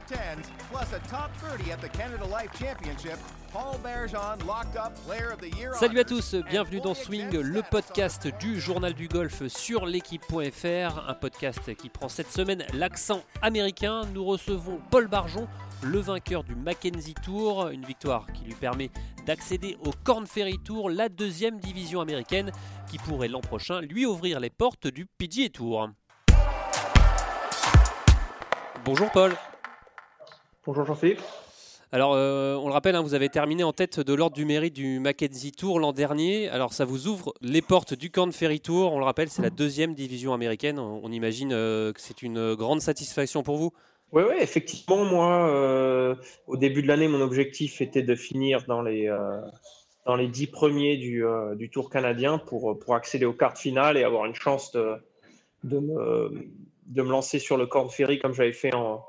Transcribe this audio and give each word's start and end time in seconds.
top 0.00 0.18
10s, 0.18 0.46
plus 0.70 0.92
a 0.92 0.98
top 1.08 1.30
30 1.38 1.72
at 1.72 1.80
the 1.80 1.88
Canada 1.88 2.24
Life 2.24 2.50
Championship. 2.58 3.18
Paul 3.52 3.78
Bergeron 3.82 4.44
locked 4.46 4.76
up 4.76 4.94
Player 5.06 5.30
of 5.32 5.40
the 5.40 5.54
Year. 5.56 5.74
Salut 5.74 5.98
à 5.98 6.04
tous, 6.04 6.36
bienvenue 6.48 6.80
dans 6.80 6.94
Swing, 6.94 7.30
le 7.36 7.62
podcast 7.62 8.28
du 8.38 8.60
journal 8.60 8.94
du 8.94 9.08
golf 9.08 9.46
sur 9.48 9.86
l'équipe.fr, 9.86 11.08
un 11.08 11.14
podcast 11.14 11.74
qui 11.74 11.88
prend 11.88 12.08
cette 12.08 12.30
semaine 12.30 12.64
l'accent 12.74 13.22
américain. 13.42 14.02
Nous 14.14 14.24
recevons 14.24 14.80
Paul 14.90 15.08
Barjon, 15.08 15.48
le 15.82 15.98
vainqueur 15.98 16.44
du 16.44 16.54
Mackenzie 16.54 17.14
Tour, 17.14 17.68
une 17.68 17.84
victoire 17.84 18.26
qui 18.32 18.44
lui 18.44 18.54
permet 18.54 18.90
d'accéder 19.26 19.76
au 19.84 19.90
Corn 20.04 20.26
Ferry 20.26 20.58
Tour, 20.58 20.90
la 20.90 21.08
deuxième 21.08 21.58
division 21.58 22.00
américaine 22.00 22.52
qui 22.88 22.98
pourrait 22.98 23.28
l'an 23.28 23.40
prochain 23.40 23.80
lui 23.80 24.06
ouvrir 24.06 24.38
les 24.38 24.50
portes 24.50 24.86
du 24.86 25.06
PGA 25.06 25.48
Tour. 25.48 25.88
Bonjour 28.84 29.10
Paul. 29.10 29.36
Bonjour 30.70 30.84
Jean-Philippe. 30.84 31.18
Alors, 31.90 32.12
euh, 32.14 32.54
on 32.54 32.68
le 32.68 32.72
rappelle, 32.72 32.94
hein, 32.94 33.02
vous 33.02 33.14
avez 33.14 33.28
terminé 33.28 33.64
en 33.64 33.72
tête 33.72 33.98
de 33.98 34.14
l'ordre 34.14 34.36
du 34.36 34.44
mérite 34.44 34.72
du 34.72 35.00
Mackenzie 35.00 35.50
Tour 35.50 35.80
l'an 35.80 35.92
dernier. 35.92 36.48
Alors, 36.48 36.74
ça 36.74 36.84
vous 36.84 37.08
ouvre 37.08 37.34
les 37.42 37.60
portes 37.60 37.92
du 37.92 38.12
Corn 38.12 38.30
Ferry 38.30 38.60
Tour. 38.60 38.92
On 38.92 39.00
le 39.00 39.04
rappelle, 39.04 39.30
c'est 39.30 39.42
la 39.42 39.50
deuxième 39.50 39.94
division 39.94 40.32
américaine. 40.32 40.78
On, 40.78 41.10
imagine 41.10 41.52
euh, 41.52 41.92
que 41.92 42.00
c'est 42.00 42.22
une 42.22 42.54
grande 42.54 42.80
satisfaction 42.80 43.42
pour 43.42 43.56
vous. 43.56 43.72
Oui, 44.12 44.22
ouais, 44.22 44.40
effectivement, 44.40 45.04
moi, 45.04 45.52
euh, 45.52 46.14
au 46.46 46.56
début 46.56 46.82
de 46.82 46.86
l'année, 46.86 47.08
mon 47.08 47.20
objectif 47.20 47.80
était 47.80 48.04
de 48.04 48.14
finir 48.14 48.64
dans 48.68 48.80
les, 48.80 49.08
euh, 49.08 49.40
dans 50.06 50.14
les 50.14 50.28
dix 50.28 50.46
premiers 50.46 50.98
du, 50.98 51.26
euh, 51.26 51.56
du 51.56 51.68
Tour 51.68 51.90
canadien 51.90 52.38
pour, 52.38 52.78
pour 52.78 52.94
accéder 52.94 53.24
aux 53.24 53.32
quarts 53.32 53.58
finales 53.58 53.96
et 53.96 54.04
avoir 54.04 54.24
une 54.24 54.36
chance 54.36 54.70
de, 54.70 54.94
de, 55.64 55.80
me, 55.80 56.48
de 56.86 57.02
me 57.02 57.10
lancer 57.10 57.40
sur 57.40 57.56
le 57.56 57.66
Corn 57.66 57.90
Ferry 57.90 58.20
comme 58.20 58.34
j'avais 58.34 58.52
fait 58.52 58.72
en, 58.72 59.04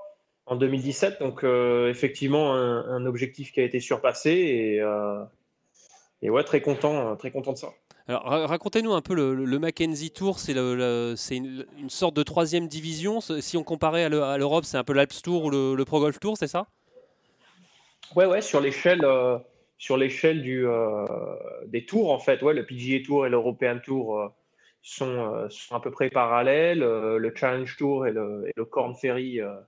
en 0.46 0.56
2017. 0.56 1.20
Donc, 1.20 1.44
euh, 1.44 1.90
effectivement, 1.90 2.54
un, 2.54 2.86
un 2.86 3.06
objectif 3.06 3.52
qui 3.52 3.60
a 3.60 3.64
été 3.64 3.80
surpassé 3.80 4.32
et, 4.32 4.82
euh, 4.82 5.24
et 6.22 6.30
ouais, 6.30 6.44
très 6.44 6.62
content, 6.62 7.16
très 7.16 7.32
content 7.32 7.54
de 7.54 7.58
ça. 7.58 7.70
Alors, 8.08 8.24
ra- 8.24 8.48
racontez-nous 8.48 8.94
un 8.94 9.02
peu 9.02 9.14
le, 9.14 9.34
le- 9.46 9.60
Mackenzie 9.60 10.12
Tour. 10.12 10.40
C'est 10.40 10.54
une, 10.54 11.66
une 11.78 11.90
sorte 11.90 12.16
de 12.16 12.24
troisième 12.24 12.68
division. 12.68 13.22
Si 13.22 13.56
on 13.58 13.64
comparait 13.64 14.04
à 14.06 14.10
le- 14.10 14.24
à 14.24 14.38
l'Europe, 14.38 14.66
c'est 14.66 14.78
un 14.78 14.84
peu 14.84 14.94
l'Alps 14.94 15.22
Tour 15.22 15.46
ou 15.46 15.50
le, 15.50 15.76
le 15.76 15.86
Pro 15.86 16.00
Golf 16.00 16.20
Tour, 16.20 16.38
c'est 16.38 16.48
ça? 16.48 16.68
Ouais, 18.16 18.26
ouais, 18.26 18.42
sur 18.42 18.60
l'échelle, 18.60 19.06
euh, 19.06 19.38
sur 19.78 19.96
l'échelle 19.96 20.44
euh, 20.46 21.06
des 21.68 21.86
tours, 21.86 22.12
en 22.12 22.20
fait, 22.20 22.42
ouais, 22.42 22.54
le 22.54 22.66
PGA 22.66 23.06
Tour 23.06 23.26
et 23.26 23.30
l'European 23.30 23.80
Tour 23.80 24.20
euh, 24.20 24.28
sont, 24.82 25.08
euh, 25.34 25.48
sont 25.50 25.76
à 25.76 25.80
peu 25.80 25.92
près 25.92 26.10
parallèles. 26.10 26.84
euh, 26.84 27.18
le 27.18 27.34
Challenge 27.34 27.74
Tour 27.78 28.08
et 28.08 28.12
le, 28.12 28.44
et 28.48 28.52
le 28.58 28.66
Corn 28.66 28.96
Ferry, 28.96 29.40
euh, 29.40 29.48
euh, 29.48 29.62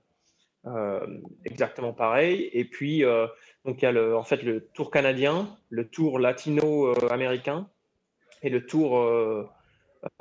exactement 1.44 1.92
pareil. 1.92 2.48
Et 2.52 2.64
puis, 2.64 3.04
euh, 3.04 3.26
donc, 3.64 3.82
il 3.82 3.84
y 3.84 3.88
a 3.88 3.92
le, 3.92 4.16
en 4.16 4.22
fait 4.22 4.42
le 4.42 4.66
Tour 4.74 4.90
canadien, 4.90 5.56
le 5.70 5.86
Tour 5.86 6.18
latino-américain 6.18 7.68
et 8.42 8.50
le 8.50 8.64
Tour 8.66 8.98
euh, 8.98 9.48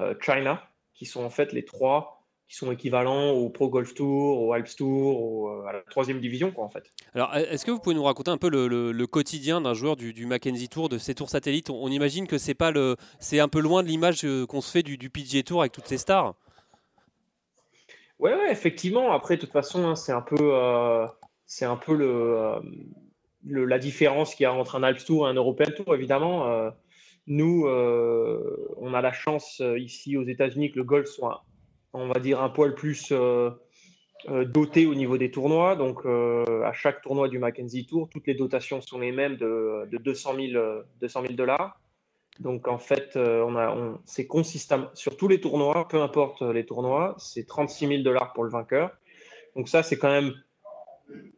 euh, 0.02 0.16
China, 0.22 0.64
qui 0.94 1.06
sont 1.06 1.24
en 1.24 1.30
fait 1.30 1.54
les 1.54 1.66
trois 1.66 2.24
qui 2.54 2.60
sont 2.60 2.72
équivalents 2.72 3.32
au 3.32 3.50
Pro 3.50 3.70
Golf 3.70 3.94
Tour, 3.94 4.42
au 4.42 4.54
Alps 4.54 4.76
Tour, 4.76 5.50
euh, 5.50 5.66
à 5.66 5.74
la 5.74 5.82
troisième 5.82 6.20
division, 6.20 6.52
quoi, 6.52 6.64
en 6.64 6.70
fait. 6.70 6.84
Alors, 7.16 7.34
est-ce 7.36 7.66
que 7.66 7.72
vous 7.72 7.80
pouvez 7.80 7.96
nous 7.96 8.04
raconter 8.04 8.32
un 8.32 8.38
peu 8.38 8.50
le, 8.50 9.06
quotidien 9.08 9.62
d'un 9.62 9.74
joueur 9.74 9.96
du, 9.96 10.14
du 10.14 10.26
Mackenzie 10.26 10.70
Tour, 10.70 10.90
de 10.90 10.98
ces 10.98 11.16
tours 11.16 11.30
satellites? 11.30 11.70
On, 11.70 11.88
imagine 11.88 12.28
que 12.28 12.38
c'est 12.38 12.54
pas 12.54 12.70
le, 12.70 12.96
c'est 13.20 13.40
un 13.40 13.48
peu 13.48 13.60
loin 13.60 13.82
de 13.82 13.88
l'image 13.88 14.24
euh, 14.24 14.46
qu'on 14.46 14.62
se 14.62 14.70
fait 14.70 14.84
du, 14.84 14.98
du 14.98 15.10
PGA 15.10 15.42
Tour 15.44 15.62
avec 15.62 15.72
toutes 15.72 15.88
ces 15.88 15.98
stars. 15.98 16.36
Ouais, 18.20 18.52
effectivement. 18.52 19.12
Après, 19.12 19.36
de 19.36 19.42
toute 19.42 19.52
façon, 19.52 19.86
hein, 19.88 19.96
c'est 19.96 20.12
un 20.12 20.22
peu, 20.22 20.36
euh, 20.40 21.06
c'est 21.46 21.66
un 21.66 21.76
peu 21.76 21.96
le, 21.96 22.06
euh, 22.38 22.60
le- 23.46 23.66
la 23.66 23.80
différence 23.80 24.36
qu'il 24.36 24.44
y 24.44 24.48
a 24.48 24.54
entre 24.54 24.76
un 24.76 24.84
Alps 24.84 25.06
Tour 25.06 25.28
et 25.28 25.32
un 25.32 25.34
European 25.34 25.72
Tour, 25.76 25.96
évidemment. 25.96 26.48
Euh, 26.50 26.70
nous, 27.28 27.66
on 27.68 28.94
a 28.94 29.02
la 29.02 29.14
chance 29.14 29.62
ici 29.78 30.18
aux 30.18 30.24
États-Unis 30.24 30.72
que 30.72 30.78
le 30.78 30.84
golf 30.84 31.08
soit, 31.08 31.46
on 31.94 32.08
va 32.08 32.20
dire, 32.20 32.42
un 32.42 32.50
poil 32.50 32.76
plus 32.76 33.14
doté 34.30 34.86
au 34.86 34.96
niveau 34.96 35.18
des 35.18 35.32
tournois. 35.32 35.76
Donc, 35.78 36.06
à 36.06 36.74
chaque 36.74 37.02
tournoi 37.02 37.30
du 37.30 37.40
Mackenzie 37.40 37.86
Tour, 37.86 38.10
toutes 38.10 38.28
les 38.28 38.36
dotations 38.36 38.82
sont 38.82 39.00
les 39.00 39.12
mêmes 39.14 39.38
de, 39.38 39.88
de 39.92 39.98
200 39.98 40.36
000 40.36 40.56
euh, 40.56 40.84
200 41.00 41.22
000 41.22 41.34
dollars. 41.36 41.80
Donc 42.40 42.68
en 42.68 42.80
fait, 42.80 43.16
euh, 43.16 43.44
on 43.48 43.56
a, 43.56 44.00
c'est 44.06 44.26
consistamment 44.26 44.90
sur 44.94 45.18
tous 45.18 45.28
les 45.28 45.40
tournois, 45.40 45.88
peu 45.88 46.02
importe 46.02 46.42
les 46.42 46.66
tournois, 46.66 47.16
c'est 47.20 47.46
36 47.46 47.88
000 47.88 48.04
dollars 48.04 48.34
pour 48.34 48.44
le 48.44 48.50
vainqueur. 48.50 48.92
Donc 49.56 49.70
ça, 49.70 49.84
c'est 49.84 49.98
quand 49.98 50.10
même, 50.10 50.34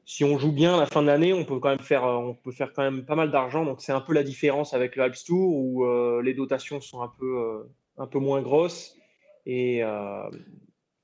si 0.06 0.24
on 0.24 0.38
joue 0.38 0.52
bien 0.52 0.76
à 0.76 0.80
la 0.80 0.86
fin 0.86 1.02
de 1.02 1.08
l'année, 1.08 1.34
on 1.34 1.44
peut 1.44 1.60
quand 1.60 1.70
même 1.70 1.80
faire, 1.80 2.06
euh, 2.06 2.16
on 2.16 2.34
peut 2.34 2.52
faire 2.52 2.72
quand 2.74 2.84
même 2.84 3.06
pas 3.06 3.16
mal 3.16 3.32
d'argent. 3.32 3.66
Donc 3.66 3.82
c'est 3.82 3.92
un 3.92 4.02
peu 4.02 4.14
la 4.14 4.24
différence 4.24 4.74
avec 4.74 4.96
le 4.96 5.04
Alps 5.04 5.26
Tour 5.26 5.56
où 5.56 5.86
euh, 5.86 6.22
les 6.24 6.34
dotations 6.34 6.80
sont 6.82 7.02
un 7.02 7.12
peu, 7.20 7.40
euh, 7.40 7.64
un 7.98 8.08
peu 8.08 8.20
moins 8.20 8.42
grosses 8.42 8.96
euh, 9.48 9.52
Et 9.52 9.84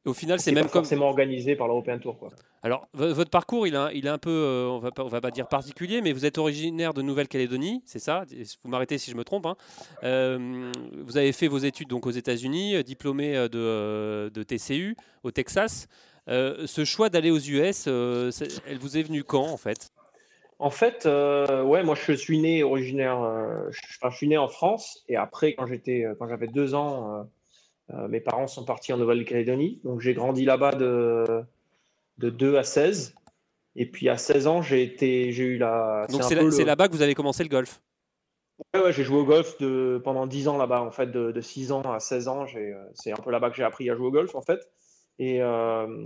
au 0.06 0.14
final, 0.14 0.40
c'est 0.40 0.52
même 0.52 0.66
pas 0.66 0.70
comme. 0.72 0.84
forcément 0.84 1.08
organisé 1.08 1.56
par 1.56 1.68
l'European 1.68 2.00
Tour. 2.00 2.18
Quoi. 2.18 2.30
Alors, 2.64 2.88
vo- 2.94 3.14
votre 3.14 3.30
parcours, 3.30 3.68
il 3.68 3.76
est 3.76 4.08
un 4.10 4.18
peu, 4.18 4.30
euh, 4.30 4.68
on 4.68 4.80
va 4.80 4.92
pas, 4.92 5.04
on 5.04 5.08
va 5.08 5.22
pas 5.22 5.32
dire 5.32 5.48
particulier, 5.48 6.02
mais 6.02 6.12
vous 6.14 6.26
êtes 6.26 6.38
originaire 6.38 6.94
de 6.94 7.02
Nouvelle-Calédonie, 7.02 7.82
c'est 7.86 8.00
ça? 8.00 8.24
Vous 8.64 8.70
m'arrêtez 8.70 8.98
si 8.98 9.12
je 9.12 9.16
me 9.16 9.24
trompe. 9.24 9.46
hein. 9.46 9.56
Euh, 10.04 10.72
vous 11.04 11.18
avez 11.18 11.32
fait 11.32 11.48
vos 11.48 11.58
études 11.60 11.88
donc 11.90 12.06
aux 12.08 12.12
États-Unis, 12.12 12.76
euh, 12.76 12.84
diplômé 12.84 13.34
de, 13.50 14.30
de 14.34 14.44
TCU 14.44 14.96
au 15.24 15.32
Texas. 15.32 15.88
Euh, 16.30 16.68
ce 16.68 16.86
choix 16.86 17.10
d'aller 17.10 17.32
aux 17.32 17.40
US, 17.40 17.88
elle 17.88 18.78
vous 18.80 18.98
est 18.98 19.04
venue 19.04 19.24
quand 19.24 19.46
en 19.48 19.58
fait? 19.58 19.90
En 20.60 20.70
fait, 20.70 21.08
euh, 21.08 21.64
ouais, 21.64 21.82
moi 21.82 21.96
je 21.96 22.12
suis 22.14 22.38
né 22.38 22.62
originaire, 22.62 23.20
euh, 23.24 23.68
je, 23.72 23.80
enfin, 24.00 24.12
je 24.12 24.18
suis 24.18 24.28
né 24.28 24.38
en 24.38 24.48
France 24.48 25.04
et 25.10 25.16
après 25.16 25.54
quand 25.56 25.66
j'étais, 25.66 26.06
quand 26.20 26.28
j'avais 26.28 26.46
deux 26.46 26.76
ans, 26.76 27.26
euh, 27.94 28.08
mes 28.08 28.22
parents 28.22 28.48
sont 28.48 28.64
partis 28.66 28.94
en 28.94 28.98
Nouvelle-Calédonie, 28.98 29.82
donc 29.84 30.02
j'ai 30.02 30.14
grandi 30.14 30.46
là-bas 30.46 30.72
de 30.76 31.44
de 32.18 32.30
2 32.30 32.58
à 32.58 32.64
16 32.64 33.16
et 33.76 33.86
puis 33.86 34.08
à 34.10 34.18
16 34.18 34.46
ans 34.48 34.62
j'ai 34.62 34.84
été, 34.84 35.32
j'ai 35.32 35.44
eu 35.44 35.58
la, 35.58 36.06
Donc 36.12 36.24
c'est 36.24 36.36
le- 36.36 36.64
là-bas 36.66 36.88
que 36.88 36.94
vous 36.94 37.02
avez 37.02 37.16
commencé 37.16 37.44
le 37.44 37.50
golf? 37.50 37.82
Ouais, 38.76 38.82
ouais, 38.84 38.94
j'ai 38.94 39.04
joué 39.04 39.18
au 39.18 39.26
golf 39.26 39.58
de, 39.58 40.00
pendant 40.04 40.28
10 40.28 40.48
ans 40.48 40.58
là-bas, 40.58 40.82
en 40.84 40.92
fait, 40.92 41.08
de, 41.08 41.32
de 41.32 41.42
6 41.42 41.72
ans 41.72 41.82
à 41.82 42.00
16 42.00 42.28
ans. 42.28 42.46
euh, 42.56 42.86
C'est 42.94 43.12
un 43.12 43.16
peu 43.16 43.32
là-bas 43.32 43.50
que 43.50 43.56
j'ai 43.56 43.64
appris 43.64 43.90
à 43.90 43.96
jouer 43.96 44.08
au 44.08 44.12
golf, 44.12 44.36
en 44.36 44.42
fait. 44.42 44.70
Et, 45.18 45.42
euh, 45.42 46.06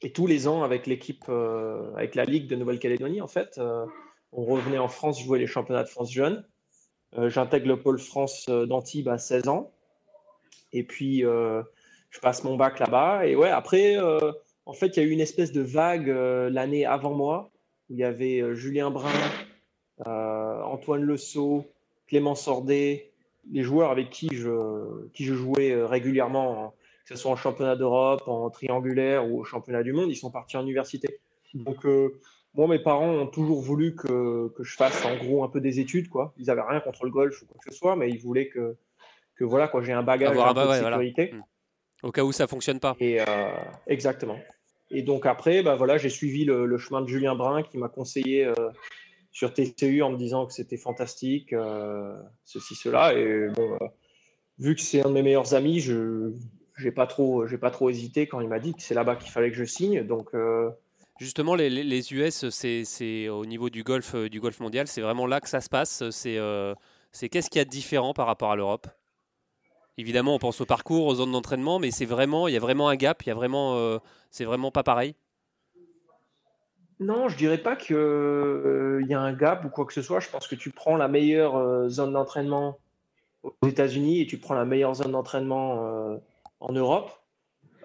et 0.00 0.10
tous 0.10 0.26
les 0.26 0.48
ans, 0.48 0.62
avec 0.62 0.86
l'équipe, 0.86 1.24
euh, 1.28 1.92
avec 1.94 2.14
la 2.14 2.24
Ligue 2.24 2.48
de 2.48 2.56
Nouvelle-Calédonie, 2.56 3.20
en 3.20 3.26
fait, 3.26 3.58
euh, 3.58 3.84
on 4.32 4.44
revenait 4.44 4.78
en 4.78 4.88
France 4.88 5.22
jouer 5.22 5.38
les 5.38 5.46
championnats 5.46 5.82
de 5.82 5.88
France 5.88 6.10
jeunes. 6.10 6.46
J'intègre 7.28 7.68
le 7.68 7.78
pôle 7.78 7.98
France 8.00 8.46
d'Antibes 8.48 9.08
à 9.08 9.18
16 9.18 9.46
ans. 9.46 9.73
Et 10.74 10.82
puis, 10.82 11.24
euh, 11.24 11.62
je 12.10 12.20
passe 12.20 12.44
mon 12.44 12.56
bac 12.56 12.80
là-bas. 12.80 13.26
Et 13.26 13.36
ouais, 13.36 13.48
après, 13.48 13.96
euh, 13.96 14.32
en 14.66 14.74
fait, 14.74 14.88
il 14.88 15.00
y 15.00 15.06
a 15.06 15.08
eu 15.08 15.12
une 15.12 15.20
espèce 15.20 15.52
de 15.52 15.62
vague 15.62 16.10
euh, 16.10 16.50
l'année 16.50 16.84
avant 16.84 17.14
moi, 17.14 17.50
où 17.88 17.94
il 17.94 18.00
y 18.00 18.04
avait 18.04 18.54
Julien 18.54 18.90
Brun, 18.90 19.08
Antoine 20.04 21.02
Le 21.02 21.16
Sceau, 21.16 21.64
Clément 22.08 22.34
Sordet, 22.34 23.12
les 23.52 23.62
joueurs 23.62 23.90
avec 23.90 24.10
qui 24.10 24.28
je, 24.32 25.06
qui 25.12 25.24
je 25.24 25.34
jouais 25.34 25.84
régulièrement, 25.84 26.64
hein, 26.64 26.72
que 27.06 27.14
ce 27.14 27.20
soit 27.20 27.30
en 27.30 27.36
championnat 27.36 27.76
d'Europe, 27.76 28.26
en 28.26 28.50
triangulaire 28.50 29.30
ou 29.30 29.40
au 29.40 29.44
championnat 29.44 29.82
du 29.82 29.92
monde, 29.92 30.10
ils 30.10 30.16
sont 30.16 30.30
partis 30.30 30.56
en 30.56 30.62
université. 30.62 31.20
Donc, 31.54 31.86
moi, 32.54 32.66
mes 32.66 32.78
parents 32.78 33.10
ont 33.10 33.26
toujours 33.26 33.60
voulu 33.60 33.94
que, 33.94 34.48
que 34.56 34.64
je 34.64 34.74
fasse 34.74 35.04
en 35.04 35.16
gros 35.16 35.44
un 35.44 35.48
peu 35.48 35.60
des 35.60 35.78
études. 35.78 36.08
Quoi. 36.08 36.32
Ils 36.38 36.46
n'avaient 36.46 36.62
rien 36.62 36.80
contre 36.80 37.04
le 37.04 37.10
golf 37.10 37.42
ou 37.42 37.46
quoi 37.46 37.58
que 37.62 37.72
ce 37.72 37.78
soit, 37.78 37.94
mais 37.94 38.10
ils 38.10 38.18
voulaient 38.18 38.48
que, 38.48 38.76
que 39.36 39.44
voilà, 39.44 39.68
quoi, 39.68 39.82
j'ai 39.82 39.92
un 39.92 40.02
bagage 40.02 40.30
Avoir 40.30 40.46
un 40.48 40.50
un 40.50 40.54
peu 40.54 40.60
ba- 40.60 40.66
de 40.66 40.70
ouais, 40.70 40.80
voilà. 40.80 40.96
sécurité. 40.96 41.32
Mm. 41.32 41.42
Au 42.02 42.12
cas 42.12 42.22
où 42.22 42.32
ça 42.32 42.46
fonctionne 42.46 42.80
pas. 42.80 42.96
Et 43.00 43.20
euh, 43.20 43.24
exactement. 43.86 44.38
Et 44.90 45.02
donc 45.02 45.24
après, 45.26 45.62
bah 45.62 45.74
voilà, 45.76 45.96
j'ai 45.98 46.10
suivi 46.10 46.44
le, 46.44 46.66
le 46.66 46.78
chemin 46.78 47.00
de 47.00 47.08
Julien 47.08 47.34
Brun 47.34 47.62
qui 47.62 47.78
m'a 47.78 47.88
conseillé 47.88 48.44
euh, 48.44 48.52
sur 49.32 49.52
TCU 49.54 50.02
en 50.02 50.10
me 50.10 50.16
disant 50.18 50.44
que 50.46 50.52
c'était 50.52 50.76
fantastique, 50.76 51.52
euh, 51.52 52.14
ceci, 52.44 52.74
cela. 52.74 53.14
Et 53.14 53.48
bon, 53.48 53.72
euh, 53.80 53.86
vu 54.58 54.74
que 54.74 54.82
c'est 54.82 55.00
un 55.04 55.08
de 55.08 55.14
mes 55.14 55.22
meilleurs 55.22 55.54
amis, 55.54 55.80
je 55.80 56.32
j'ai 56.76 56.92
pas 56.92 57.06
trop, 57.06 57.46
j'ai 57.46 57.56
pas 57.58 57.70
trop 57.70 57.88
hésité 57.88 58.26
quand 58.26 58.40
il 58.40 58.48
m'a 58.48 58.58
dit 58.58 58.74
que 58.74 58.82
c'est 58.82 58.94
là-bas 58.94 59.16
qu'il 59.16 59.30
fallait 59.30 59.50
que 59.50 59.56
je 59.56 59.64
signe. 59.64 60.02
Donc 60.06 60.30
Justement, 61.20 61.54
les, 61.54 61.70
les- 61.70 62.12
US, 62.12 62.48
c'est 62.50 63.28
au 63.28 63.46
niveau 63.46 63.70
du 63.70 63.82
golf, 63.84 64.14
du 64.16 64.40
golf 64.40 64.58
mondial, 64.60 64.88
c'est 64.88 65.00
vraiment 65.00 65.26
là 65.26 65.40
que 65.40 65.48
ça 65.48 65.60
se 65.60 65.68
passe. 65.70 66.02
C'est 66.10 67.28
qu'est-ce 67.30 67.48
qu'il 67.48 67.60
y 67.60 67.62
a 67.62 67.64
de 67.64 67.70
différent 67.70 68.12
par 68.12 68.26
rapport 68.26 68.50
à 68.50 68.56
l'Europe? 68.56 68.88
Évidemment, 69.96 70.34
on 70.34 70.38
pense 70.38 70.60
au 70.60 70.66
parcours, 70.66 71.06
aux 71.06 71.14
zones 71.16 71.32
d'entraînement, 71.32 71.78
mais 71.78 71.90
c'est 71.92 72.04
vraiment, 72.04 72.48
il 72.48 72.54
y 72.54 72.56
a 72.56 72.60
vraiment 72.60 72.88
un 72.88 72.96
gap. 72.96 73.22
Il 73.22 73.28
y 73.28 73.32
a 73.32 73.34
vraiment, 73.34 73.76
euh, 73.76 73.98
c'est 74.30 74.44
vraiment 74.44 74.70
pas 74.70 74.82
pareil. 74.82 75.14
non, 76.98 77.28
je 77.28 77.36
dirais 77.36 77.58
pas 77.58 77.76
qu'il 77.76 79.06
y 79.08 79.14
a 79.14 79.20
un 79.20 79.32
gap 79.32 79.64
ou 79.64 79.68
quoi 79.68 79.84
que 79.84 79.92
ce 79.92 80.02
soit. 80.02 80.20
Je 80.20 80.30
pense 80.30 80.48
que 80.48 80.56
tu 80.56 80.70
prends 80.70 80.96
la 80.96 81.06
meilleure 81.06 81.56
euh, 81.56 81.88
zone 81.88 82.12
d'entraînement 82.12 82.78
aux 83.42 83.68
États-Unis 83.68 84.22
et 84.22 84.26
tu 84.26 84.38
prends 84.38 84.54
la 84.54 84.64
meilleure 84.64 84.94
zone 84.94 85.12
d'entraînement 85.12 85.86
euh, 85.86 86.16
en 86.60 86.72
Europe. 86.72 87.10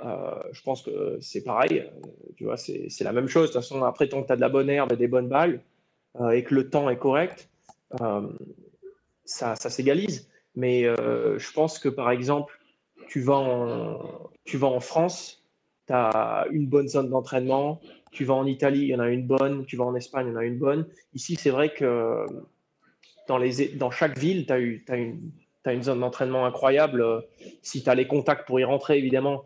je 0.02 0.62
pense 0.64 0.82
que 0.82 1.18
c'est 1.22 1.44
pareil. 1.44 1.92
tu 2.38 2.46
vois, 2.46 2.58
c'est 2.58 3.02
la 3.02 3.12
même 3.12 3.28
chose. 3.28 3.50
De 3.50 3.54
toute 3.54 3.62
façon, 3.62 3.84
après, 3.84 4.08
tant 4.08 4.22
que 4.22 4.28
tu 4.28 4.34
as 4.34 4.36
de 4.36 4.42
la 4.42 4.50
bonne 4.50 4.70
herbe 4.70 4.94
et 4.94 4.96
des 4.96 5.08
bonnes 5.08 5.28
balles 5.28 5.62
et 6.32 6.44
que 6.44 6.56
le 6.56 6.70
temps 6.70 6.90
est 6.90 6.98
correct, 6.98 7.50
ça 9.26 9.56
s'égalise. 9.56 10.30
Mais 10.60 10.84
je 10.84 11.52
pense 11.54 11.80
que, 11.80 11.88
par 11.88 12.12
exemple, 12.12 12.60
tu 13.08 13.22
vas 13.22 13.38
en, 13.38 14.80
France, 14.82 15.44
tu 15.88 15.94
as 15.94 16.46
une 16.52 16.68
bonne 16.68 16.88
zone 16.88 17.10
d'entraînement. 17.10 17.80
Tu 18.12 18.26
vas 18.26 18.34
en 18.34 18.46
Italie, 18.46 18.82
il 18.82 18.88
y 18.88 18.96
en 18.96 19.00
a 19.00 19.10
une 19.10 19.26
bonne. 19.26 19.66
Tu 19.66 19.78
vas 19.78 19.86
en 19.86 19.96
Espagne, 19.96 20.28
il 20.28 20.34
y 20.34 20.36
en 20.36 20.40
a 20.40 20.44
une 20.44 20.60
bonne. 20.60 20.86
Ici, 21.14 21.36
c'est 21.36 21.50
vrai 21.50 21.74
que 21.74 22.26
dans, 23.28 23.38
les, 23.38 23.70
dans 23.70 23.90
chaque 23.90 24.18
ville, 24.18 24.46
tu 24.46 24.54
as, 24.54 24.94
as, 24.94 25.70
as 25.70 25.74
une 25.74 25.84
zone 25.84 26.02
d'entraînement 26.02 26.46
incroyable. 26.46 27.24
Si 27.62 27.82
tu 27.82 27.90
as 27.90 27.96
les 27.96 28.08
contacts 28.08 28.46
pour 28.46 28.60
y 28.60 28.64
rentrer, 28.66 28.98
évidemment. 28.98 29.46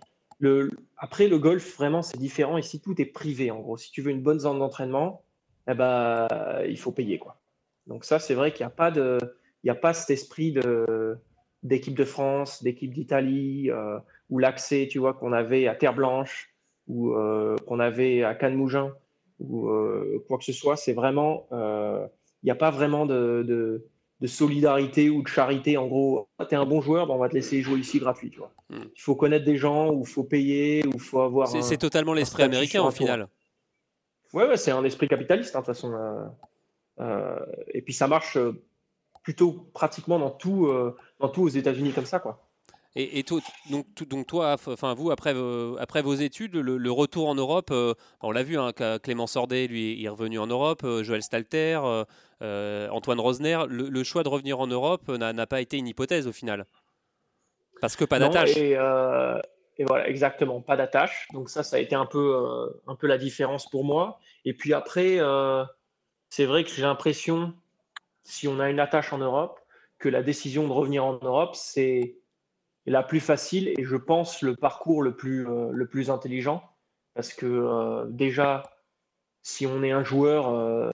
Après, 0.97 1.27
le 1.27 1.37
golf, 1.37 1.77
vraiment, 1.77 2.01
c'est 2.01 2.17
différent. 2.17 2.57
Ici, 2.57 2.81
tout 2.81 2.99
est 2.99 3.05
privé, 3.05 3.51
en 3.51 3.59
gros. 3.59 3.77
Si 3.77 3.91
tu 3.91 4.01
veux 4.01 4.11
une 4.11 4.23
bonne 4.23 4.39
zone 4.39 4.57
d'entraînement, 4.59 5.21
eh 5.69 5.75
ben, 5.75 6.27
il 6.67 6.79
faut 6.79 6.91
payer. 6.91 7.19
Quoi. 7.19 7.39
Donc 7.87 8.03
ça, 8.03 8.19
c'est 8.19 8.33
vrai 8.33 8.51
qu'il 8.51 8.65
n'y 8.65 8.71
a, 8.71 8.75
pas 8.75 8.91
de, 8.91 9.19
il 9.63 9.69
a 9.69 9.75
pas 9.75 9.93
cet 9.93 10.09
esprit 10.09 10.51
de 10.51 11.17
d'équipe 11.63 11.95
de 11.95 12.05
France, 12.05 12.61
d'équipe 12.61 12.93
d'Italie, 12.93 13.71
euh, 13.71 13.97
ou 14.29 14.37
l'accès, 14.37 14.87
tu 14.89 14.99
vois, 14.99 15.13
qu'on 15.13 15.31
avait 15.31 15.67
à 15.67 15.75
Terre 15.75 15.93
Blanche, 15.93 16.53
ou 16.87 17.13
euh, 17.13 17.55
qu'on 17.65 17.79
avait 17.79 18.23
à 18.23 18.35
Cannes-Mougin, 18.35 18.93
ou 19.39 19.69
euh, 19.69 20.23
quoi 20.27 20.37
que 20.37 20.43
ce 20.43 20.53
soit, 20.53 20.75
c'est 20.75 20.93
vraiment, 20.93 21.47
il 21.51 22.45
n'y 22.45 22.51
a 22.51 22.55
pas 22.55 22.71
vraiment 22.71 23.05
de, 23.05 23.43
de, 23.47 24.27
solidarité 24.27 25.09
ou 25.09 25.21
de 25.21 25.27
charité. 25.27 25.75
En 25.75 25.87
gros, 25.87 26.29
ah, 26.37 26.45
tu 26.45 26.55
es 26.55 26.57
un 26.57 26.65
bon 26.65 26.79
joueur, 26.79 27.07
ben, 27.07 27.13
on 27.13 27.17
va 27.17 27.27
te 27.27 27.33
laisser 27.33 27.61
jouer 27.61 27.79
ici 27.79 27.99
gratuit, 27.99 28.29
tu 28.29 28.39
vois. 28.39 28.53
Hmm. 28.69 28.85
Il 28.95 29.01
faut 29.01 29.15
connaître 29.15 29.43
des 29.43 29.57
gens, 29.57 29.91
ou 29.91 30.03
il 30.03 30.09
faut 30.09 30.23
payer, 30.23 30.85
ou 30.85 30.91
il 30.93 30.99
faut 30.99 31.19
avoir. 31.19 31.47
C'est 31.47 31.77
totalement 31.77 32.13
l'esprit 32.13 32.43
américain 32.43 32.81
au 32.83 32.91
final. 32.91 33.27
Ouais, 34.33 34.47
ouais 34.47 34.57
c'est 34.57 34.71
un 34.71 34.83
esprit 34.85 35.09
capitaliste, 35.09 35.55
hein, 35.55 35.59
de 35.59 35.65
toute 35.65 35.75
façon. 35.75 35.93
et 37.73 37.81
puis 37.81 37.93
ça 37.93 38.07
marche 38.07 38.37
plutôt 39.23 39.69
pratiquement 39.73 40.19
dans 40.19 40.29
tout, 40.29 40.67
euh, 40.67 40.95
dans 41.19 41.29
tout 41.29 41.41
aux 41.41 41.49
États-Unis 41.49 41.93
comme 41.93 42.05
ça, 42.05 42.19
quoi. 42.19 42.45
Et, 42.95 43.17
et 43.17 43.23
donc, 43.23 43.41
donc, 44.07 44.27
toi, 44.27 44.55
enfin 44.67 44.93
vous, 44.93 45.09
après, 45.09 45.33
après 45.79 46.03
vos 46.03 46.13
études, 46.13 46.53
le, 46.53 46.91
retour 46.91 47.27
en 47.27 47.33
Europe, 47.33 47.69
euh, 47.71 47.95
on 48.21 48.31
l'a 48.31 48.43
vu, 48.43 48.59
hein, 48.59 48.71
Clément 49.01 49.25
Sordet, 49.25 49.65
lui, 49.65 50.05
est 50.05 50.09
revenu 50.09 50.37
en 50.37 50.45
Europe, 50.45 50.81
euh, 50.83 51.03
Joël 51.03 51.23
Stalter, 51.23 51.79
Antoine 52.39 53.19
Rosner, 53.19 53.63
le, 53.67 54.03
choix 54.03 54.21
de 54.21 54.29
revenir 54.29 54.59
en 54.59 54.67
Europe 54.67 55.07
n'a 55.07 55.47
pas 55.47 55.61
été 55.61 55.77
une 55.77 55.87
hypothèse 55.87 56.27
au 56.27 56.31
final. 56.31 56.67
Parce 57.81 57.95
que 57.95 58.05
pas 58.05 58.19
d'attache. 58.19 58.55
Et, 58.57 58.73
et, 58.73 59.85
voilà, 59.85 60.07
exactement, 60.07 60.61
pas 60.61 60.77
d'attache. 60.77 61.27
Donc 61.33 61.49
ça, 61.49 61.63
ça 61.63 61.77
a 61.77 61.79
été 61.79 61.95
un 61.95 62.05
peu, 62.05 62.69
un 62.85 62.95
peu 62.95 63.07
la 63.07 63.17
différence 63.17 63.67
pour 63.67 63.85
moi. 63.85 64.19
Et 64.45 64.53
puis 64.53 64.71
après, 64.73 65.17
c'est 66.29 66.45
vrai 66.45 66.63
que 66.63 66.69
j'ai 66.69 66.83
l'impression 66.83 67.55
si 68.23 68.47
on 68.47 68.59
a 68.59 68.69
une 68.69 68.79
attache 68.79 69.13
en 69.13 69.17
Europe, 69.17 69.59
que 69.99 70.09
la 70.09 70.23
décision 70.23 70.67
de 70.67 70.73
revenir 70.73 71.05
en 71.05 71.19
Europe, 71.21 71.55
c'est 71.55 72.17
la 72.85 73.03
plus 73.03 73.19
facile 73.19 73.69
et 73.69 73.83
je 73.83 73.95
pense 73.95 74.41
le 74.41 74.55
parcours 74.55 75.01
le 75.01 75.15
plus, 75.15 75.47
euh, 75.47 75.69
le 75.71 75.87
plus 75.87 76.09
intelligent. 76.09 76.61
Parce 77.13 77.33
que 77.33 77.45
euh, 77.45 78.05
déjà, 78.09 78.63
si 79.43 79.65
on 79.65 79.83
est 79.83 79.91
un 79.91 80.03
joueur 80.03 80.49
euh, 80.49 80.91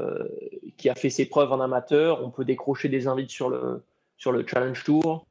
qui 0.78 0.90
a 0.90 0.96
fait 0.96 1.10
ses 1.10 1.28
preuves 1.28 1.52
en 1.52 1.60
amateur, 1.60 2.24
on 2.24 2.30
peut 2.30 2.46
décrocher 2.46 2.90
des 2.90 3.08
invites 3.08 3.32
sur 3.32 3.50
le, 3.50 3.84
sur 4.18 4.32
le 4.32 4.46
Challenge 4.46 4.84
Tour. 4.84 5.26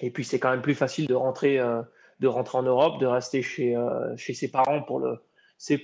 Et 0.00 0.10
puis 0.10 0.24
c'est 0.24 0.38
quand 0.38 0.50
même 0.50 0.62
plus 0.62 0.76
facile 0.76 1.06
de 1.08 1.14
rentrer, 1.14 1.58
de 2.20 2.26
rentrer 2.28 2.56
en 2.56 2.62
Europe, 2.62 3.00
de 3.00 3.06
rester 3.06 3.42
chez, 3.42 3.76
chez 4.16 4.32
ses 4.32 4.48
parents 4.48 4.80
pour 4.80 5.00
le, 5.00 5.20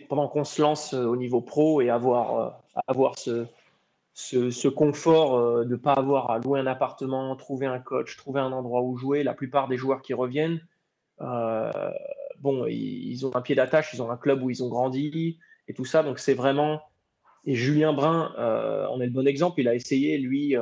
pendant 0.09 0.29
qu'on 0.29 0.45
se 0.45 0.63
lance 0.63 0.95
au 0.95 1.17
niveau 1.17 1.41
pro 1.41 1.81
et 1.81 1.91
avoir, 1.91 2.63
avoir 2.87 3.19
ce, 3.19 3.49
ce, 4.15 4.69
confort 4.69 5.37
euh, 5.37 5.65
de 5.65 5.71
ne 5.71 5.77
pas 5.77 5.93
avoir 5.93 6.31
à 6.31 6.39
louer 6.39 6.61
un 6.61 6.67
appartement, 6.67 7.35
trouver 7.37 7.67
un 7.67 7.81
coach, 7.81 8.17
trouver 8.17 8.41
un 8.41 8.53
endroit 8.53 8.83
où 8.83 8.97
jouer. 8.97 9.25
La 9.25 9.35
plupart 9.35 9.69
des 9.69 9.77
joueurs 9.77 10.03
qui 10.03 10.15
reviennent, 10.15 10.61
euh, 11.21 11.71
bon, 12.39 12.67
ils, 12.67 13.27
ont 13.27 13.35
un 13.35 13.43
pied 13.43 13.57
d'attache, 13.57 13.93
ils 13.93 14.01
ont 14.01 14.11
un 14.11 14.17
club 14.17 14.43
où 14.43 14.51
ils 14.51 14.63
ont 14.63 14.69
grandi 14.69 15.39
et 15.67 15.75
tout 15.75 15.85
ça. 15.85 16.03
Donc 16.03 16.21
c'est 16.21 16.35
vraiment. 16.35 16.81
Et 17.47 17.55
Julien 17.57 17.93
Brun 17.93 18.33
euh, 18.39 18.87
en 18.87 19.01
est 19.01 19.07
le 19.07 19.13
bon 19.13 19.27
exemple. 19.27 19.61
Il 19.61 19.69
a 19.69 19.75
essayé, 19.75 20.17
lui, 20.17 20.55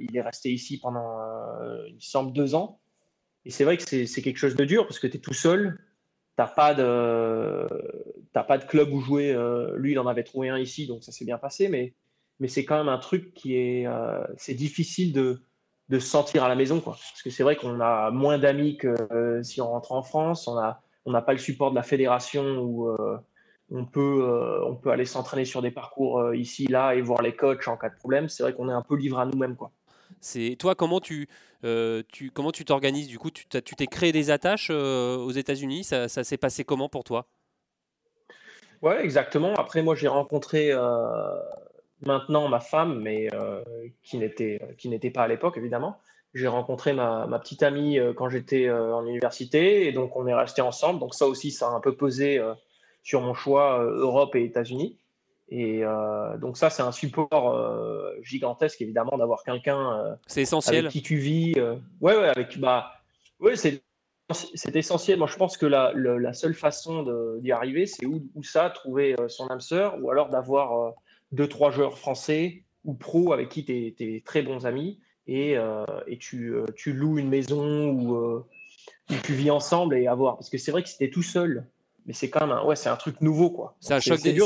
il 0.00 0.16
est 0.16 0.22
resté 0.22 0.50
ici 0.50 0.78
pendant, 0.78 1.18
il 1.88 2.00
semble, 2.00 2.32
deux 2.32 2.54
ans. 2.54 2.80
Et 3.44 3.50
c'est 3.50 3.64
vrai 3.64 3.76
que 3.76 3.84
c'est 3.84 4.22
quelque 4.22 4.38
chose 4.38 4.56
de 4.56 4.64
dur 4.64 4.86
parce 4.86 4.98
que 4.98 5.06
tu 5.06 5.18
es 5.18 5.20
tout 5.20 5.34
seul. 5.34 5.78
Tu 6.36 6.42
n'as 6.42 6.48
pas, 6.48 6.72
de, 6.74 7.66
pas 8.32 8.58
de 8.58 8.64
club 8.64 8.92
où 8.92 9.00
jouer. 9.00 9.36
lui, 9.76 9.92
il 9.92 9.98
en 9.98 10.06
avait 10.06 10.24
trouvé 10.24 10.48
un 10.48 10.58
ici, 10.58 10.86
donc 10.86 11.04
ça 11.04 11.12
s'est 11.12 11.26
bien 11.26 11.36
passé. 11.36 11.68
Mais 11.68 11.92
mais 12.40 12.48
c'est 12.48 12.64
quand 12.64 12.76
même 12.76 12.88
un 12.88 12.98
truc 12.98 13.34
qui 13.34 13.56
est, 13.56 13.86
euh, 13.86 14.24
c'est 14.36 14.54
difficile 14.54 15.12
de, 15.12 15.42
de 15.88 15.98
se 15.98 16.06
sentir 16.06 16.44
à 16.44 16.48
la 16.48 16.54
maison, 16.54 16.80
quoi. 16.80 16.94
Parce 16.94 17.22
que 17.22 17.30
c'est 17.30 17.42
vrai 17.42 17.56
qu'on 17.56 17.80
a 17.80 18.10
moins 18.10 18.38
d'amis 18.38 18.76
que 18.76 18.94
euh, 19.12 19.42
si 19.42 19.60
on 19.60 19.68
rentre 19.68 19.92
en 19.92 20.02
France, 20.02 20.46
on 20.48 20.56
a, 20.58 20.82
on 21.04 21.12
n'a 21.12 21.22
pas 21.22 21.32
le 21.32 21.38
support 21.38 21.70
de 21.70 21.76
la 21.76 21.82
fédération 21.82 22.58
où 22.58 22.88
euh, 22.88 23.18
on 23.70 23.84
peut, 23.84 24.62
on 24.64 24.76
peut 24.76 24.90
aller 24.90 25.06
s'entraîner 25.06 25.44
sur 25.44 25.62
des 25.62 25.70
parcours 25.70 26.34
ici, 26.34 26.66
là 26.66 26.94
et 26.94 27.00
voir 27.00 27.22
les 27.22 27.34
coachs 27.34 27.66
en 27.68 27.76
cas 27.76 27.88
de 27.88 27.96
problème. 27.96 28.28
C'est 28.28 28.42
vrai 28.42 28.54
qu'on 28.54 28.68
est 28.68 28.72
un 28.72 28.82
peu 28.82 28.96
livré 28.96 29.22
à 29.22 29.26
nous-mêmes, 29.26 29.56
quoi. 29.56 29.72
C'est 30.20 30.56
toi 30.58 30.74
comment 30.74 31.00
tu, 31.00 31.28
tu 32.08 32.30
comment 32.30 32.52
tu 32.52 32.64
t'organises 32.64 33.08
du 33.08 33.18
coup? 33.18 33.30
Tu 33.30 33.46
t'es 33.48 33.86
créé 33.86 34.12
des 34.12 34.30
attaches 34.30 34.70
aux 34.70 35.30
États-Unis? 35.30 35.84
Ça, 35.84 36.08
ça 36.08 36.22
s'est 36.22 36.36
passé 36.36 36.64
comment 36.64 36.88
pour 36.88 37.02
toi? 37.02 37.26
Ouais 38.82 39.02
exactement 39.02 39.54
après 39.54 39.82
moi 39.82 39.94
j'ai 39.94 40.08
rencontré 40.08 40.70
maintenant 42.04 42.48
ma 42.48 42.60
femme, 42.60 43.00
mais 43.00 43.28
euh, 43.34 43.62
qui 44.02 44.18
n'était 44.18 44.60
qui 44.78 44.88
n'était 44.88 45.10
pas 45.10 45.22
à 45.22 45.28
l'époque 45.28 45.56
évidemment. 45.56 45.98
J'ai 46.34 46.48
rencontré 46.48 46.92
ma, 46.92 47.26
ma, 47.26 47.38
petite 47.38 47.62
amie 47.62 47.98
euh, 47.98 48.12
quand 48.12 48.28
j'étais 48.28 48.66
euh, 48.66 48.94
en 48.94 49.06
université 49.06 49.86
et 49.86 49.92
donc 49.92 50.16
on 50.16 50.26
est 50.26 50.34
resté 50.34 50.60
ensemble. 50.60 51.00
Donc 51.00 51.14
ça 51.14 51.26
aussi, 51.26 51.50
ça 51.50 51.68
a 51.68 51.70
un 51.70 51.80
peu 51.80 51.96
pesé 51.96 52.40
sur 53.02 53.22
mon 53.22 53.34
choix 53.34 53.78
Europe 53.82 54.34
et 54.34 54.44
États-Unis. 54.44 54.98
Et 55.48 55.82
donc 56.40 56.56
ça, 56.56 56.70
c'est 56.70 56.82
un 56.82 56.90
support 56.90 57.56
gigantesque 58.22 58.82
évidemment 58.82 59.16
d'avoir 59.16 59.44
quelqu'un. 59.44 60.18
c'est 60.26 60.42
essentiel. 60.42 60.86
Avec 60.86 60.92
qui 60.92 61.02
tu 61.02 61.16
vis. 61.16 61.54
ouais, 62.00 62.16
ouais, 62.16 62.28
avec 62.28 62.58
bah, 62.58 62.92
ouais, 63.40 63.54
c'est 63.56 63.82
c'est 64.32 64.74
essentiel. 64.74 65.20
Moi, 65.20 65.28
je 65.28 65.36
pense 65.36 65.56
que 65.56 65.66
la, 65.66 65.92
la 65.94 66.32
seule 66.32 66.54
façon 66.54 67.04
d'y 67.38 67.52
arriver, 67.52 67.86
c'est 67.86 68.06
où, 68.06 68.28
où, 68.34 68.42
ça, 68.42 68.70
trouver 68.70 69.14
son 69.28 69.46
âme 69.46 69.60
sœur, 69.60 69.96
ou 70.02 70.10
alors 70.10 70.30
d'avoir 70.30 70.94
deux, 71.32 71.48
trois 71.48 71.70
joueurs 71.70 71.98
français 71.98 72.64
ou 72.84 72.94
pro 72.94 73.32
avec 73.32 73.48
qui 73.48 73.64
tu 73.64 73.94
es, 73.98 74.22
très 74.24 74.42
bons 74.42 74.64
amis 74.66 74.98
et, 75.26 75.56
euh, 75.56 75.84
et 76.06 76.18
tu, 76.18 76.54
euh, 76.54 76.66
tu, 76.76 76.92
loues 76.92 77.18
une 77.18 77.28
maison 77.28 77.90
ou, 77.90 78.14
euh, 78.14 78.46
tu 79.24 79.34
vis 79.34 79.50
ensemble 79.50 79.96
et 79.96 80.06
avoir. 80.06 80.36
Parce 80.36 80.48
que 80.48 80.58
c'est 80.58 80.70
vrai 80.70 80.82
que 80.82 80.88
c'était 80.88 81.10
tout 81.10 81.22
seul, 81.22 81.66
mais 82.06 82.12
c'est 82.12 82.30
quand 82.30 82.46
même 82.46 82.56
un, 82.56 82.64
ouais, 82.64 82.76
c'est 82.76 82.88
un 82.88 82.96
truc 82.96 83.20
nouveau. 83.20 83.50
quoi. 83.50 83.76
C'est 83.80 83.94
un, 83.94 84.00
choc 84.00 84.22
des, 84.22 84.38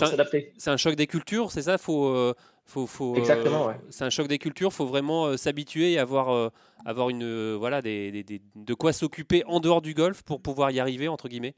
c'est 0.57 0.71
un 0.71 0.79
choc 0.79 0.97
des 0.97 1.07
cultures, 1.07 1.53
c'est 1.53 1.63
ça? 1.63 1.77
Faut, 1.77 2.35
faut, 2.65 2.87
faut, 2.87 3.15
Exactement, 3.15 3.67
ouais. 3.67 3.77
C'est 3.91 4.05
un 4.05 4.11
choc 4.11 4.27
des 4.27 4.39
cultures, 4.39 4.73
faut 4.73 4.87
vraiment 4.87 5.37
s'habituer 5.37 5.93
et 5.93 5.99
avoir, 5.99 6.51
avoir 6.87 7.11
une, 7.11 7.55
voilà, 7.57 7.83
des, 7.83 8.23
des, 8.23 8.41
de 8.57 8.75
quoi 8.75 8.95
s'occuper 8.95 9.45
en 9.47 9.61
dehors 9.61 9.83
du 9.83 9.93
golf 9.93 10.23
pour 10.23 10.41
pouvoir 10.41 10.71
y 10.71 10.81
arriver, 10.81 11.09
entre 11.09 11.29
guillemets. 11.29 11.55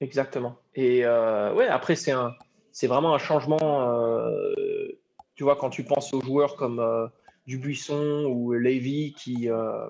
Exactement. 0.00 0.56
Et 0.74 1.04
ouais, 1.04 1.66
après, 1.66 1.96
c'est 1.96 2.12
un 2.12 2.34
c'est 2.72 2.86
vraiment 2.86 3.14
un 3.14 3.18
changement. 3.18 3.58
Euh, 3.60 4.86
tu 5.34 5.44
vois, 5.44 5.56
quand 5.56 5.70
tu 5.70 5.84
penses 5.84 6.12
aux 6.12 6.20
joueurs 6.20 6.56
comme 6.56 6.80
euh, 6.80 7.06
Dubuisson 7.46 8.24
ou 8.28 8.52
Levy 8.52 9.14
qui, 9.14 9.50
euh, 9.50 9.86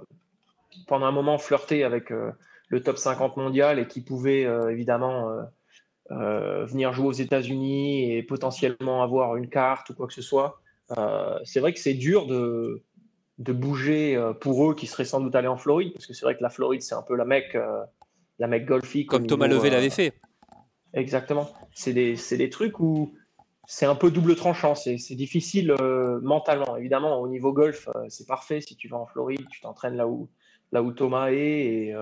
pendant 0.87 1.07
un 1.07 1.13
moment, 1.13 1.39
flirtaient 1.39 1.85
avec 1.85 2.11
le 2.69 2.83
top 2.83 2.99
50 2.99 3.37
mondial 3.37 3.79
et 3.79 3.87
qui 3.87 4.01
pouvaient 4.01 4.49
évidemment 4.71 5.31
venir 6.09 6.93
jouer 6.93 7.07
aux 7.07 7.13
États-Unis 7.13 8.13
et 8.13 8.23
potentiellement 8.23 9.03
avoir 9.03 9.37
une 9.37 9.49
carte 9.49 9.91
ou 9.91 9.95
quoi 9.95 10.07
que 10.07 10.15
ce 10.15 10.23
soit. 10.23 10.61
c'est 11.45 11.61
vrai 11.61 11.75
que 11.75 11.79
c'est 11.79 11.93
dur 11.93 12.27
de, 12.27 12.83
de 13.39 13.53
bouger 13.53 14.19
pour 14.41 14.71
eux 14.71 14.75
qui 14.75 14.87
seraient 14.87 15.05
sans 15.05 15.21
doute 15.21 15.35
allés 15.35 15.49
en 15.49 15.59
Floride, 15.59 15.93
parce 15.93 16.07
que 16.07 16.15
c'est 16.15 16.25
vrai 16.25 16.37
que 16.37 16.43
la 16.43 16.49
Floride, 16.49 16.81
c'est 16.81 16.95
un 16.95 17.03
peu 17.03 17.15
la 17.15 17.27
mec, 17.27 17.55
la 18.39 18.47
mec 18.47 18.65
golfique. 18.65 19.11
Comme 19.11 19.27
Thomas 19.27 19.49
Levé 19.49 19.69
l'avait 19.69 19.91
fait. 19.91 20.15
Exactement. 20.95 21.51
C'est 21.75 21.93
des, 21.93 22.17
des, 22.33 22.51
trucs 22.51 22.79
où 22.81 23.15
c'est 23.67 23.87
un 23.87 23.95
peu 23.95 24.11
double 24.11 24.37
tranchant. 24.37 24.75
C'est 24.75 25.15
difficile 25.15 25.75
euh, 25.81 26.21
mentalement. 26.21 26.77
Évidemment, 26.77 27.21
au 27.21 27.29
niveau 27.29 27.53
golf, 27.53 27.89
euh, 27.95 28.05
c'est 28.09 28.27
parfait. 28.27 28.61
Si 28.61 28.77
tu 28.77 28.89
vas 28.89 28.99
en 28.99 29.07
Floride, 29.07 29.47
tu 29.51 29.61
t'entraînes 29.61 29.97
là 29.97 30.07
où, 30.07 30.29
là 30.71 30.83
où 30.83 30.93
Thomas 30.93 31.31
est 31.31 31.95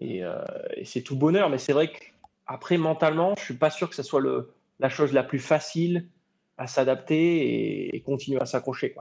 et, 0.00 0.24
euh, 0.24 0.44
c'est 0.84 1.02
tout 1.02 1.16
bonheur. 1.16 1.50
Mais 1.50 1.58
c'est 1.58 1.72
vrai 1.72 1.92
qu'après, 1.92 2.78
mentalement, 2.78 3.34
je 3.38 3.44
suis 3.44 3.54
pas 3.54 3.70
sûr 3.70 3.88
que 3.88 3.94
ce 3.94 4.02
soit 4.02 4.20
le, 4.20 4.52
la 4.78 4.88
chose 4.88 5.12
la 5.12 5.22
plus 5.22 5.38
facile 5.38 6.08
à 6.58 6.66
s'adapter 6.66 7.16
et, 7.16 7.96
et, 7.96 8.00
continuer 8.02 8.40
à 8.40 8.46
s'accrocher. 8.46 8.94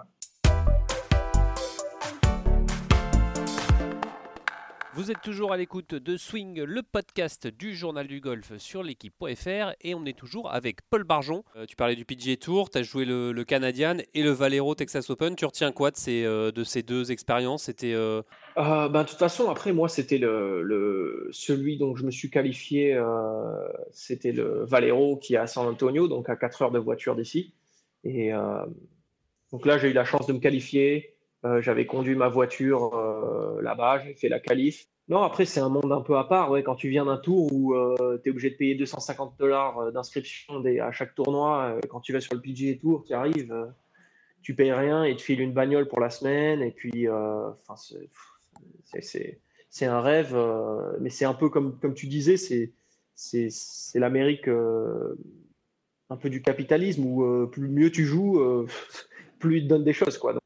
Vous 5.00 5.12
êtes 5.12 5.22
toujours 5.22 5.54
à 5.54 5.58
l'écoute 5.58 5.96
de 5.96 6.18
Swing, 6.18 6.62
le 6.62 6.84
podcast 6.84 7.48
du 7.48 7.74
journal 7.74 8.06
du 8.06 8.20
golf 8.20 8.58
sur 8.58 8.84
l'équipe.fr 8.84 9.72
et 9.80 9.96
on 9.96 10.04
est 10.04 10.18
toujours 10.18 10.52
avec 10.52 10.82
Paul 10.90 11.06
Barjon. 11.06 11.46
Euh, 11.56 11.66
tu 11.66 11.78
parlais 11.78 11.96
du 11.96 12.04
PGA 12.04 12.36
Tour, 12.36 12.70
tu 12.70 12.80
as 12.80 12.84
joué 12.84 13.06
le, 13.06 13.32
Canadian 13.46 14.00
et 14.14 14.24
le 14.24 14.32
Valero 14.32 14.76
Texas 14.76 15.10
Open. 15.10 15.38
Tu 15.38 15.46
retiens 15.46 15.72
quoi 15.72 15.92
de 15.92 15.96
ces, 15.96 16.26
euh, 16.26 16.52
de 16.52 16.66
ces 16.66 16.84
deux 16.84 17.14
expériences? 17.14 17.64
C'était 17.64 17.94
euh, 17.94 18.24
ben, 18.58 18.90
De 18.90 19.08
toute 19.08 19.18
façon, 19.18 19.50
après, 19.50 19.72
moi, 19.72 19.88
c'était 19.88 20.18
le, 20.18 21.30
celui 21.32 21.78
dont 21.78 21.96
je 21.96 22.04
me 22.04 22.12
suis 22.12 22.30
qualifié, 22.30 23.02
c'était 23.92 24.34
le 24.34 24.66
Valero 24.66 25.16
qui 25.16 25.36
est 25.36 25.38
à 25.38 25.48
San 25.48 25.66
Antonio, 25.66 26.10
donc 26.10 26.30
à 26.30 26.36
4 26.36 26.64
heures 26.64 26.72
de 26.72 26.80
voiture 26.80 27.16
d'ici. 27.16 27.54
Et 28.04 28.32
donc 29.54 29.66
là, 29.66 29.78
j'ai 29.78 29.92
eu 29.92 29.94
la 29.94 30.04
chance 30.04 30.28
de 30.28 30.34
me 30.34 30.40
qualifier. 30.40 31.16
Euh, 31.46 31.62
j'avais 31.62 31.86
conduit 31.86 32.16
ma 32.16 32.28
voiture 32.28 32.94
euh, 32.96 33.62
là-bas, 33.62 34.00
j'ai 34.00 34.14
fait 34.14 34.28
la 34.28 34.40
qualif. 34.40 34.88
Non, 35.08 35.24
après, 35.24 35.46
c'est 35.46 35.62
un 35.62 35.70
monde 35.70 35.92
un 35.92 36.02
peu 36.02 36.18
à 36.18 36.26
part. 36.26 36.52
Ouais, 36.52 36.64
quand 36.64 36.76
tu 36.76 36.90
viens 36.90 37.06
d'un 37.06 37.18
tour 37.18 37.52
où 37.54 37.74
euh, 37.74 38.20
tu 38.22 38.30
es 38.30 38.32
obligé 38.32 38.50
de 38.50 38.56
payer 38.56 38.76
250 38.76 39.40
dollars 39.40 39.92
d'inscription 39.92 40.62
à 40.82 40.92
chaque 40.92 41.16
tournoi, 41.16 41.80
quand 41.90 42.02
tu 42.02 42.14
vas 42.14 42.20
sur 42.20 42.36
le 42.36 42.42
PGA 42.42 42.76
Tour, 42.76 43.06
tu 43.08 43.14
arrives, 43.14 43.56
tu 44.42 44.54
payes 44.54 44.74
rien 44.74 45.04
et 45.06 45.16
tu 45.16 45.26
files 45.26 45.42
une 45.42 45.54
bagnole 45.54 45.88
pour 45.88 46.00
la 46.00 46.10
semaine. 46.10 46.62
Et 46.62 46.72
puis, 46.72 47.08
c'est 49.70 49.86
un 49.86 50.02
rêve, 50.02 50.38
mais 51.00 51.10
c'est 51.10 51.26
un 51.26 51.34
peu 51.34 51.50
comme, 51.50 51.80
comme 51.80 51.96
tu 51.96 52.06
disais, 52.06 52.38
c'est 53.16 53.50
l'Amérique 53.96 54.48
un 54.48 56.18
peu 56.18 56.30
du 56.30 56.44
capitalisme 56.44 57.04
où 57.04 57.48
plus 57.48 57.68
mieux 57.68 57.92
tu 57.92 58.06
joues, 58.06 58.40
plus 59.40 59.60
ils 59.60 59.64
te 59.64 59.70
donnent 59.70 59.86
des 59.86 59.94
choses. 59.94 60.20
Quoi. 60.20 60.38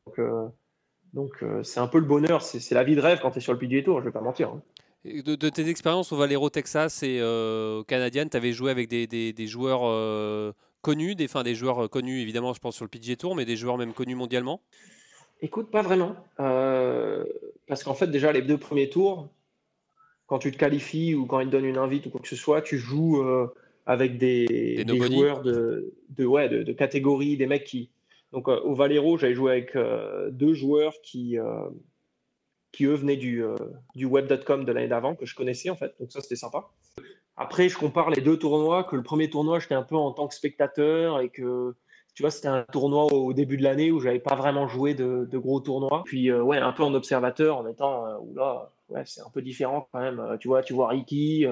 Donc 1.13 1.43
euh, 1.43 1.63
c'est 1.63 1.79
un 1.79 1.87
peu 1.87 1.99
le 1.99 2.05
bonheur, 2.05 2.41
c'est 2.41 2.73
la 2.73 2.83
vie 2.83 2.95
de 2.95 3.01
rêve 3.01 3.19
quand 3.21 3.31
tu 3.31 3.37
es 3.37 3.41
sur 3.41 3.53
le 3.53 3.59
PGA 3.59 3.83
Tour, 3.83 3.99
je 3.99 4.05
vais 4.05 4.11
pas 4.11 4.21
mentir. 4.21 4.49
Hein. 4.49 4.61
De, 5.05 5.49
tes 5.49 5.69
expériences 5.69 6.11
au 6.11 6.17
Valero 6.17 6.49
Texas 6.49 7.03
et 7.03 7.19
euh, 7.19 7.79
au 7.79 7.83
Canadian, 7.83 8.25
tu 8.27 8.37
avais 8.37 8.53
joué 8.53 8.71
avec 8.71 8.87
des, 8.87 9.47
joueurs 9.47 9.81
euh, 9.83 10.53
connus, 10.81 11.15
des, 11.15 11.27
des 11.43 11.55
joueurs 11.55 11.89
connus 11.89 12.21
évidemment, 12.21 12.53
je 12.53 12.59
pense 12.59 12.75
sur 12.75 12.85
le 12.85 12.89
PGA 12.89 13.15
Tour, 13.15 13.35
mais 13.35 13.45
des 13.45 13.57
joueurs 13.57 13.77
même 13.77 13.93
connus 13.93 14.15
mondialement? 14.15 14.61
Écoute, 15.41 15.69
pas 15.71 15.81
vraiment. 15.81 16.15
parce 16.37 17.83
qu'en 17.83 17.93
fait, 17.93 18.07
déjà, 18.07 18.31
les 18.31 18.41
deux 18.41 18.57
premiers 18.57 18.89
tours, 18.89 19.27
quand 20.25 20.39
tu 20.39 20.51
te 20.51 20.57
qualifies 20.57 21.15
ou 21.15 21.25
quand 21.25 21.41
ils 21.41 21.47
te 21.47 21.51
donnent 21.51 21.65
une 21.65 21.77
invite 21.77 22.05
ou 22.05 22.09
quoi 22.09 22.21
que 22.21 22.29
ce 22.29 22.37
soit, 22.37 22.61
tu 22.61 22.77
joues 22.77 23.21
avec 23.85 24.17
des, 24.17 24.85
joueurs 24.87 25.41
de, 25.41 25.93
ouais, 26.19 26.47
de, 26.47 26.71
catégorie, 26.71 27.35
des 27.35 27.45
mecs 27.45 27.65
qui, 27.65 27.89
donc 28.33 28.49
euh, 28.49 28.59
au 28.61 28.73
Valero, 28.73 29.17
j'avais 29.17 29.35
joué 29.35 29.51
avec 29.51 29.75
euh, 29.75 30.31
deux 30.31 30.55
joueurs 30.55 30.93
qui, 31.03 31.37
euh, 31.37 31.69
qui 32.71 32.85
eux 32.85 32.95
venaient 32.95 33.15
du, 33.15 33.43
du 33.95 34.05
web.com 34.05 34.65
de 34.65 34.71
l'année 34.71 34.87
d'avant, 34.87 35.15
que 35.15 35.25
je 35.25 35.35
connaissais 35.35 35.69
en 35.69 35.75
fait. 35.75 35.93
Donc 35.99 36.11
ça, 36.11 36.19
c'était 36.19 36.35
sympa. 36.35 36.65
Après, 37.37 37.69
je 37.69 37.77
compare 37.77 38.09
les 38.09 38.21
deux 38.21 38.37
tournois, 38.37 38.83
que 38.83 38.95
le 38.95 39.03
premier 39.03 39.29
tournoi, 39.29 39.59
j'étais 39.59 39.75
un 39.75 39.83
peu 39.83 39.95
en 39.95 40.11
tant 40.11 40.27
que 40.27 40.33
spectateur 40.33 41.21
et 41.21 41.29
que 41.29 41.75
tu 42.15 42.21
vois, 42.21 42.31
c'était 42.31 42.47
un 42.47 42.63
tournoi 42.71 43.05
au 43.05 43.33
début 43.33 43.57
de 43.57 43.63
l'année 43.63 43.91
où 43.91 43.99
j'avais 43.99 44.19
pas 44.19 44.35
vraiment 44.35 44.67
joué 44.67 44.93
de, 44.93 45.27
gros 45.33 45.59
tournois. 45.59 46.03
Puis, 46.05 46.31
ouais, 46.31 46.57
un 46.57 46.71
peu 46.71 46.83
en 46.83 46.93
observateur 46.93 47.57
en 47.57 47.67
étant, 47.67 48.05
là, 48.35 48.71
ouais, 48.89 49.01
c'est 49.05 49.21
un 49.21 49.29
peu 49.33 49.41
différent 49.41 49.87
quand 49.91 49.99
même. 49.99 50.37
Tu 50.39 50.47
vois, 50.47 50.61
tu 50.61 50.73
vois 50.73 50.89
Ricky, 50.89 51.47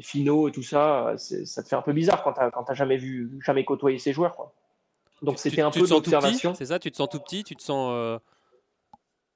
Fino 0.00 0.48
et 0.48 0.52
tout 0.52 0.62
ça, 0.62 1.14
ça 1.16 1.62
te 1.64 1.68
fait 1.68 1.76
un 1.76 1.82
peu 1.82 1.92
bizarre 1.92 2.22
quand 2.22 2.34
tu 2.34 2.40
n'as 2.40 2.74
jamais 2.74 2.98
vu, 2.98 3.36
jamais 3.44 3.64
côtoyé 3.64 3.98
ces 3.98 4.12
joueurs, 4.12 4.36
quoi. 4.36 4.54
Donc 5.22 5.38
c'était 5.38 5.62
un 5.62 5.70
peu 5.70 5.86
d'observation. 5.86 6.54
C'est 6.54 6.66
ça, 6.66 6.78
tu 6.78 6.90
te 6.90 6.96
sens 6.96 7.08
tout 7.08 7.20
petit, 7.20 7.44
tu 7.44 7.56
te 7.56 7.62
sens. 7.62 7.90
Euh, 7.92 8.18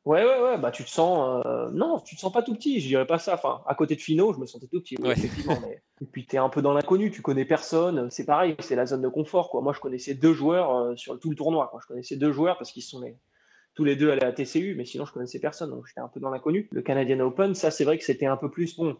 ouais, 0.04 0.24
ouais, 0.24 0.40
ouais, 0.40 0.58
bah 0.58 0.70
tu 0.70 0.84
te 0.84 0.90
sens. 0.90 1.42
Euh, 1.46 1.70
non, 1.72 2.00
tu 2.00 2.16
te 2.16 2.20
sens 2.20 2.32
pas 2.32 2.42
tout 2.42 2.54
petit, 2.54 2.80
je 2.80 2.88
dirais 2.88 3.06
pas 3.06 3.18
ça. 3.18 3.34
Enfin, 3.34 3.62
à 3.66 3.74
côté 3.74 3.96
de 3.96 4.00
Fino, 4.00 4.32
je 4.32 4.38
me 4.38 4.46
sentais 4.46 4.68
tout 4.68 4.80
petit, 4.80 4.96
effectivement. 5.04 5.58
Et 6.00 6.06
puis 6.06 6.26
tu 6.26 6.36
es 6.36 6.38
un 6.38 6.48
peu 6.48 6.62
dans 6.62 6.72
l'inconnu, 6.72 7.10
tu 7.10 7.22
connais 7.22 7.44
personne, 7.44 8.10
c'est 8.10 8.24
pareil, 8.24 8.56
c'est 8.58 8.76
la 8.76 8.86
zone 8.86 9.02
de 9.02 9.08
confort. 9.08 9.50
Quoi. 9.50 9.60
Moi, 9.60 9.72
je 9.72 9.80
connaissais 9.80 10.14
deux 10.14 10.32
joueurs 10.32 10.74
euh, 10.74 10.96
sur 10.96 11.18
tout 11.18 11.30
le 11.30 11.36
tournoi. 11.36 11.68
Quoi. 11.70 11.80
Je 11.82 11.86
connaissais 11.86 12.16
deux 12.16 12.32
joueurs 12.32 12.58
parce 12.58 12.72
qu'ils 12.72 12.82
sont 12.82 13.02
tous 13.74 13.84
les 13.84 13.96
deux 13.96 14.10
allés 14.10 14.24
à 14.24 14.32
TCU, 14.32 14.74
mais 14.76 14.84
sinon 14.84 15.06
je 15.06 15.12
connaissais 15.12 15.38
personne, 15.38 15.70
donc 15.70 15.86
j'étais 15.86 16.00
un 16.00 16.08
peu 16.08 16.20
dans 16.20 16.30
l'inconnu. 16.30 16.68
Le 16.72 16.82
Canadian 16.82 17.20
Open, 17.20 17.54
ça 17.54 17.70
c'est 17.70 17.84
vrai 17.84 17.98
que 17.98 18.04
c'était 18.04 18.26
un 18.26 18.36
peu 18.36 18.50
plus 18.50 18.76
bon 18.76 18.96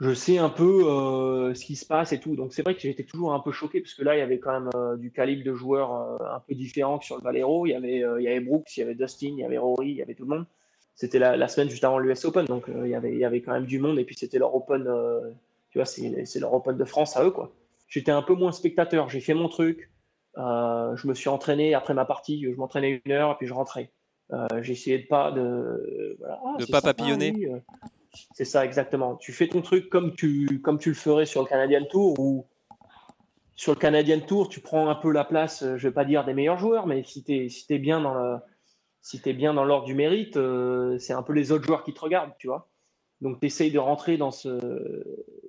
je 0.00 0.12
sais 0.12 0.38
un 0.38 0.48
peu 0.48 0.88
euh, 0.88 1.54
ce 1.54 1.64
qui 1.64 1.76
se 1.76 1.86
passe 1.86 2.12
et 2.12 2.18
tout. 2.18 2.34
Donc 2.34 2.52
c'est 2.52 2.62
vrai 2.62 2.74
que 2.74 2.80
j'étais 2.80 3.04
toujours 3.04 3.32
un 3.32 3.40
peu 3.40 3.52
choqué 3.52 3.80
parce 3.80 3.94
que 3.94 4.02
là, 4.02 4.16
il 4.16 4.18
y 4.18 4.22
avait 4.22 4.38
quand 4.38 4.52
même 4.52 4.70
euh, 4.74 4.96
du 4.96 5.12
calibre 5.12 5.44
de 5.44 5.54
joueurs 5.54 5.94
euh, 5.94 6.34
un 6.34 6.40
peu 6.40 6.54
différent 6.54 6.98
que 6.98 7.04
sur 7.04 7.16
le 7.16 7.22
Valero. 7.22 7.66
Il 7.66 7.70
y 7.70 7.74
avait, 7.74 8.02
il 8.18 8.22
y 8.22 8.28
avait 8.28 8.40
Brooks, 8.40 8.76
il 8.76 8.80
y 8.80 8.82
avait 8.82 8.94
Dustin, 8.94 9.28
il 9.28 9.38
y 9.38 9.44
avait 9.44 9.58
Rory, 9.58 9.90
il 9.90 9.96
y 9.96 10.02
avait 10.02 10.14
tout 10.14 10.24
le 10.24 10.36
monde. 10.36 10.46
C'était 10.96 11.18
la, 11.18 11.48
semaine 11.48 11.68
juste 11.68 11.82
avant 11.82 11.98
l'US 11.98 12.24
Open, 12.24 12.44
donc 12.44 12.66
il, 12.68 12.88
y 12.88 12.94
avait, 12.94 13.12
il 13.12 13.18
y 13.18 13.24
avait 13.24 13.42
quand 13.42 13.52
même 13.52 13.66
du 13.66 13.80
monde. 13.80 13.98
Et 13.98 14.04
puis 14.04 14.14
c'était 14.14 14.38
leur 14.38 14.54
Open, 14.54 14.88
tu 15.70 15.78
vois, 15.78 15.86
c'est 15.86 16.38
leur 16.38 16.54
Open 16.54 16.76
de 16.76 16.84
France 16.84 17.16
à 17.16 17.24
eux, 17.24 17.32
quoi. 17.32 17.52
J'étais 17.88 18.12
un 18.12 18.22
peu 18.22 18.34
moins 18.34 18.52
spectateur. 18.52 19.08
J'ai 19.08 19.20
fait 19.20 19.34
mon 19.34 19.48
truc. 19.48 19.90
je 20.36 21.06
me 21.08 21.14
suis 21.14 21.28
entraîné 21.28 21.74
après 21.74 21.94
ma 21.94 22.04
partie. 22.04 22.44
Je 22.44 22.56
m'entraînais 22.56 23.02
une 23.04 23.12
heure 23.12 23.32
et 23.32 23.34
puis 23.38 23.48
je 23.48 23.54
rentrais. 23.54 23.90
j'ai 24.60 24.72
essayé 24.72 24.98
de 25.00 25.06
pas 25.08 25.32
de, 25.32 26.16
voilà, 26.20 26.40
ah, 26.44 26.56
de 26.60 26.66
pas 26.66 26.80
papillonner. 26.80 27.50
C'est 28.34 28.44
ça, 28.44 28.64
exactement. 28.64 29.16
Tu 29.16 29.32
fais 29.32 29.48
ton 29.48 29.62
truc 29.62 29.88
comme 29.90 30.14
tu, 30.14 30.60
comme 30.62 30.78
tu 30.78 30.90
le 30.90 30.94
ferais 30.94 31.26
sur 31.26 31.42
le 31.42 31.48
Canadian 31.48 31.84
Tour 31.84 32.18
ou 32.18 32.46
sur 33.56 33.72
le 33.72 33.78
Canadian 33.78 34.20
Tour, 34.20 34.48
tu 34.48 34.60
prends 34.60 34.88
un 34.88 34.94
peu 34.94 35.12
la 35.12 35.24
place, 35.24 35.62
euh, 35.62 35.76
je 35.76 35.88
vais 35.88 35.94
pas 35.94 36.04
dire 36.04 36.24
des 36.24 36.34
meilleurs 36.34 36.58
joueurs, 36.58 36.86
mais 36.86 37.04
si 37.04 37.22
tu 37.22 37.36
es, 37.36 37.48
si 37.48 37.78
bien 37.78 38.00
dans 38.00 38.40
si 39.04 39.20
bien 39.34 39.52
dans 39.52 39.64
l'ordre 39.66 39.84
du 39.84 39.94
mérite, 39.94 40.38
euh, 40.38 40.98
c'est 40.98 41.12
un 41.12 41.22
peu 41.22 41.34
les 41.34 41.52
autres 41.52 41.64
joueurs 41.64 41.84
qui 41.84 41.92
te 41.92 42.00
regardent, 42.00 42.32
tu 42.38 42.46
vois. 42.46 42.68
Donc, 43.20 43.38
tu 43.38 43.46
essayes 43.46 43.70
de 43.70 43.78
rentrer 43.78 44.16
dans 44.16 44.30
ce, 44.30 45.04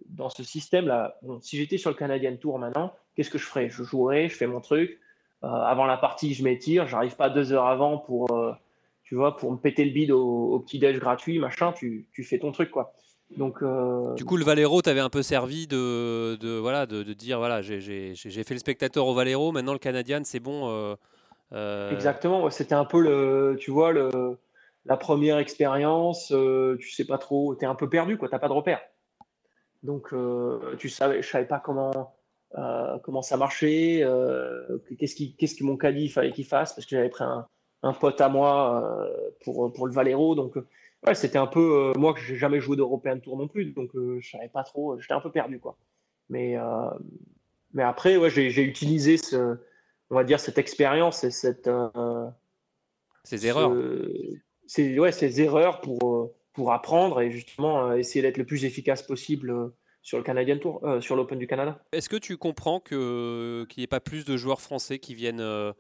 dans 0.10 0.30
ce 0.30 0.44
système-là. 0.44 1.18
si 1.42 1.56
j'étais 1.56 1.78
sur 1.78 1.90
le 1.90 1.96
Canadian 1.96 2.36
Tour 2.36 2.60
maintenant, 2.60 2.94
qu'est-ce 3.16 3.30
que 3.30 3.38
je 3.38 3.46
ferais? 3.46 3.70
Je 3.70 3.84
jouerais, 3.84 4.28
je 4.28 4.36
fais 4.36 4.46
mon 4.46 4.60
truc. 4.60 5.00
Euh, 5.44 5.48
avant 5.48 5.86
la 5.86 5.96
partie, 5.96 6.34
je 6.34 6.44
m'étire. 6.44 6.86
J'arrive 6.88 7.16
pas 7.16 7.30
deux 7.30 7.54
heures 7.54 7.68
avant 7.68 7.98
pour, 7.98 8.28
tu 9.06 9.16
vois, 9.16 9.38
pour 9.38 9.52
me 9.52 9.58
péter 9.58 9.86
le 9.86 9.92
bide 9.92 10.12
au, 10.12 10.60
petit 10.60 10.80
déj 10.80 11.00
gratuit, 11.00 11.38
machin, 11.40 11.72
tu, 11.72 12.08
tu, 12.12 12.24
fais 12.24 12.40
ton 12.40 12.52
truc, 12.52 12.72
quoi. 12.72 12.94
Donc, 13.38 13.62
euh, 13.62 14.14
Du 14.16 14.26
coup, 14.26 14.36
le 14.36 14.44
Valero 14.44 14.82
t'avait 14.82 15.00
un 15.00 15.10
peu 15.10 15.22
servi 15.22 15.68
de, 15.68 16.36
de 16.36 16.58
voilà, 16.58 16.86
de, 16.86 17.04
de, 17.04 17.14
dire 17.14 17.38
voilà, 17.38 17.62
j'ai 17.62 18.14
fait 18.16 18.54
le 18.54 18.60
spectateur 18.60 19.06
au 19.08 19.14
Valero, 19.14 19.52
maintenant 19.52 19.74
le 19.74 19.80
Canadien, 19.80 20.24
c'est 20.24 20.40
bon. 20.40 20.70
Euh, 20.70 20.96
euh, 21.54 21.92
Exactement, 21.92 22.50
c'était 22.50 22.74
un 22.74 22.86
peu 22.86 23.00
le, 23.00 23.58
tu 23.60 23.70
vois, 23.70 23.92
le, 23.92 24.10
la 24.86 24.98
première 24.98 25.38
expérience, 25.38 26.34
tu 26.80 26.92
sais 26.92 27.06
pas 27.06 27.20
trop, 27.20 27.56
tu 27.56 27.64
es 27.64 27.68
un 27.68 27.76
peu 27.76 27.88
perdu, 27.88 28.18
quoi, 28.18 28.28
t'as 28.28 28.40
pas 28.40 28.48
de 28.48 28.54
repère. 28.54 28.82
Donc, 29.84 30.14
tu 30.80 30.90
savais, 30.90 31.22
je 31.22 31.30
savais 31.30 31.46
pas 31.46 31.60
comment, 31.60 32.16
comment 33.04 33.22
ça 33.22 33.38
marchait, 33.38 34.04
qu'est-ce 34.98 35.14
qui, 35.14 35.36
qu'est-ce 35.36 35.54
que 35.54 35.64
mon 35.64 35.78
caddie 35.78 36.10
fallait 36.10 36.32
qu'il 36.32 36.46
fasse, 36.46 36.74
parce 36.74 36.88
que 36.88 36.96
j'avais 36.96 37.10
pris 37.10 37.24
un, 37.24 37.46
un 37.86 37.94
pote 37.94 38.20
à 38.20 38.30
moi 38.30 38.84
euh, 38.84 39.30
pour, 39.44 39.72
pour 39.72 39.88
le 39.88 39.94
Valero. 39.94 40.36
Donc, 40.36 40.58
euh, 40.58 40.68
ouais, 41.06 41.16
c'était 41.16 41.38
un 41.38 41.48
peu. 41.48 41.94
Euh, 41.96 42.00
moi, 42.00 42.14
que 42.14 42.20
j'ai 42.20 42.36
jamais 42.36 42.60
joué 42.60 42.76
d'European 42.76 43.20
Tour 43.20 43.38
non 43.38 43.48
plus, 43.48 43.66
donc 43.66 43.92
je 43.94 44.28
savais 44.28 44.50
pas 44.50 44.64
trop. 44.64 45.00
J'étais 45.00 45.14
un 45.14 45.22
peu 45.22 45.32
perdu, 45.32 45.60
quoi. 45.60 45.78
Mais, 46.30 46.56
mais 47.74 47.84
après, 47.84 48.18
ouais, 48.18 48.32
j'ai 48.32 48.64
utilisé 48.64 49.18
ce, 49.18 49.58
on 50.10 50.16
va 50.16 50.24
dire, 50.24 50.40
cette 50.40 50.58
expérience 50.58 51.24
et 51.24 51.32
cette. 51.32 51.70
ces 53.24 53.46
erreurs. 53.46 53.72
ces, 54.66 55.00
ouais, 55.00 55.12
ces 55.12 55.42
erreurs 55.42 55.82
pour, 55.82 56.32
pour 56.54 56.74
apprendre 56.74 57.22
et 57.22 57.30
justement 57.30 57.94
essayer 57.94 58.24
d'être 58.24 58.38
le 58.38 58.46
plus 58.46 58.66
efficace 58.66 59.04
possible 59.04 59.72
sur 60.02 60.18
le 60.18 60.24
Canadian 60.24 60.58
Tour, 60.58 60.82
sur 61.00 61.16
l'Open 61.16 61.38
du 61.38 61.46
Canada. 61.46 61.80
Est-ce 61.92 62.10
que 62.10 62.16
tu 62.16 62.38
comprends 62.38 62.80
que 62.80 63.66
qu'il 63.70 63.82
n'y 63.82 63.84
ait 63.84 63.88
pas 63.88 64.00
plus 64.00 64.26
de 64.26 64.36
joueurs 64.36 64.62
français 64.62 64.98
qui 64.98 65.14
viennent 65.14 65.42
euh, 65.42 65.74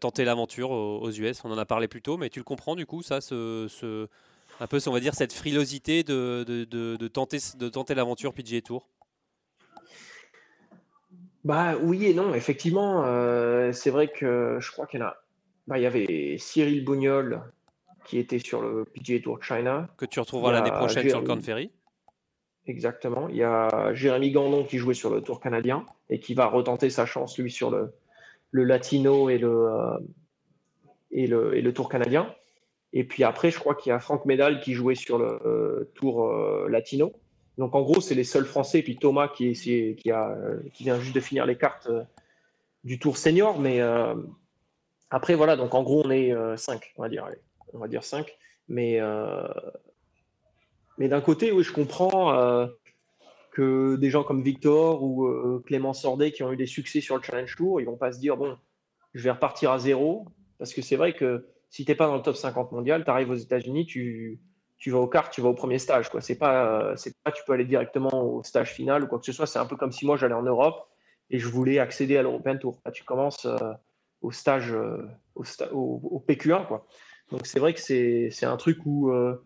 tenter 0.00 0.24
l'aventure 0.24 0.70
aux, 0.70 1.10
US. 1.10 1.44
On 1.44 1.50
en 1.50 1.58
a 1.58 1.66
parlé 1.66 1.88
plus 1.88 2.02
tôt, 2.02 2.16
mais 2.16 2.30
tu 2.30 2.38
le 2.40 2.44
comprends 2.44 2.74
du 2.74 2.86
coup, 2.86 3.02
ça, 3.02 3.20
ce, 3.20 4.08
un 4.60 4.66
peu, 4.66 4.78
on 4.86 4.92
va 4.92 5.00
dire, 5.00 5.14
cette 5.14 5.32
frilosité 5.32 6.02
de, 6.02 6.44
de, 6.44 7.08
tenter, 7.08 7.38
de 7.58 7.68
tenter 7.68 7.94
l'aventure 7.94 8.32
PGA 8.32 8.60
Tour? 8.60 8.88
Bah 11.44 11.74
oui 11.82 12.06
et 12.06 12.14
non, 12.14 12.34
effectivement, 12.34 13.04
euh, 13.04 13.72
c'est 13.72 13.90
vrai 13.90 14.08
que 14.08 14.56
je 14.60 14.72
crois 14.72 14.86
qu'il 14.86 15.00
y 15.00 15.02
a. 15.02 15.16
Bah, 15.66 15.78
il 15.78 15.82
y 15.82 15.86
avait 15.86 16.36
Cyril 16.38 16.84
Bougnol 16.84 17.42
qui 18.06 18.18
était 18.18 18.38
sur 18.38 18.62
le 18.62 18.84
PGA 18.84 19.20
Tour 19.20 19.42
China. 19.42 19.88
Que 19.96 20.06
tu 20.06 20.20
retrouveras 20.20 20.52
l'année 20.52 20.70
prochaine 20.70 21.08
sur 21.08 21.20
le 21.20 21.26
Corn 21.26 21.42
Ferry. 21.42 21.70
Exactement. 22.66 23.28
Il 23.28 23.36
y 23.36 23.42
a 23.42 23.92
Jérémy 23.92 24.30
Gandon 24.30 24.64
qui 24.64 24.78
jouait 24.78 24.94
sur 24.94 25.10
le 25.10 25.20
Tour 25.20 25.40
canadien 25.40 25.84
et 26.08 26.18
qui 26.18 26.32
va 26.34 26.46
retenter 26.46 26.88
sa 26.88 27.04
chance 27.04 27.38
lui 27.38 27.50
sur 27.50 27.70
le, 27.70 27.92
le 28.54 28.62
latino 28.62 29.28
et 29.30 29.38
le, 29.38 29.66
euh, 29.66 29.98
et 31.10 31.26
le, 31.26 31.56
et 31.56 31.60
le 31.60 31.74
tour 31.74 31.88
canadien. 31.88 32.32
Et 32.92 33.02
puis 33.02 33.24
après, 33.24 33.50
je 33.50 33.58
crois 33.58 33.74
qu'il 33.74 33.90
y 33.90 33.92
a 33.92 33.98
Franck 33.98 34.26
Médal 34.26 34.60
qui 34.60 34.74
jouait 34.74 34.94
sur 34.94 35.18
le 35.18 35.40
euh, 35.44 35.90
tour 35.96 36.28
euh, 36.28 36.68
latino. 36.68 37.12
Donc 37.58 37.74
en 37.74 37.82
gros, 37.82 38.00
c'est 38.00 38.14
les 38.14 38.22
seuls 38.22 38.44
Français. 38.44 38.78
Et 38.78 38.82
puis 38.84 38.96
Thomas 38.96 39.26
qui, 39.26 39.54
qui, 39.54 40.10
a, 40.12 40.36
qui 40.72 40.84
vient 40.84 41.00
juste 41.00 41.16
de 41.16 41.20
finir 41.20 41.46
les 41.46 41.56
cartes 41.56 41.90
du 42.84 43.00
tour 43.00 43.16
senior. 43.16 43.58
Mais 43.58 43.80
après, 45.10 45.34
voilà, 45.34 45.56
donc 45.56 45.74
en 45.74 45.82
gros, 45.82 46.02
on 46.04 46.10
est 46.10 46.32
5, 46.56 46.94
on 46.96 47.02
va 47.02 47.08
dire. 47.08 47.28
on 47.72 47.78
va 47.78 47.88
dire 47.88 48.04
5. 48.04 48.36
Mais, 48.68 49.00
mais 50.98 51.08
d'un 51.08 51.20
côté, 51.20 51.52
oui, 51.52 51.62
je 51.62 51.72
comprends 51.72 52.68
que 53.54 53.96
des 53.96 54.10
gens 54.10 54.24
comme 54.24 54.42
Victor 54.42 55.02
ou 55.02 55.28
Clément 55.66 55.94
Sordet 55.94 56.32
qui 56.32 56.42
ont 56.42 56.52
eu 56.52 56.56
des 56.56 56.66
succès 56.66 57.00
sur 57.00 57.16
le 57.16 57.22
Challenge 57.22 57.56
Tour, 57.56 57.80
ils 57.80 57.84
vont 57.84 57.96
pas 57.96 58.12
se 58.12 58.18
dire 58.18 58.36
bon, 58.36 58.58
je 59.14 59.22
vais 59.22 59.30
repartir 59.30 59.70
à 59.70 59.78
zéro. 59.78 60.26
Parce 60.58 60.74
que 60.74 60.82
c'est 60.82 60.96
vrai 60.96 61.14
que 61.14 61.46
si 61.70 61.84
tu 61.84 61.90
n'es 61.90 61.96
pas 61.96 62.06
dans 62.06 62.16
le 62.16 62.22
top 62.22 62.36
50 62.36 62.72
mondial, 62.72 63.04
tu 63.04 63.10
arrives 63.10 63.30
aux 63.30 63.34
États-Unis, 63.34 63.86
tu, 63.86 64.40
tu 64.78 64.90
vas 64.90 64.98
au 64.98 65.08
quart, 65.08 65.30
tu 65.30 65.40
vas 65.40 65.48
au 65.48 65.54
premier 65.54 65.78
stage. 65.78 66.10
Quoi. 66.10 66.20
C'est 66.20 66.38
pas, 66.38 66.96
c'est 66.96 67.14
pas, 67.22 67.32
tu 67.32 67.42
peux 67.46 67.52
aller 67.52 67.64
directement 67.64 68.10
au 68.12 68.42
stage 68.42 68.72
final 68.72 69.04
ou 69.04 69.06
quoi 69.06 69.18
que 69.18 69.26
ce 69.26 69.32
soit. 69.32 69.46
C'est 69.46 69.58
un 69.58 69.66
peu 69.66 69.76
comme 69.76 69.92
si 69.92 70.06
moi 70.06 70.16
j'allais 70.16 70.34
en 70.34 70.42
Europe 70.42 70.88
et 71.30 71.38
je 71.38 71.48
voulais 71.48 71.78
accéder 71.78 72.16
à 72.16 72.22
l'European 72.22 72.58
Tour. 72.58 72.80
tu 72.92 73.04
commences 73.04 73.46
euh, 73.46 73.72
au 74.20 74.30
stage, 74.30 74.72
euh, 74.72 75.08
au, 75.34 75.44
au, 75.72 76.24
PQ1. 76.26 76.66
Quoi. 76.66 76.86
Donc 77.30 77.46
c'est 77.46 77.58
vrai 77.58 77.74
que 77.74 77.80
c'est, 77.80 78.44
un 78.44 78.56
truc 78.56 78.78
où 78.84 79.10
euh, 79.10 79.42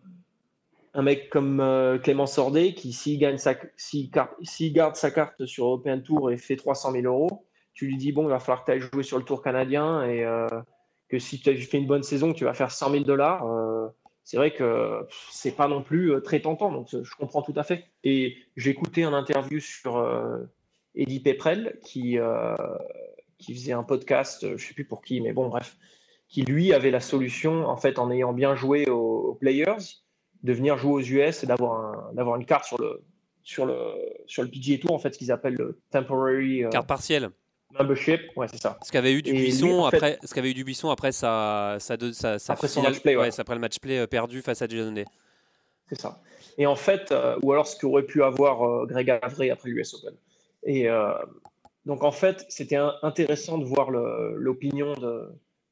un 0.93 1.01
mec 1.01 1.29
comme 1.29 1.99
Clément 2.03 2.25
Sordet, 2.25 2.73
qui 2.73 2.93
s'il, 2.93 3.19
garde 3.19 3.37
sa 4.95 5.11
carte 5.11 5.45
sur 5.45 5.65
European 5.65 5.99
Tour 5.99 6.31
et 6.31 6.37
fait 6.37 6.55
300 6.55 6.91
000 6.93 7.05
euros, 7.05 7.45
tu 7.73 7.85
lui 7.85 7.97
dis 7.97 8.11
bon, 8.11 8.23
il 8.23 8.29
va 8.29 8.39
falloir 8.39 8.63
que 8.63 8.71
tu 8.71 8.77
ailles 8.77 8.89
jouer 8.91 9.03
sur 9.03 9.17
le 9.17 9.23
Tour 9.23 9.41
canadien 9.41 10.03
et 10.03 10.25
que 11.09 11.19
si 11.19 11.39
tu 11.39 11.55
fais 11.57 11.77
une 11.77 11.87
bonne 11.87 12.03
saison, 12.03 12.33
tu 12.33 12.43
vas 12.43 12.53
faire 12.53 12.71
100 12.71 12.91
000 12.91 13.03
dollars 13.03 13.45
c'est 14.29 14.37
vrai 14.37 14.53
que 14.53 15.07
c'est 15.31 15.55
pas 15.55 15.67
non 15.67 15.81
plus 15.81 16.13
euh, 16.13 16.19
très 16.19 16.39
tentant. 16.39 16.71
Donc, 16.71 16.89
je 16.91 17.15
comprends 17.15 17.41
tout 17.41 17.55
à 17.55 17.63
fait. 17.63 17.85
Et 18.03 18.37
j'ai 18.55 18.69
écouté 18.69 19.03
un 19.03 19.13
interview 19.13 19.59
sur 19.59 19.97
euh, 19.97 20.37
Eddie 20.93 21.19
Peprel 21.19 21.79
qui, 21.83 22.19
euh, 22.19 22.53
qui 23.39 23.55
faisait 23.55 23.71
un 23.71 23.81
podcast, 23.81 24.55
je 24.55 24.63
sais 24.63 24.75
plus 24.75 24.85
pour 24.85 25.01
qui, 25.01 25.19
mais 25.19 25.33
bon, 25.33 25.47
bref, 25.47 25.77
qui 26.27 26.43
lui 26.43 26.73
avait 26.73 26.91
la 26.91 26.99
solution, 26.99 27.65
en 27.65 27.77
fait, 27.77 27.97
en 27.97 28.11
ayant 28.11 28.31
bien 28.31 28.53
joué 28.53 28.87
aux, 28.87 29.33
players, 29.41 29.97
de 30.43 30.53
venir 30.53 30.77
jouer 30.77 30.93
aux 30.93 31.01
US 31.01 31.43
et 31.43 31.47
d'avoir 31.47 32.09
un, 32.09 32.13
d'avoir 32.13 32.35
une 32.37 32.45
carte 32.45 32.65
sur 32.65 32.77
le, 32.79 33.01
sur 33.43 33.65
le, 33.65 33.75
sur 34.25 34.43
le 34.43 34.49
PGA 34.49 34.77
Tour, 34.79 34.93
en 34.93 34.99
fait, 34.99 35.13
ce 35.13 35.17
qu'ils 35.19 35.31
appellent 35.31 35.57
le 35.57 35.79
temporary. 35.91 36.63
carte 36.71 36.87
partielle. 36.87 37.29
Membership, 37.77 38.21
ouais, 38.35 38.47
c'est 38.47 38.61
ça. 38.61 38.79
Ce 38.83 38.91
qu'avait 38.91 39.13
eu 39.13 39.21
du 39.21 39.31
Buisson 39.31 39.85
après, 39.85 40.17
ce 40.23 40.33
qu'avait 40.33 40.51
eu 40.51 40.53
du 40.55 40.63
Buisson 40.63 40.89
après 40.89 41.11
sa, 41.11 41.77
sa, 41.79 41.93
après 41.93 42.67
son 42.67 42.81
match 42.81 42.99
play, 42.99 43.15
ouais. 43.15 43.29
après 43.39 43.53
le 43.53 43.61
match 43.61 43.79
play 43.79 43.99
euh, 43.99 44.07
perdu 44.07 44.41
face 44.41 44.63
à 44.63 44.67
Dieudonné. 44.67 45.05
C'est 45.87 45.99
ça. 45.99 46.19
Et 46.57 46.65
en 46.65 46.75
fait, 46.75 47.11
euh, 47.11 47.37
ou 47.43 47.51
alors 47.51 47.67
ce 47.67 47.77
qu'aurait 47.79 48.03
pu 48.03 48.23
avoir 48.23 48.63
euh, 48.63 48.85
Greg 48.87 49.11
Avray 49.21 49.51
après 49.51 49.69
l'US 49.69 49.93
Open. 49.93 50.15
Et 50.63 50.87
donc 51.85 52.03
en 52.03 52.11
fait, 52.11 52.45
c'était 52.49 52.75
intéressant 53.01 53.57
de 53.57 53.65
voir 53.65 53.91
l'opinion 53.91 54.93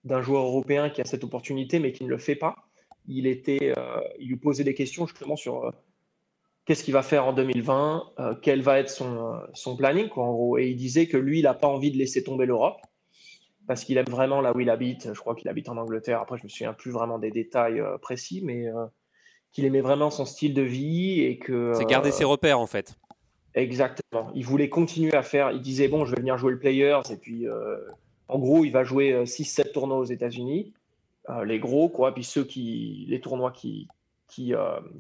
d'un 0.06 0.22
joueur 0.22 0.44
européen 0.46 0.90
qui 0.90 1.02
a 1.02 1.04
cette 1.04 1.26
opportunité 1.26 1.80
mais 1.80 1.92
qui 1.92 2.06
ne 2.06 2.10
le 2.10 2.18
fait 2.18 2.38
pas. 2.38 2.67
Il 3.08 3.26
était, 3.26 3.74
il 4.20 4.28
lui 4.28 4.38
posait 4.38 4.64
des 4.64 4.74
questions 4.74 5.08
justement 5.08 5.36
sur 5.36 5.72
qu'est-ce 6.68 6.84
qu'il 6.84 6.94
va 6.94 7.02
faire 7.02 7.26
en 7.26 7.34
2020, 7.34 8.04
euh, 8.20 8.36
quel 8.42 8.62
va 8.62 8.78
être 8.78 8.90
son, 8.90 9.40
son 9.54 9.76
planning, 9.76 10.10
quoi, 10.10 10.26
en 10.26 10.34
gros. 10.34 10.58
Et 10.58 10.68
il 10.68 10.76
disait 10.76 11.08
que 11.08 11.18
lui, 11.18 11.40
il 11.40 11.44
n'a 11.44 11.54
pas 11.54 11.68
envie 11.68 11.92
de 11.92 11.98
laisser 11.98 12.24
tomber 12.24 12.46
l'Europe 12.46 12.80
parce 13.68 13.84
qu'il 13.84 13.98
aime 13.98 14.10
vraiment 14.10 14.42
là 14.42 14.56
où 14.56 14.60
il 14.60 14.70
habite. 14.70 15.14
Je 15.14 15.20
crois 15.20 15.34
qu'il 15.34 15.50
habite 15.50 15.70
en 15.70 15.78
Angleterre. 15.78 16.22
Après, 16.22 16.38
je 16.38 16.44
me 16.44 16.50
souviens 16.50 16.74
plus 16.74 16.92
vraiment 16.92 17.20
des 17.20 17.32
détails 17.32 17.80
euh, 17.80 17.98
précis, 17.98 18.42
mais 18.44 18.68
euh, 18.68 18.86
qu'il 19.52 19.66
aimait 19.66 19.82
vraiment 19.82 20.10
son 20.10 20.26
style 20.26 20.54
de 20.54 20.62
vie 20.62 21.22
et 21.22 21.40
que. 21.40 21.72
C'est 21.74 21.86
garder 21.86 22.12
ses 22.12 22.26
repères 22.26 22.60
en 22.60 22.68
fait. 22.68 22.96
Exactement. 23.56 24.30
Il 24.36 24.46
voulait 24.46 24.70
continuer 24.70 25.16
à 25.16 25.24
faire. 25.24 25.52
Il 25.52 25.62
disait 25.62 25.88
bon, 25.88 26.06
je 26.06 26.12
vais 26.12 26.20
venir 26.20 26.38
jouer 26.38 26.52
le 26.52 26.60
Players 26.60 27.02
et 27.10 27.18
puis 27.18 27.48
en 28.28 28.40
gros, 28.40 28.66
il 28.66 28.72
va 28.72 28.84
jouer 28.84 29.24
6-7 29.24 29.72
tournois 29.72 29.98
aux 29.98 30.04
États-Unis, 30.04 30.74
les 31.46 31.60
gros 31.60 31.90
quoi, 31.90 32.14
puis 32.14 32.24
ceux 32.24 32.44
qui, 32.44 33.06
les 33.10 33.20
tournois 33.20 33.52
qui, 33.52 33.88
qui, 34.28 34.54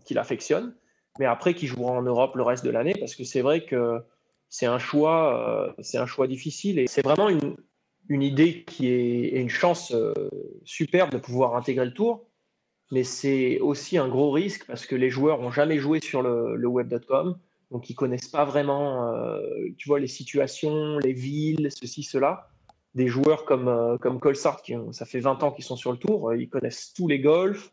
qui 0.06 0.14
l'affectionnent 0.14 0.74
mais 1.20 1.26
après 1.26 1.54
qui 1.54 1.68
jouera 1.68 1.92
en 1.92 2.02
Europe 2.02 2.36
le 2.36 2.44
reste 2.44 2.66
de 2.66 2.70
l'année, 2.70 2.96
parce 3.00 3.16
que 3.16 3.24
c'est 3.24 3.42
vrai 3.42 3.66
que 3.66 4.02
c'est 4.50 4.66
un 4.66 4.80
choix, 4.80 5.70
euh, 5.70 5.74
c'est 5.80 5.98
un 5.98 6.06
choix 6.06 6.28
difficile 6.28 6.80
et 6.80 6.88
c'est 6.88 7.02
vraiment 7.02 7.30
une, 7.30 7.58
une, 8.10 8.22
idée 8.22 8.64
qui 8.64 8.88
est 8.88 9.40
une 9.40 9.50
chance 9.50 9.92
euh, 9.94 10.14
superbe 10.64 11.12
de 11.12 11.18
pouvoir 11.18 11.56
intégrer 11.56 11.86
le 11.86 11.94
tour, 11.94 12.26
mais 12.92 13.04
c'est 13.04 13.60
aussi 13.60 13.98
un 13.98 14.08
gros 14.08 14.32
risque 14.32 14.66
parce 14.66 14.86
que 14.86 14.96
les 14.96 15.10
joueurs 15.10 15.42
n'ont 15.42 15.52
jamais 15.52 15.78
joué 15.78 16.00
sur 16.00 16.22
le, 16.22 16.56
le 16.56 16.68
web.com, 16.68 17.38
donc 17.72 17.90
ils 17.90 17.96
connaissent 17.96 18.30
pas 18.30 18.46
vraiment, 18.46 19.14
euh, 19.14 19.42
tu 19.78 19.90
vois, 19.90 20.00
les 20.00 20.08
situations, 20.08 20.98
les 21.00 21.14
villes, 21.14 21.70
ceci, 21.70 22.04
cela. 22.04 22.50
Des 22.98 23.08
joueurs 23.08 23.46
comme, 23.46 23.98
comme 24.02 24.20
Colsart, 24.20 24.62
qui 24.62 24.76
ça 24.92 25.06
fait 25.06 25.20
20 25.20 25.44
ans 25.44 25.52
qu'ils 25.52 25.64
sont 25.64 25.76
sur 25.76 25.92
le 25.92 25.98
tour, 25.98 26.34
ils 26.34 26.50
connaissent 26.50 26.94
tous 26.94 27.08
les 27.08 27.20
golfs, 27.20 27.72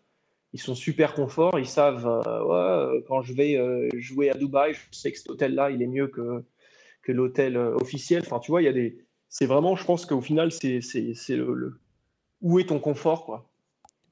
ils 0.55 0.61
sont 0.61 0.77
super 0.77 1.15
confort. 1.15 1.59
Ils 1.59 1.67
savent, 1.67 2.07
euh, 2.07 2.45
ouais, 2.45 2.97
euh, 2.97 3.01
quand 3.09 3.23
je 3.23 3.35
vais 3.35 3.57
euh, 3.57 3.89
jouer 3.95 4.31
à 4.31 4.35
Dubaï, 4.35 4.73
je 4.73 4.81
sais 4.97 5.11
que 5.11 5.19
cet 5.19 5.29
hôtel-là, 5.29 5.73
il 5.73 5.83
est 5.83 5.89
mieux 5.89 6.07
que, 6.07 6.45
que 7.03 7.11
l'hôtel 7.11 7.57
officiel. 7.57 8.23
Enfin, 8.25 8.39
tu 8.39 8.53
vois, 8.53 8.63
il 8.63 8.67
y 8.67 8.69
a 8.69 8.73
des. 8.73 9.05
C'est 9.29 9.47
vraiment, 9.47 9.75
je 9.75 9.85
pense 9.85 10.07
qu'au 10.07 10.21
final, 10.21 10.53
c'est 10.53 10.81
le, 11.31 11.81
Où 12.41 12.61
est 12.61 12.69
ton 12.69 12.79
confort, 12.79 13.25
quoi? 13.27 13.51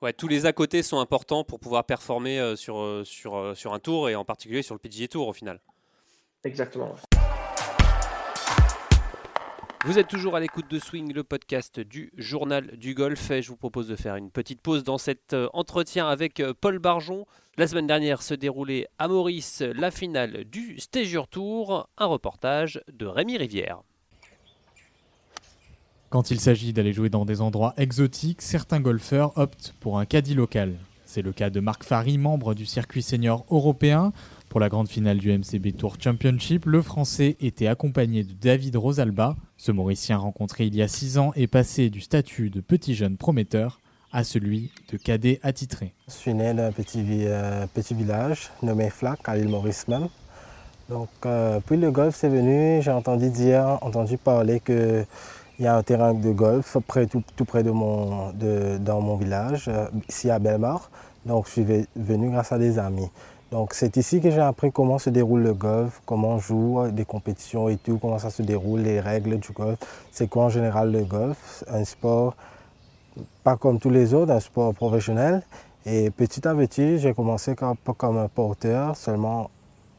Ouais, 0.03 0.13
tous 0.13 0.27
les 0.27 0.47
à 0.47 0.53
côté 0.53 0.83
sont 0.83 0.99
importants 0.99 1.45
pour 1.45 1.61
pouvoir 1.61 1.85
performer 1.85 2.57
sur, 2.57 3.03
sur, 3.05 3.57
sur 3.57 3.73
un 3.73 3.79
tour 3.79 4.11
et 4.11 4.17
en 4.17 4.25
particulier 4.25 4.63
sur 4.63 4.75
le 4.75 4.81
PGA 4.81 5.07
Tour 5.07 5.29
au 5.29 5.33
final. 5.33 5.61
Exactement. 6.43 6.97
Vous 9.85 9.99
êtes 9.99 10.07
toujours 10.07 10.37
à 10.37 10.41
l'écoute 10.41 10.71
de 10.71 10.79
Swing, 10.79 11.13
le 11.13 11.25
podcast 11.25 11.81
du 11.81 12.13
journal 12.17 12.77
du 12.77 12.95
golf. 12.95 13.33
Et 13.33 13.43
je 13.43 13.49
vous 13.49 13.57
propose 13.57 13.89
de 13.89 13.97
faire 13.97 14.15
une 14.15 14.31
petite 14.31 14.61
pause 14.61 14.85
dans 14.85 14.97
cet 14.97 15.33
euh, 15.33 15.49
entretien 15.55 16.07
avec 16.07 16.39
euh, 16.39 16.55
Paul 16.59 16.79
Barjon. 16.79 17.27
La 17.57 17.67
semaine 17.67 17.89
dernière 17.89 18.23
se 18.23 18.35
déroulait 18.35 18.87
à 19.01 19.09
Maurice 19.09 19.61
la 19.61 19.91
finale 19.91 20.45
du 20.45 20.79
Stager 20.79 21.23
Tour. 21.29 21.89
Un 21.99 22.07
reportage 22.07 22.81
de 22.93 23.07
Rémi 23.07 23.37
Rivière. 23.37 23.83
Quand 26.11 26.31
il 26.31 26.39
s'agit 26.39 26.73
d'aller 26.73 26.93
jouer 26.93 27.09
dans 27.09 27.25
des 27.25 27.41
endroits 27.41 27.75
exotiques, 27.77 28.41
certains 28.41 28.81
golfeurs 28.81 29.37
optent 29.37 29.75
pour 29.81 29.99
un 29.99 30.05
caddie 30.05 30.35
local. 30.35 30.77
C'est 31.07 31.23
le 31.23 31.33
cas 31.33 31.51
de 31.51 31.59
Marc 31.59 31.83
Fary, 31.83 32.19
membre 32.19 32.55
du 32.55 32.67
circuit 32.67 33.03
senior 33.03 33.45
européen, 33.51 34.13
pour 34.53 34.61
la 34.61 34.69
grande 34.69 34.91
finale 34.91 35.17
du 35.17 35.33
MCB 35.33 35.75
Tour 35.79 35.97
Championship, 35.99 36.67
le 36.67 36.83
Français 36.83 37.39
était 37.41 37.69
accompagné 37.69 38.23
de 38.23 38.35
David 38.35 38.77
Rosalba. 38.77 39.35
Ce 39.57 39.73
Mauricien 39.73 40.19
rencontré 40.19 40.67
il 40.67 40.77
y 40.77 40.83
a 40.83 40.89
6 40.89 41.17
ans 41.17 41.33
est 41.37 41.47
passé 41.47 41.89
du 41.89 42.03
statut 42.03 42.51
de 42.51 42.61
petit 42.61 42.95
jeune 42.95 43.17
prometteur 43.17 43.81
à 44.13 44.25
celui 44.25 44.71
de 44.93 44.99
cadet 44.99 45.41
attitré. 45.43 45.95
Je 46.07 46.13
suis 46.13 46.35
né 46.35 46.53
d'un 46.53 46.71
petit, 46.71 47.03
euh, 47.23 47.65
petit, 47.73 47.95
village 47.95 48.51
nommé 48.63 48.91
Flac, 48.91 49.21
à 49.25 49.37
l'île 49.37 49.49
Maurice 49.49 49.89
même. 49.89 50.09
Donc, 50.91 51.09
euh, 51.25 51.59
puis 51.65 51.79
le 51.79 51.91
golf 51.91 52.15
c'est 52.15 52.29
venu, 52.29 52.83
j'ai 52.83 52.91
entendu 52.91 53.31
dire, 53.31 53.79
entendu 53.81 54.19
parler 54.19 54.61
qu'il 54.61 55.07
y 55.61 55.67
a 55.67 55.75
un 55.75 55.83
terrain 55.83 56.13
de 56.13 56.31
golf 56.31 56.77
tout, 57.11 57.45
près 57.47 57.63
de 57.63 57.71
mon, 57.71 58.35
dans 58.81 59.01
mon 59.01 59.17
village, 59.17 59.69
euh, 59.69 59.87
ici 60.11 60.29
à 60.29 60.39
Belmar. 60.39 60.91
Donc 61.25 61.47
je 61.47 61.53
suis 61.53 61.87
venu 61.97 62.31
grâce 62.31 62.53
à 62.53 62.59
des 62.59 62.79
amis. 62.79 63.09
Donc 63.53 63.75
c'est 63.75 63.99
ici 63.99 64.23
que 64.23 64.31
j'ai 64.31 64.41
appris 64.41 64.73
comment 64.73 64.99
se 64.99 65.11
déroule 65.11 65.43
le 65.43 65.53
golf, 65.53 66.01
comment 66.07 66.31
on 66.31 66.39
joue, 66.39 66.89
des 66.91 67.05
compétitions 67.05 67.69
et 67.69 67.77
tout, 67.77 67.99
comment 67.99 68.19
ça 68.19 68.31
se 68.31 68.41
déroule, 68.41 68.81
les 68.81 68.99
règles 68.99 69.39
du 69.39 69.53
golf. 69.53 69.79
C'est 70.11 70.27
quoi 70.27 70.45
en 70.45 70.49
général 70.49 70.91
le 70.91 71.05
golf? 71.05 71.63
Un 71.69 71.85
sport 71.85 72.35
pas 73.45 73.59
comme 73.59 73.79
tous 73.79 73.91
les 73.91 74.15
autres, 74.15 74.33
un 74.33 74.41
sport 74.41 74.73
professionnel. 74.73 75.43
Et 75.85 76.09
petit 76.09 76.49
à 76.49 76.55
petit, 76.55 76.99
j'ai 76.99 77.13
commencé 77.13 77.55
comme, 77.55 77.77
comme 77.99 78.17
un 78.17 78.29
porteur, 78.29 78.97
seulement 78.97 79.51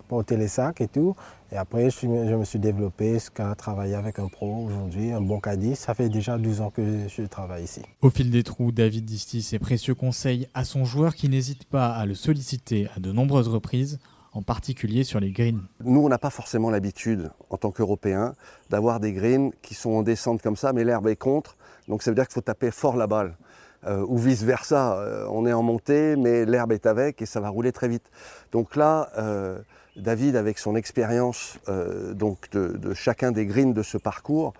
porter 0.08 0.36
les 0.36 0.48
sacs 0.48 0.82
et 0.82 0.88
tout. 0.88 1.16
Et 1.54 1.56
après, 1.56 1.92
je, 1.92 2.08
me 2.08 2.46
suis 2.46 2.58
développé 2.58 3.13
jusqu'à 3.13 3.54
travailler 3.54 3.94
avec 3.94 4.18
un 4.18 4.28
pro 4.28 4.66
aujourd'hui, 4.66 5.12
un 5.12 5.22
bon 5.22 5.39
caddie. 5.39 5.76
Ça 5.76 5.94
fait 5.94 6.10
déjà 6.10 6.39
12 6.39 6.62
ans 6.62 6.72
que 6.72 6.82
je 7.08 7.22
travaille 7.28 7.66
ici. 7.66 7.84
Au 8.02 8.10
fil 8.10 8.32
des 8.32 8.42
trous, 8.42 8.72
David 8.72 9.06
distit 9.06 9.44
ses 9.44 9.60
précieux 9.60 9.94
conseils 9.94 10.48
à 10.56 10.63
son 10.63 10.84
joueur 10.84 11.13
qui 11.13 11.30
n'hésite 11.30 11.66
pas 11.66 11.89
à 11.89 12.08
le 12.08 12.16
solliciter 12.16 12.88
à 12.96 13.00
de 13.00 13.12
nombreuses 13.12 13.50
reprises, 13.50 14.00
en 14.32 14.42
particulier 14.42 15.04
sur 15.04 15.20
les 15.20 15.30
greens. 15.30 15.62
Nous, 15.84 16.00
on 16.00 16.10
n'a 16.10 16.18
pas 16.18 16.32
forcément 16.32 16.72
l'habitude, 16.72 17.30
en 17.52 17.58
tant 17.58 17.70
qu'Européens, 17.70 18.34
d'avoir 18.72 19.00
des 19.00 19.13
greens 19.13 19.52
qui 19.62 19.76
sont 19.76 19.92
en 19.92 20.02
descente 20.02 20.42
comme 20.42 20.56
ça, 20.56 20.74
mais 20.74 20.84
l'herbe 20.84 21.08
est 21.08 21.16
contre. 21.16 21.56
Donc 21.88 22.02
ça 22.02 22.10
veut 22.10 22.16
dire 22.16 22.26
qu'il 22.26 22.34
faut 22.34 22.42
taper 22.42 22.72
fort 22.72 22.98
la 22.98 23.06
balle. 23.06 23.38
Euh, 23.86 24.04
ou 24.08 24.18
vice-versa, 24.18 24.98
euh, 24.98 25.28
on 25.30 25.46
est 25.46 25.54
en 25.54 25.62
montée, 25.62 26.16
mais 26.16 26.46
l'herbe 26.46 26.72
est 26.72 26.88
avec 26.88 27.22
et 27.22 27.28
ça 27.28 27.42
va 27.42 27.50
rouler 27.50 27.72
très 27.72 27.89
vite. 27.89 28.10
Donc 28.52 28.76
là, 28.76 29.10
euh, 29.20 29.60
David, 29.95 30.36
avec 30.36 30.58
son 30.58 30.75
expérience 30.75 31.58
euh, 31.69 32.13
donc 32.13 32.49
de, 32.51 32.93
chacun 32.93 33.32
des 33.32 33.45
greens 33.45 33.73
de 33.73 33.84
ce 33.84 33.97
parcours, 33.97 34.53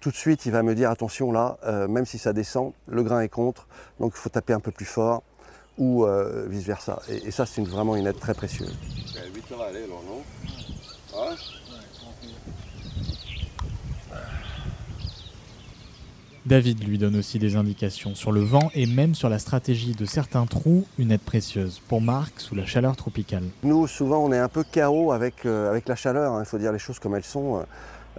tout 0.00 0.10
de 0.10 0.16
suite, 0.16 0.44
il 0.44 0.52
va 0.52 0.62
me 0.62 0.74
dire 0.74 0.90
attention 0.90 1.32
là, 1.32 1.56
euh, 1.64 1.88
même 1.88 2.04
si 2.04 2.18
ça 2.18 2.32
descend, 2.32 2.72
le 2.86 3.02
grain 3.02 3.20
est 3.20 3.28
contre, 3.28 3.66
donc 3.98 4.12
il 4.14 4.18
faut 4.18 4.28
taper 4.28 4.52
un 4.52 4.60
peu 4.60 4.70
plus 4.70 4.84
fort 4.84 5.22
ou 5.78 6.04
euh, 6.04 6.46
vice 6.48 6.64
versa. 6.64 7.00
Et, 7.08 7.30
ça, 7.30 7.46
c'est 7.46 7.62
vraiment 7.62 7.96
une 7.96 8.06
aide 8.06 8.18
très 8.18 8.34
précieuse. 8.34 8.76
David 16.46 16.86
lui 16.86 16.98
donne 16.98 17.16
aussi 17.16 17.38
des 17.38 17.56
indications 17.56 18.14
sur 18.14 18.30
le 18.30 18.42
vent 18.42 18.70
et 18.74 18.84
même 18.84 19.14
sur 19.14 19.30
la 19.30 19.38
stratégie 19.38 19.94
de 19.94 20.04
certains 20.04 20.44
trous, 20.44 20.84
une 20.98 21.10
aide 21.10 21.22
précieuse 21.22 21.80
pour 21.88 22.02
Marc 22.02 22.38
sous 22.38 22.54
la 22.54 22.66
chaleur 22.66 22.96
tropicale. 22.96 23.44
Nous, 23.62 23.86
souvent, 23.86 24.18
on 24.18 24.30
est 24.30 24.38
un 24.38 24.50
peu 24.50 24.62
chaos 24.62 25.12
avec, 25.12 25.46
euh, 25.46 25.70
avec 25.70 25.88
la 25.88 25.96
chaleur, 25.96 26.34
hein. 26.34 26.42
il 26.42 26.46
faut 26.46 26.58
dire 26.58 26.70
les 26.70 26.78
choses 26.78 26.98
comme 26.98 27.14
elles 27.14 27.24
sont. 27.24 27.64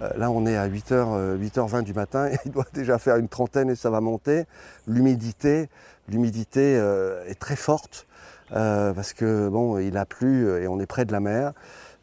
Euh, 0.00 0.08
là, 0.18 0.32
on 0.32 0.44
est 0.44 0.56
à 0.56 0.66
8h, 0.66 1.38
8h20 1.38 1.84
du 1.84 1.94
matin, 1.94 2.26
et 2.26 2.36
il 2.46 2.50
doit 2.50 2.66
déjà 2.74 2.98
faire 2.98 3.14
une 3.14 3.28
trentaine 3.28 3.70
et 3.70 3.76
ça 3.76 3.90
va 3.90 4.00
monter. 4.00 4.42
L'humidité, 4.88 5.68
l'humidité 6.08 6.74
est 7.28 7.38
très 7.38 7.56
forte 7.56 8.08
parce 8.50 9.12
que 9.12 9.48
bon, 9.48 9.78
il 9.78 9.96
a 9.96 10.04
plu 10.04 10.48
et 10.60 10.66
on 10.66 10.80
est 10.80 10.86
près 10.86 11.04
de 11.04 11.12
la 11.12 11.20
mer. 11.20 11.52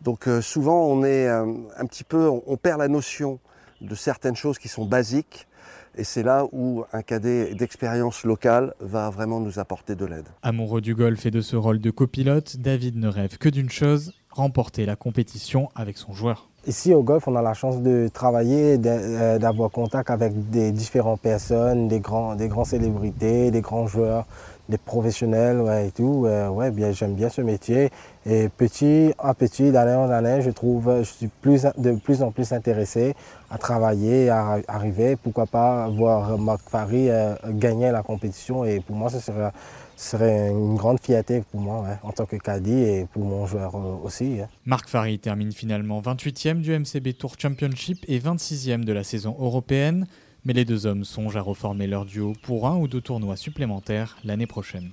Donc 0.01 0.29
souvent, 0.41 0.85
on 0.85 1.03
est 1.03 1.27
un 1.27 1.85
petit 1.85 2.03
peu, 2.05 2.29
on 2.29 2.57
perd 2.57 2.79
la 2.79 2.87
notion 2.87 3.39
de 3.81 3.95
certaines 3.95 4.35
choses 4.35 4.57
qui 4.57 4.69
sont 4.69 4.85
basiques 4.85 5.47
et 5.95 6.03
c'est 6.03 6.23
là 6.23 6.45
où 6.51 6.83
un 6.91 7.01
cadet 7.01 7.53
d'expérience 7.55 8.23
locale 8.23 8.73
va 8.79 9.09
vraiment 9.09 9.39
nous 9.39 9.59
apporter 9.59 9.95
de 9.95 10.05
l'aide. 10.05 10.25
Amoureux 10.41 10.81
du 10.81 10.95
golf 10.95 11.25
et 11.25 11.31
de 11.31 11.41
ce 11.41 11.55
rôle 11.55 11.79
de 11.79 11.91
copilote, 11.91 12.57
David 12.57 12.97
ne 12.97 13.07
rêve 13.07 13.37
que 13.37 13.49
d'une 13.49 13.69
chose, 13.69 14.13
remporter 14.29 14.85
la 14.85 14.95
compétition 14.95 15.69
avec 15.75 15.97
son 15.97 16.13
joueur. 16.13 16.49
Ici 16.65 16.93
au 16.93 17.03
golf, 17.03 17.27
on 17.27 17.35
a 17.35 17.41
la 17.41 17.53
chance 17.53 17.81
de 17.81 18.09
travailler, 18.13 18.79
euh, 18.85 19.37
d'avoir 19.37 19.69
contact 19.69 20.09
avec 20.09 20.49
des 20.49 20.71
différentes 20.71 21.19
personnes, 21.19 21.89
des 21.89 21.99
grands, 21.99 22.35
des 22.35 22.47
grands 22.47 22.63
célébrités, 22.63 23.51
des 23.51 23.59
grands 23.59 23.85
joueurs, 23.85 24.25
des 24.69 24.77
professionnels 24.77 25.59
ouais, 25.59 25.87
et 25.87 25.91
tout. 25.91 26.25
Euh, 26.25 26.49
ouais, 26.49 26.71
bien, 26.71 26.91
j'aime 26.91 27.13
bien 27.13 27.29
ce 27.29 27.41
métier. 27.41 27.89
Et 28.25 28.49
petit 28.49 29.13
à 29.19 29.33
petit, 29.33 29.71
d'année 29.71 29.95
en 29.95 30.09
année, 30.09 30.41
je 30.41 30.49
trouve, 30.49 30.99
je 30.99 31.03
suis 31.03 31.27
plus, 31.27 31.67
de 31.77 31.93
plus 31.93 32.21
en 32.23 32.31
plus 32.31 32.53
intéressé 32.53 33.13
à 33.49 33.57
travailler, 33.57 34.29
à 34.29 34.59
arriver, 34.67 35.15
pourquoi 35.15 35.45
pas 35.45 35.87
voir 35.89 36.37
Marc 36.37 36.61
Farry 36.69 37.09
euh, 37.09 37.35
gagner 37.49 37.91
la 37.91 38.01
compétition. 38.01 38.65
Et 38.65 38.79
pour 38.79 38.95
moi, 38.95 39.09
ce 39.09 39.19
serait 39.19 39.51
serait 39.95 40.49
une 40.49 40.75
grande 40.75 40.99
fierté 40.99 41.43
pour 41.51 41.61
moi 41.61 41.85
en 42.03 42.11
tant 42.11 42.25
que 42.25 42.35
caddie 42.35 42.71
et 42.73 43.07
pour 43.11 43.23
mon 43.23 43.45
joueur 43.45 43.75
euh, 43.75 43.95
aussi. 44.03 44.39
Hein. 44.41 44.47
Marc 44.65 44.89
Farry 44.89 45.19
termine 45.19 45.51
finalement 45.51 46.01
28e 46.01 46.61
du 46.61 46.77
MCB 46.77 47.17
Tour 47.17 47.35
Championship 47.37 48.03
et 48.07 48.19
26e 48.19 48.83
de 48.83 48.93
la 48.93 49.03
saison 49.03 49.35
européenne, 49.39 50.07
mais 50.45 50.53
les 50.53 50.65
deux 50.65 50.85
hommes 50.85 51.03
songent 51.03 51.37
à 51.37 51.41
reformer 51.41 51.87
leur 51.87 52.05
duo 52.05 52.33
pour 52.43 52.67
un 52.67 52.77
ou 52.77 52.87
deux 52.87 53.01
tournois 53.01 53.35
supplémentaires 53.35 54.17
l'année 54.23 54.47
prochaine. 54.47 54.91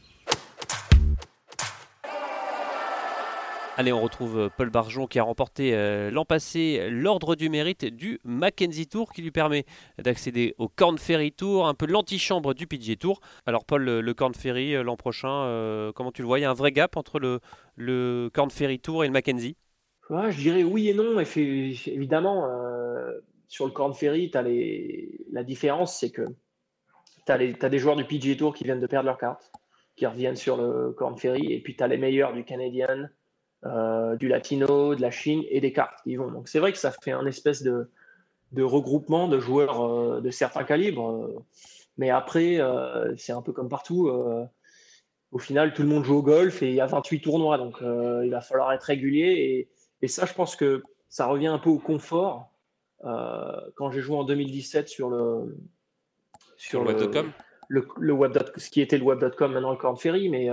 Allez, 3.80 3.94
on 3.94 4.02
retrouve 4.02 4.38
euh, 4.38 4.48
Paul 4.54 4.68
Barjon 4.68 5.06
qui 5.06 5.18
a 5.18 5.22
remporté 5.22 5.74
euh, 5.74 6.10
l'an 6.10 6.26
passé 6.26 6.90
l'ordre 6.90 7.34
du 7.34 7.48
mérite 7.48 7.86
du 7.86 8.20
Mackenzie 8.24 8.86
Tour 8.86 9.10
qui 9.10 9.22
lui 9.22 9.30
permet 9.30 9.64
d'accéder 9.96 10.54
au 10.58 10.68
Corn 10.68 10.98
Ferry 10.98 11.32
Tour, 11.32 11.66
un 11.66 11.72
peu 11.72 11.86
l'antichambre 11.86 12.52
du 12.52 12.66
PGA 12.66 12.96
Tour. 12.96 13.20
Alors 13.46 13.64
Paul, 13.64 13.82
le, 13.82 14.12
Corn 14.12 14.34
Ferry 14.34 14.76
euh, 14.76 14.82
l'an 14.82 14.96
prochain, 14.96 15.92
comment 15.94 16.12
tu 16.12 16.20
le 16.20 16.26
vois? 16.28 16.38
Il 16.38 16.42
y 16.42 16.44
a 16.44 16.50
un 16.50 16.54
vrai 16.54 16.72
gap 16.72 16.98
entre 16.98 17.18
le, 17.18 17.40
le 17.74 18.28
Corn 18.34 18.50
Ferry 18.50 18.80
Tour 18.80 19.02
et 19.02 19.06
le 19.06 19.14
Mackenzie? 19.14 19.56
Je 20.10 20.36
dirais 20.36 20.62
oui 20.62 20.90
et 20.90 20.94
non. 20.94 21.18
Évidemment, 21.18 22.44
sur 23.50 23.66
le 23.66 23.72
Corn 23.72 23.92
Ferry, 23.92 24.30
as 24.32 24.42
la 25.32 25.42
différence, 25.42 25.98
c'est 25.98 26.10
que 26.10 26.22
tu 27.26 27.32
as, 27.32 27.68
des 27.68 27.78
joueurs 27.78 27.96
du 27.96 28.04
PGA 28.04 28.36
Tour 28.36 28.54
qui 28.54 28.62
viennent 28.62 28.80
de 28.80 28.86
perdre 28.86 29.06
leur 29.06 29.18
carte, 29.18 29.50
qui 29.96 30.06
reviennent 30.06 30.36
sur 30.36 30.56
le 30.56 30.92
Corn 30.92 31.18
Ferry, 31.18 31.52
et 31.52 31.60
puis 31.60 31.74
tu 31.74 31.82
as 31.82 31.88
les 31.88 31.98
meilleurs 31.98 32.32
du 32.32 32.44
Canadian 32.44 33.08
euh, 33.66 34.14
du 34.16 34.28
latino, 34.28 34.94
de 34.94 35.02
la 35.02 35.10
Chine 35.10 35.42
et 35.50 35.60
des 35.60 35.72
cartes 35.72 35.98
qui 36.04 36.14
vont. 36.14 36.30
Donc 36.30 36.48
c'est 36.48 36.60
vrai 36.60 36.70
que 36.70 36.78
ça 36.78 36.92
fait 36.92 37.10
un 37.10 37.26
espèce 37.26 37.62
de, 37.62 37.90
regroupement 38.56 39.26
de 39.26 39.40
joueurs 39.40 39.82
euh, 39.82 40.20
de 40.20 40.30
certains 40.30 40.62
calibres. 40.62 41.28
mais 41.98 42.10
après, 42.10 42.60
euh, 42.60 43.14
c'est 43.16 43.32
un 43.32 43.42
peu 43.42 43.52
comme 43.52 43.68
partout. 43.68 44.08
au 45.32 45.38
final, 45.40 45.74
tout 45.74 45.82
le 45.82 45.88
monde 45.88 46.04
joue 46.04 46.18
au 46.18 46.22
golf 46.22 46.62
et 46.62 46.68
il 46.68 46.76
y 46.76 46.80
a 46.80 46.86
28 46.86 47.20
tournois. 47.20 47.58
Donc 47.58 47.78
il 47.80 48.30
va 48.30 48.40
falloir 48.40 48.72
être 48.72 48.84
régulier. 48.84 49.68
Et, 50.02 50.08
ça, 50.08 50.24
je 50.24 50.34
pense 50.34 50.54
que 50.54 50.84
ça 51.08 51.26
revient 51.26 51.48
un 51.48 51.58
peu 51.58 51.68
au 51.68 51.80
confort. 51.80 52.49
Quand 53.02 53.90
j'ai 53.90 54.00
joué 54.00 54.16
en 54.16 54.24
2017 54.24 54.88
sur 54.88 55.10
le 55.10 55.56
sur, 56.56 56.84
le, 56.84 56.92
web.com 56.92 57.32
le, 57.68 57.86
ce 58.56 58.68
qui 58.68 58.80
était 58.80 58.98
le 58.98 59.04
web.com 59.04 59.52
maintenant 59.52 59.70
le 59.70 59.78
Corn 59.78 59.96
Ferry 59.96 60.28
mais 60.28 60.50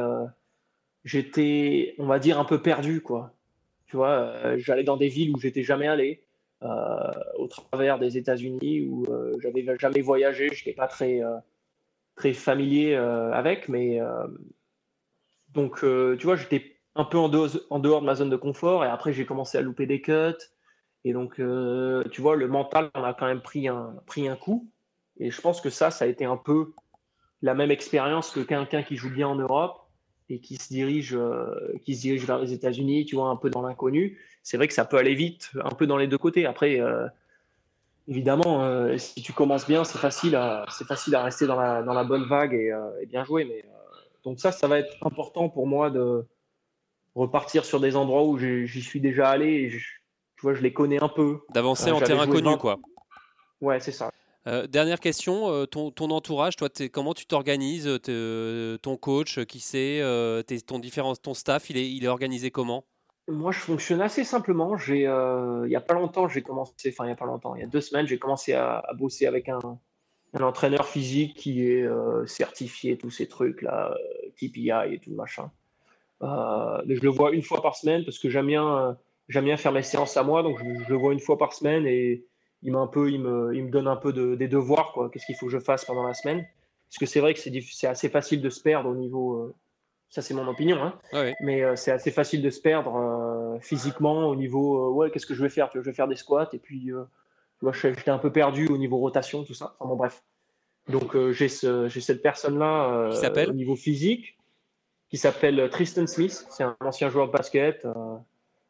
j'étais, 1.07 1.95
on 1.97 2.05
va 2.05 2.19
dire, 2.19 2.37
un 2.37 2.45
peu 2.45 2.61
perdu, 2.61 3.01
quoi. 3.01 3.33
Tu 3.87 3.95
vois, 3.95 4.19
euh, 4.19 4.57
j'allais 4.59 4.83
dans 4.83 4.97
des 4.97 5.07
villes 5.07 5.33
où 5.33 5.39
j'étais 5.39 5.63
jamais 5.63 5.87
allé, 5.87 6.23
euh, 6.63 6.67
au 7.37 7.47
travers 7.47 7.97
des 7.97 8.17
États-Unis 8.17 8.81
où 8.81 9.05
euh, 9.09 9.37
j'avais 9.39 9.65
jamais 9.79 10.01
voyagé, 10.01 10.49
je 10.49 10.59
n'étais 10.61 10.73
pas 10.73 10.87
très, 10.87 11.21
très 12.15 12.33
familier 12.33 12.95
avec, 12.95 13.69
mais 13.69 13.99
donc, 15.53 15.79
tu 15.79 16.23
vois, 16.23 16.35
j'étais 16.35 16.75
un 16.95 17.05
peu 17.05 17.17
en 17.17 17.29
dehors 17.29 18.01
de 18.01 18.05
ma 18.05 18.15
zone 18.15 18.29
de 18.29 18.35
confort 18.35 18.83
et 18.83 18.87
après 18.87 19.13
j'ai 19.13 19.25
commencé 19.25 19.57
à 19.57 19.61
louper 19.61 19.85
des 19.85 20.01
cuts. 20.01 20.11
Et 21.03 21.13
donc, 21.13 21.35
tu 21.35 22.21
vois, 22.21 22.35
le 22.35 22.47
mental, 22.47 22.89
on 22.93 23.03
a 23.03 23.13
quand 23.13 23.27
même 23.27 23.41
pris 23.41 23.67
un, 23.67 23.95
pris 24.05 24.27
un 24.27 24.35
coup. 24.35 24.69
Et 25.19 25.31
je 25.31 25.41
pense 25.41 25.61
que 25.61 25.69
ça, 25.69 25.91
ça 25.91 26.05
a 26.05 26.07
été 26.07 26.25
un 26.25 26.37
peu 26.37 26.73
la 27.41 27.53
même 27.53 27.71
expérience 27.71 28.31
que 28.31 28.39
quelqu'un 28.39 28.83
qui 28.83 28.95
joue 28.95 29.09
bien 29.09 29.27
en 29.27 29.35
Europe 29.35 29.87
et 30.29 30.39
qui 30.39 30.57
se 30.57 30.67
dirige, 30.69 31.15
euh, 31.15 31.77
qui 31.85 31.95
se 31.95 32.01
dirige 32.01 32.25
vers 32.25 32.39
les 32.39 32.53
États-Unis, 32.53 33.05
tu 33.05 33.15
vois, 33.15 33.29
un 33.29 33.35
peu 33.35 33.49
dans 33.49 33.61
l'inconnu. 33.61 34.19
C'est 34.43 34.57
vrai 34.57 34.67
que 34.67 34.73
ça 34.73 34.85
peut 34.85 34.97
aller 34.97 35.15
vite, 35.15 35.51
un 35.63 35.73
peu 35.73 35.87
dans 35.87 35.97
les 35.97 36.07
deux 36.07 36.17
côtés. 36.17 36.45
Après, 36.45 36.79
euh, 36.79 37.07
évidemment, 38.07 38.63
euh, 38.63 38.97
si 38.97 39.21
tu 39.21 39.33
commences 39.33 39.67
bien, 39.67 39.83
c'est 39.83 39.99
facile, 39.99 40.35
à, 40.35 40.65
facile 40.67 41.15
à 41.15 41.23
rester 41.23 41.47
dans 41.47 41.59
la, 41.59 41.81
dans 41.83 41.93
la 41.93 42.03
bonne 42.03 42.25
vague 42.25 42.53
et, 42.53 42.73
bien 43.05 43.23
jouer. 43.23 43.45
Mais 43.45 43.63
donc 44.23 44.39
ça, 44.39 44.51
ça 44.51 44.67
va 44.67 44.79
être 44.79 44.95
important 45.05 45.49
pour 45.49 45.67
moi 45.67 45.89
de 45.89 46.25
repartir 47.15 47.65
sur 47.65 47.79
des 47.79 47.95
endroits 47.95 48.25
où 48.25 48.37
j'y 48.37 48.81
suis 48.81 48.99
déjà 48.99 49.29
allé. 49.29 49.71
Tu 50.37 50.43
vois, 50.43 50.53
je 50.53 50.61
les 50.61 50.71
connais 50.71 51.01
un 51.01 51.09
peu. 51.09 51.39
D'avancer 51.53 51.91
en 51.91 51.99
terrain 51.99 52.27
connu, 52.27 52.57
quoi. 52.57 52.77
Ouais, 53.59 53.79
c'est 53.79 53.91
ça. 53.91 54.11
Euh, 54.47 54.65
dernière 54.65 54.99
question, 54.99 55.51
euh, 55.51 55.65
ton, 55.65 55.91
entourage, 56.11 56.55
toi, 56.55 56.69
comment 56.91 57.13
tu 57.13 57.25
t'organises 57.25 57.87
euh, 58.07 58.77
Ton 58.77 58.95
coach, 58.95 59.43
qui 59.45 59.59
c'est 59.59 60.01
ton, 60.65 60.79
ton 61.21 61.33
staff, 61.33 61.69
il 61.69 61.77
est, 61.77 61.91
il 61.91 62.05
est 62.05 62.07
organisé 62.07 62.51
comment? 62.51 62.85
Moi, 63.27 63.51
je 63.51 63.59
fonctionne 63.59 63.99
assez 63.99 64.23
simplement. 64.23 64.77
J'ai, 64.77 65.01
il 65.01 65.67
n'y 65.67 65.75
a 65.75 65.81
pas 65.81 65.95
longtemps, 65.95 66.29
j'ai 66.29 66.43
commencé, 66.43 66.89
enfin, 66.89 67.03
il 67.03 67.07
n'y 67.07 67.13
a 67.13 67.17
pas 67.17 67.25
longtemps, 67.25 67.55
il 67.55 67.61
y 67.61 67.65
a 67.65 67.67
deux 67.67 67.81
semaines, 67.81 68.07
j'ai 68.07 68.19
commencé 68.19 68.53
à, 68.53 68.85
bosser 68.97 69.25
avec 69.25 69.49
un, 69.49 69.59
entraîneur 70.39 70.85
physique 70.85 71.35
qui 71.35 71.65
est 71.65 71.85
certifié, 72.25 72.97
tous 72.97 73.09
ces 73.09 73.27
trucs-là, 73.27 73.97
TPI 74.37 74.93
et 74.93 74.99
tout 74.99 75.09
le 75.09 75.15
machin. 75.17 75.51
je 76.21 77.01
le 77.01 77.09
vois 77.09 77.31
une 77.33 77.41
fois 77.41 77.61
par 77.61 77.75
semaine 77.75 78.05
parce 78.05 78.17
que 78.17 78.29
j'aime 78.29 78.47
bien, 78.47 78.97
j'aime 79.29 79.45
bien 79.45 79.57
faire 79.57 79.71
mes 79.71 79.83
séances 79.83 80.17
à 80.17 80.23
moi, 80.23 80.43
donc 80.43 80.57
je, 80.59 80.83
je 80.83 80.89
le 80.89 80.95
vois 80.95 81.13
une 81.13 81.19
fois 81.19 81.37
par 81.37 81.53
semaine 81.53 81.85
et 81.85 82.25
il, 82.63 82.75
un 82.75 82.87
peu, 82.87 83.11
il, 83.11 83.21
me, 83.21 83.55
il 83.55 83.65
me 83.65 83.69
donne 83.69 83.87
un 83.87 83.95
peu 83.95 84.13
de, 84.13 84.35
des 84.35 84.47
devoirs, 84.47 84.91
quoi. 84.93 85.09
Qu'est-ce 85.09 85.25
qu'il 85.25 85.35
faut 85.35 85.47
que 85.47 85.51
je 85.51 85.59
fasse 85.59 85.85
pendant 85.85 86.03
la 86.03 86.13
semaine? 86.13 86.45
Parce 86.89 86.97
que 86.97 87.05
c'est 87.05 87.19
vrai 87.19 87.33
que 87.33 87.39
c'est 87.39 87.87
assez 87.87 88.09
facile 88.09 88.41
de 88.41 88.49
se 88.49 88.61
perdre 88.61 88.89
au 88.89 88.95
niveau. 88.95 89.35
Euh, 89.35 89.55
ça, 90.09 90.21
c'est 90.21 90.33
mon 90.33 90.47
opinion, 90.47 90.81
hein. 90.81 91.33
mais 91.41 91.61
euh, 91.63 91.75
c'est 91.75 91.91
assez 91.91 92.11
facile 92.11 92.41
de 92.41 92.49
se 92.49 92.61
perdre 92.61 92.95
euh, 92.95 93.59
physiquement 93.59 94.27
au 94.27 94.35
niveau. 94.35 94.91
ouais, 94.93 95.11
qu'est-ce 95.11 95.25
que 95.25 95.33
je 95.33 95.43
vais 95.43 95.49
faire? 95.49 95.69
Je 95.73 95.79
vais 95.79 95.93
faire 95.93 96.07
des 96.07 96.15
squats 96.15 96.49
et 96.53 96.59
puis. 96.59 96.91
j'étais 97.73 98.11
un 98.11 98.17
peu 98.17 98.31
perdu 98.31 98.67
au 98.67 98.77
niveau 98.77 98.97
rotation, 98.97 99.43
tout 99.43 99.53
ça. 99.53 99.75
Enfin 99.79 99.89
bon, 99.89 99.95
bref. 99.97 100.23
Donc 100.87 101.17
j'ai 101.31 101.49
ce, 101.49 101.89
cette 101.89 102.21
personne-là 102.21 103.09
au 103.49 103.53
niveau 103.53 103.75
physique 103.75 104.37
qui 105.09 105.17
s'appelle 105.17 105.69
Tristan 105.69 106.07
Smith. 106.07 106.47
C'est 106.49 106.63
un 106.63 106.77
ancien 106.79 107.09
joueur 107.09 107.27
de 107.27 107.33
basket 107.33 107.85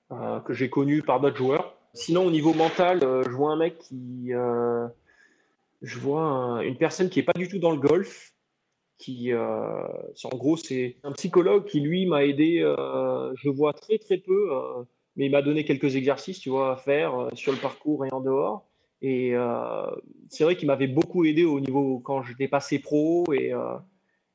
que 0.10 0.54
j'ai 0.54 0.70
connu 0.70 1.02
par 1.02 1.20
d'autres 1.20 1.38
joueurs. 1.38 1.78
Sinon, 1.98 2.28
au 2.28 2.32
niveau 2.32 2.54
mental, 2.54 3.04
euh, 3.04 3.24
je 3.24 3.32
vois 3.32 3.52
un 3.52 3.58
mec 3.58 3.80
qui. 3.80 4.28
Euh, 4.32 4.88
je 5.82 6.00
vois 6.00 6.62
une 6.63 6.78
personne 6.78 7.10
qui 7.10 7.20
n'est 7.20 7.26
pas 7.26 7.34
du 7.34 7.48
tout 7.48 7.58
dans 7.58 7.72
le 7.72 7.80
golf. 7.80 8.34
Qui, 9.00 9.32
euh, 9.32 9.84
en 10.24 10.38
gros, 10.38 10.58
c'est 10.58 10.98
un 11.04 11.12
psychologue 11.12 11.65
qui, 11.65 11.80
lui, 11.80 12.06
m'a 12.06 12.24
aidé. 12.26 12.60
je 13.36 13.50
vois 13.50 13.74
très, 13.74 13.98
très 13.98 14.17
peu, 14.17 14.50
mais 15.15 15.26
il 15.26 15.32
m'a 15.32 15.41
donné 15.41 15.65
quelques 15.65 15.96
exercices, 15.96 16.39
tu 16.39 16.50
vois, 16.50 16.74
à 16.74 16.76
faire 16.78 17.30
sur 17.34 17.52
le 17.52 17.60
parcours 17.60 18.06
et 18.06 18.12
en 18.12 18.22
dehors. 18.22 18.65
Et 19.04 19.34
c'est 20.30 20.43
vrai 20.43 20.56
qu'il 20.56 20.67
m'avait 20.67 20.88
beaucoup 20.88 21.26
aidé 21.26 21.46
au 21.46 21.60
niveau 21.60 22.00
quand 22.00 22.24
j'étais 22.24 22.48
passé 22.48 22.80
pro. 22.80 23.24
Et, 23.34 23.54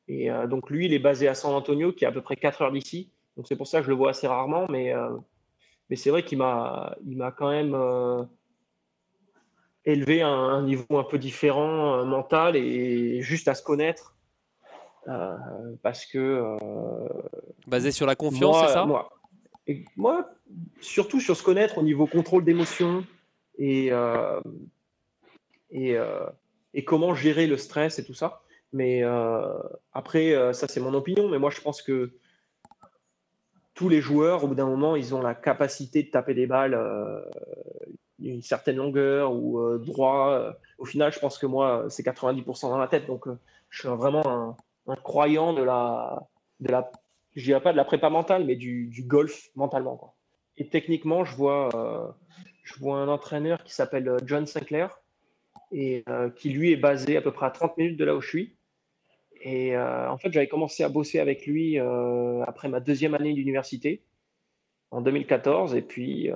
et 0.07 0.31
donc, 0.49 0.71
lui, 0.71 0.87
il 0.87 0.93
est 0.93 1.01
basé 1.01 1.27
à 1.27 1.35
San 1.35 1.53
Antonio, 1.55 1.93
qui 1.93 2.05
est 2.05 2.09
à 2.09 2.13
peu 2.13 2.23
près 2.23 2.37
4 2.37 2.63
heures 2.63 2.73
d'ici. 2.73 3.11
Donc, 3.37 3.49
c'est 3.49 3.57
pour 3.57 3.67
ça 3.67 3.81
que 3.81 3.87
je 3.87 3.91
le 3.91 3.97
vois 3.97 4.11
assez 4.11 4.29
rarement. 4.29 4.67
Mais 4.69 4.93
mais 5.93 5.97
c'est 5.97 6.09
vrai 6.09 6.25
qu'il 6.25 6.39
m'a, 6.39 6.97
il 7.07 7.19
m'a 7.19 7.33
quand 7.33 7.51
même 7.51 7.75
euh, 7.75 8.25
élevé 9.85 10.23
à 10.23 10.29
un, 10.29 10.63
niveau 10.63 10.97
un 10.97 11.05
peu 11.05 11.19
différent 11.19 11.99
euh, 11.99 12.05
mental 12.07 12.57
et 12.57 13.21
juste 13.21 13.47
à 13.47 13.55
se 13.55 13.63
connaître. 13.63 14.17
Euh, 15.07 15.37
parce 15.83 16.07
que. 16.07 16.57
Basé 17.67 17.93
sur 17.93 18.07
la 18.07 18.15
confiance, 18.15 18.57
c'est 18.59 18.73
ça? 18.73 18.87
moi, 18.87 19.11
moi, 19.95 20.31
surtout 20.81 21.21
sur 21.21 21.37
se 21.37 21.43
connaître 21.43 21.77
au 21.77 21.83
niveau 21.83 22.07
contrôle 22.07 22.43
d'émotion 22.43 23.05
et, 23.59 23.91
et 25.73 25.97
et 26.73 26.85
comment 26.87 27.15
gérer 27.15 27.47
le 27.47 27.59
stress 27.59 27.99
et 27.99 28.05
tout 28.05 28.15
ça. 28.15 28.41
Mais 28.73 29.03
après, 29.93 30.55
ça 30.55 30.69
c'est 30.69 30.81
mon 30.81 30.95
opinion, 30.95 31.29
mais 31.29 31.39
moi 31.39 31.51
je 31.51 31.61
pense 31.61 31.83
que 31.83 32.15
tous 33.75 33.89
les 33.89 34.01
joueurs, 34.01 34.45
au 34.45 34.49
bout 34.49 34.55
d'un 34.55 34.67
moment, 34.67 34.97
ils 34.97 35.15
ont 35.15 35.23
la 35.23 35.35
capacité 35.35 36.03
de 36.03 36.11
taper 36.11 36.35
des 36.35 36.47
balles 36.47 36.79
une 38.19 38.43
certaine 38.43 38.77
longueur 38.77 39.33
ou 39.33 39.79
droit. 39.79 40.55
Au 40.79 40.85
final, 40.85 41.13
je 41.13 41.19
pense 41.19 41.39
que 41.39 41.47
moi, 41.47 41.87
c'est 41.89 42.05
90% 42.05 42.69
dans 42.69 42.79
la 42.79 42.87
tête. 42.87 43.07
Donc, 43.07 43.27
je 43.71 43.81
suis 43.81 43.89
vraiment 43.89 44.57
un, 44.87 44.97
croyant 44.97 45.53
de 45.55 45.63
la, 45.63 46.29
de 46.61 46.71
la, 46.71 46.91
pas 47.61 47.73
de 47.73 47.77
la 47.77 47.85
prépa 47.85 48.11
mentale, 48.11 48.45
mais 48.45 48.57
du, 48.57 49.05
golf 49.07 49.51
mentalement. 49.57 50.15
Et 50.57 50.69
techniquement, 50.69 51.25
je 51.25 51.35
vois, 51.35 51.71
euh, 51.75 52.09
je 52.63 52.79
vois 52.79 52.99
un 52.99 53.09
entraîneur 53.09 53.65
qui 53.65 53.73
s'appelle 53.73 54.09
euh, 54.09 54.19
John 54.25 54.47
Sinclair 54.47 55.01
et 55.73 56.05
euh, 56.09 56.29
qui 56.31 56.51
lui 56.51 56.73
est 56.73 56.77
basé 56.77 57.17
à 57.17 57.23
peu 57.23 57.33
près 57.33 57.47
à 57.47 57.51
30 57.51 57.79
minutes 57.79 57.99
de 57.99 58.05
là 58.05 58.15
où 58.15 58.21
je 58.21 58.29
suis. 58.29 58.57
Et 59.45 59.77
en 59.77 60.17
fait, 60.19 60.33
j'avais 60.33 60.47
commencé 60.47 60.85
à 60.85 60.89
bosser 60.89 61.19
avec 61.19 61.47
lui 61.47 61.77
après 62.47 62.69
ma 62.69 62.79
deuxième 62.79 63.15
année 63.15 63.33
d'université 63.33 64.03
en 64.93 65.01
2014. 65.01 65.75
Et 65.75 65.83
puis, 65.83 66.31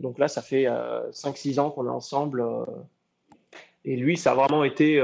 donc 0.00 0.18
là, 0.18 0.26
ça 0.26 0.42
fait 0.42 0.64
5-6 0.64 1.60
ans 1.60 1.70
qu'on 1.70 1.86
est 1.86 1.90
ensemble. 1.90 2.44
et 3.84 3.94
lui, 3.94 4.16
ça 4.16 4.32
a 4.32 4.34
vraiment 4.34 4.64
été 4.64 5.00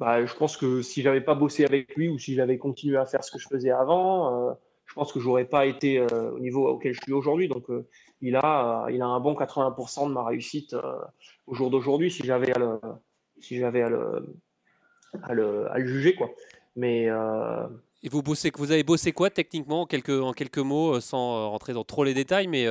bah, 0.00 0.24
je 0.24 0.34
pense 0.34 0.56
que 0.56 0.80
si 0.80 1.02
j'avais 1.02 1.20
pas 1.20 1.34
bossé 1.34 1.64
avec 1.64 1.94
lui 1.94 2.08
ou 2.08 2.18
si 2.18 2.34
j'avais 2.34 2.56
continué 2.58 2.96
à 2.96 3.04
faire 3.04 3.22
ce 3.22 3.30
que 3.30 3.38
je 3.38 3.46
faisais 3.46 3.70
avant, 3.70 4.48
euh, 4.48 4.52
je 4.86 4.94
pense 4.94 5.12
que 5.12 5.20
j'aurais 5.20 5.44
pas 5.44 5.66
été 5.66 5.98
euh, 5.98 6.30
au 6.32 6.38
niveau 6.38 6.66
auquel 6.68 6.94
je 6.94 7.00
suis 7.02 7.12
aujourd'hui. 7.12 7.48
Donc, 7.48 7.68
euh, 7.70 7.86
il, 8.22 8.34
a, 8.36 8.86
il 8.90 9.02
a 9.02 9.06
un 9.06 9.20
bon 9.20 9.34
80% 9.34 10.08
de 10.08 10.14
ma 10.14 10.24
réussite 10.24 10.74
au 11.46 11.54
jour 11.54 11.70
d'aujourd'hui 11.70 12.10
si 12.10 12.24
j'avais 12.24 12.52
si 13.40 13.58
j'avais 13.58 13.82
à 13.82 13.90
le, 13.90 14.36
à 15.22 15.34
le, 15.34 15.70
à 15.70 15.78
le, 15.78 15.86
juger. 15.86 16.14
Quoi. 16.14 16.30
Mais, 16.76 17.08
Et 18.02 18.08
vous, 18.08 18.22
bossez, 18.22 18.50
vous 18.56 18.72
avez 18.72 18.82
bossé 18.82 19.12
quoi 19.12 19.30
techniquement 19.30 19.82
en 19.82 19.86
quelques, 19.86 20.10
en 20.10 20.32
quelques 20.32 20.58
mots, 20.58 21.00
sans 21.00 21.50
rentrer 21.50 21.72
dans 21.72 21.84
trop 21.84 22.04
les 22.04 22.14
détails, 22.14 22.46
mais 22.46 22.66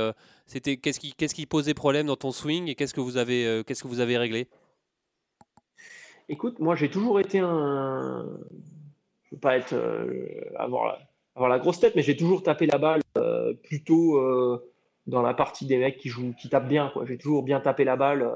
c'était 0.45 0.77
qu'est-ce 0.77 0.99
qui, 0.99 1.13
qu'est-ce 1.13 1.35
qui 1.35 1.45
posait 1.45 1.73
problème 1.73 2.07
dans 2.07 2.15
ton 2.15 2.31
swing 2.31 2.67
et 2.67 2.75
qu'est-ce 2.75 2.93
que 2.93 3.01
vous 3.01 3.17
avez, 3.17 3.63
qu'est-ce 3.65 3.83
que 3.83 3.87
vous 3.87 3.99
avez 3.99 4.17
réglé? 4.17 4.47
Écoute, 6.29 6.59
moi 6.59 6.75
j'ai 6.75 6.91
toujours 6.91 7.19
été 7.19 7.39
un. 7.39 8.23
Je 9.23 9.35
veux 9.35 9.39
pas 9.39 9.57
être 9.57 9.73
euh, 9.73 10.41
avoir, 10.55 10.85
la, 10.85 10.99
avoir 11.35 11.49
la 11.49 11.57
grosse 11.57 11.79
tête, 11.79 11.95
mais 11.95 12.03
j'ai 12.03 12.15
toujours 12.15 12.43
tapé 12.43 12.67
la 12.67 12.77
balle 12.77 13.01
euh, 13.17 13.55
plutôt 13.63 14.17
euh, 14.17 14.63
dans 15.07 15.23
la 15.23 15.33
partie 15.33 15.65
des 15.65 15.77
mecs 15.77 15.97
qui 15.97 16.09
jouent, 16.09 16.35
qui 16.39 16.47
tapent 16.47 16.67
bien. 16.67 16.93
J'ai 17.05 17.17
toujours 17.17 17.41
bien 17.41 17.59
tapé 17.59 17.83
la 17.83 17.95
balle 17.95 18.29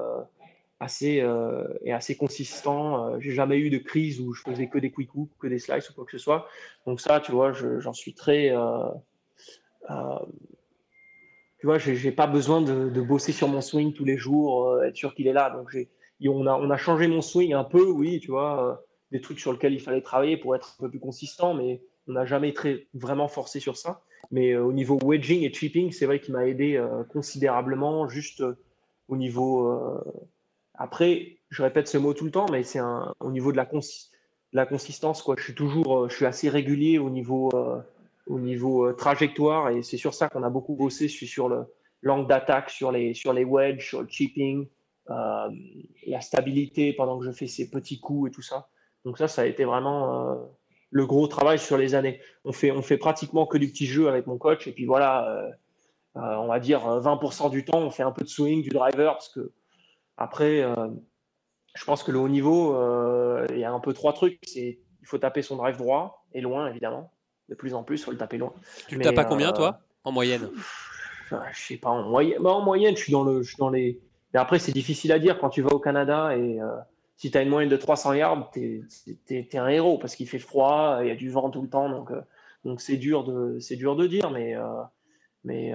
assez 0.80 1.24
et 1.82 1.92
assez 1.92 2.16
consistant. 2.16 3.18
j'ai 3.20 3.30
jamais 3.32 3.58
eu 3.58 3.70
de 3.70 3.78
crise 3.78 4.20
où 4.20 4.34
je 4.34 4.42
faisais 4.42 4.68
que 4.68 4.78
des 4.78 4.90
quick 4.90 5.14
hooks, 5.14 5.30
que 5.38 5.46
des 5.46 5.58
slices 5.58 5.88
ou 5.90 5.94
quoi 5.94 6.04
que 6.04 6.10
ce 6.10 6.18
soit. 6.18 6.46
Donc 6.86 7.00
ça, 7.00 7.20
tu 7.20 7.32
vois, 7.32 7.52
j'en 7.52 7.92
suis 7.92 8.12
très. 8.12 8.52
tu 9.88 11.66
vois, 11.66 11.78
j'ai 11.78 12.12
pas 12.12 12.26
besoin 12.26 12.60
de, 12.60 13.00
bosser 13.00 13.32
sur 13.32 13.48
mon 13.48 13.60
swing 13.60 13.94
tous 13.94 14.04
les 14.04 14.18
jours, 14.18 14.82
être 14.84 14.96
sûr 14.96 15.14
qu'il 15.14 15.26
est 15.26 15.32
là. 15.32 15.50
Donc 15.50 15.74
on 16.28 16.46
a, 16.46 16.54
on 16.54 16.70
a 16.70 16.76
changé 16.76 17.06
mon 17.06 17.22
swing 17.22 17.52
un 17.52 17.64
peu, 17.64 17.84
oui, 17.90 18.20
tu 18.20 18.30
vois, 18.30 18.68
euh, 18.68 18.74
des 19.12 19.20
trucs 19.20 19.40
sur 19.40 19.52
lesquels 19.52 19.72
il 19.72 19.80
fallait 19.80 20.02
travailler 20.02 20.36
pour 20.36 20.54
être 20.54 20.76
un 20.78 20.84
peu 20.84 20.90
plus 20.90 21.00
consistant, 21.00 21.54
mais 21.54 21.82
on 22.08 22.12
n'a 22.12 22.24
jamais 22.24 22.52
très, 22.52 22.86
vraiment 22.94 23.28
forcé 23.28 23.60
sur 23.60 23.76
ça. 23.76 24.02
Mais 24.30 24.52
euh, 24.52 24.64
au 24.64 24.72
niveau 24.72 24.98
wedging 25.02 25.42
et 25.42 25.52
chipping, 25.52 25.92
c'est 25.92 26.06
vrai 26.06 26.20
qu'il 26.20 26.34
m'a 26.34 26.46
aidé 26.46 26.76
euh, 26.76 27.04
considérablement, 27.04 28.08
juste 28.08 28.42
au 29.08 29.16
niveau. 29.16 29.70
Après, 30.74 31.38
je 31.50 31.62
répète 31.62 31.88
ce 31.88 31.98
mot 31.98 32.14
tout 32.14 32.24
le 32.24 32.30
temps, 32.30 32.46
mais 32.50 32.62
c'est 32.64 32.80
au 33.20 33.30
niveau 33.30 33.52
de 33.52 33.56
la, 33.56 34.66
consistance, 34.66 35.22
quoi. 35.22 35.36
Je 35.38 35.44
suis 35.44 35.54
toujours, 35.54 36.08
je 36.08 36.16
suis 36.16 36.26
assez 36.26 36.48
régulier 36.48 36.98
au 36.98 37.10
niveau, 37.10 37.50
au 38.26 38.40
niveau 38.40 38.92
trajectoire, 38.92 39.70
et 39.70 39.82
c'est 39.82 39.96
sur 39.96 40.14
ça 40.14 40.28
qu'on 40.28 40.42
a 40.42 40.50
beaucoup 40.50 40.74
bossé. 40.74 41.08
Je 41.08 41.14
suis 41.14 41.28
sur 41.28 41.48
le 41.48 41.66
l'angle 42.04 42.28
d'attaque, 42.28 42.70
sur 42.70 42.92
les, 42.92 43.14
sur 43.14 43.32
les 43.32 43.44
wedges, 43.44 43.88
sur 43.88 44.02
le 44.02 44.08
chipping, 44.08 44.68
euh, 45.10 45.48
la 46.06 46.20
stabilité 46.20 46.92
pendant 46.92 47.18
que 47.18 47.24
je 47.24 47.32
fais 47.32 47.46
ces 47.46 47.70
petits 47.70 47.98
coups 47.98 48.30
et 48.30 48.32
tout 48.32 48.42
ça. 48.42 48.68
Donc 49.04 49.18
ça, 49.18 49.26
ça 49.26 49.42
a 49.42 49.46
été 49.46 49.64
vraiment 49.64 50.32
euh, 50.32 50.36
le 50.90 51.06
gros 51.06 51.26
travail 51.26 51.58
sur 51.58 51.76
les 51.76 51.94
années. 51.94 52.20
On 52.44 52.52
fait, 52.52 52.70
on 52.70 52.82
fait 52.82 52.98
pratiquement 52.98 53.46
que 53.46 53.58
du 53.58 53.68
petit 53.68 53.86
jeu 53.86 54.08
avec 54.08 54.26
mon 54.26 54.38
coach. 54.38 54.66
Et 54.68 54.72
puis 54.72 54.84
voilà, 54.84 55.26
euh, 55.28 55.50
on 56.14 56.46
va 56.46 56.60
dire 56.60 56.80
20% 56.80 57.50
du 57.50 57.64
temps, 57.64 57.80
on 57.80 57.90
fait 57.90 58.02
un 58.02 58.12
peu 58.12 58.22
de 58.22 58.28
swing, 58.28 58.62
du 58.62 58.68
driver, 58.68 59.14
parce 59.14 59.30
que 59.30 59.52
après, 60.16 60.62
je 61.74 61.84
pense 61.84 62.02
que 62.02 62.12
le 62.12 62.18
haut 62.18 62.28
niveau, 62.28 62.74
il 63.50 63.58
y 63.58 63.64
a 63.64 63.72
un 63.72 63.80
peu 63.80 63.92
trois 63.92 64.12
trucs. 64.12 64.38
C'est 64.42 64.78
il 65.02 65.06
faut 65.06 65.18
taper 65.18 65.42
son 65.42 65.56
drive 65.56 65.76
droit 65.76 66.24
et 66.32 66.40
loin, 66.40 66.66
évidemment. 66.68 67.12
De 67.50 67.54
plus 67.54 67.74
en 67.74 67.82
plus, 67.82 68.00
il 68.00 68.04
faut 68.04 68.10
le 68.10 68.16
taper 68.16 68.38
loin. 68.38 68.54
Tu 68.88 68.96
le 68.96 69.02
tapes 69.02 69.18
à 69.18 69.24
combien, 69.24 69.52
toi, 69.52 69.80
en 70.02 70.12
moyenne 70.12 70.48
Je 71.30 71.36
sais 71.60 71.76
pas, 71.76 71.90
en 71.90 72.08
moyenne, 72.08 72.38
bah, 72.40 72.52
en 72.52 72.62
moyenne, 72.62 72.96
je 72.96 73.02
suis 73.02 73.12
dans, 73.12 73.22
le, 73.22 73.42
je 73.42 73.48
suis 73.48 73.58
dans 73.58 73.68
les 73.68 74.00
et 74.34 74.36
après, 74.36 74.58
c'est 74.58 74.72
difficile 74.72 75.12
à 75.12 75.18
dire 75.18 75.38
quand 75.38 75.48
tu 75.48 75.62
vas 75.62 75.72
au 75.72 75.78
Canada 75.78 76.36
et 76.36 76.60
euh, 76.60 76.66
si 77.16 77.30
tu 77.30 77.38
as 77.38 77.42
une 77.42 77.48
moyenne 77.48 77.70
de 77.70 77.76
300 77.76 78.14
yards, 78.14 78.50
tu 78.52 78.84
es, 79.30 79.56
un 79.56 79.68
héros 79.68 79.96
parce 79.98 80.16
qu'il 80.16 80.28
fait 80.28 80.40
froid, 80.40 80.98
il 81.02 81.06
y 81.06 81.10
a 81.10 81.14
du 81.14 81.30
vent 81.30 81.50
tout 81.50 81.62
le 81.62 81.68
temps. 81.68 81.88
Donc, 81.88 82.10
euh, 82.10 82.20
donc 82.64 82.80
c'est 82.80 82.96
dur, 82.96 83.22
de, 83.22 83.58
dur 83.76 83.94
de 83.94 84.06
dire. 84.08 84.30
Mais, 84.30 84.56
euh, 84.56 84.82
mais 85.44 85.72